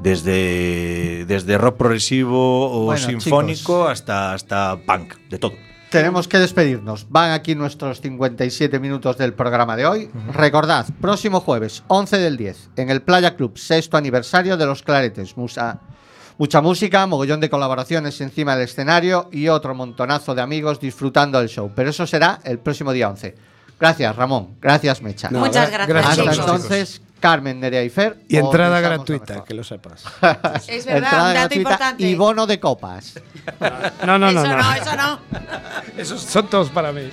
desde, 0.00 1.24
desde 1.26 1.56
rock 1.56 1.76
progresivo 1.76 2.68
o 2.68 2.86
Bueno, 2.86 3.06
sinfónico 3.06 3.86
hasta, 3.86 4.32
hasta 4.32 4.76
punk, 4.84 5.14
de 5.30 5.38
todo. 5.38 5.52
Tenemos 5.92 6.26
que 6.26 6.38
despedirnos. 6.38 7.06
Van 7.10 7.32
aquí 7.32 7.54
nuestros 7.54 8.00
57 8.00 8.80
minutos 8.80 9.18
del 9.18 9.34
programa 9.34 9.76
de 9.76 9.84
hoy. 9.86 10.10
Recordad, 10.32 10.86
próximo 11.00 11.40
jueves, 11.40 11.82
11 11.88 12.18
del 12.18 12.36
10, 12.38 12.70
en 12.76 12.88
el 12.90 13.02
Playa 13.02 13.36
Club, 13.36 13.58
sexto 13.58 13.96
aniversario 13.98 14.56
de 14.56 14.64
los 14.66 14.82
Claretes. 14.82 15.36
Musa- 15.36 15.80
mucha 16.38 16.62
música, 16.62 17.06
mogollón 17.06 17.40
de 17.40 17.50
colaboraciones 17.50 18.18
encima 18.22 18.56
del 18.56 18.64
escenario 18.64 19.28
y 19.30 19.48
otro 19.48 19.74
montonazo 19.74 20.34
de 20.34 20.40
amigos 20.40 20.80
disfrutando 20.80 21.38
del 21.38 21.48
show. 21.50 21.70
Pero 21.76 21.90
eso 21.90 22.06
será 22.06 22.40
el 22.44 22.58
próximo 22.58 22.90
día 22.92 23.10
11. 23.10 23.34
Gracias, 23.78 24.16
Ramón. 24.16 24.56
Gracias, 24.62 25.02
Mecha. 25.02 25.28
No, 25.30 25.40
Muchas 25.40 25.70
gra- 25.70 25.86
gracias, 25.86 26.18
Hasta 26.18 26.22
chicos. 26.32 26.38
entonces, 26.38 27.02
Carmen 27.22 27.60
Nerea 27.60 27.84
Ifer. 27.84 28.18
Y 28.28 28.36
entrada 28.36 28.80
gratuita, 28.80 29.44
que 29.44 29.54
lo 29.54 29.62
sepas. 29.62 30.04
es 30.66 30.84
verdad, 30.84 30.96
entrada 30.96 31.28
un 31.28 31.34
dato 31.34 31.54
gratuita 31.54 31.54
importante. 31.54 32.02
Y 32.02 32.14
bono 32.16 32.46
de 32.46 32.58
copas. 32.58 33.20
no, 34.06 34.18
no, 34.18 34.32
no. 34.32 34.42
Eso 34.42 34.48
no, 34.48 34.56
no. 34.56 34.74
eso 34.74 34.96
no. 34.96 35.20
Esos 35.96 36.20
son 36.22 36.48
todos 36.48 36.68
para 36.68 36.92
mí. 36.92 37.08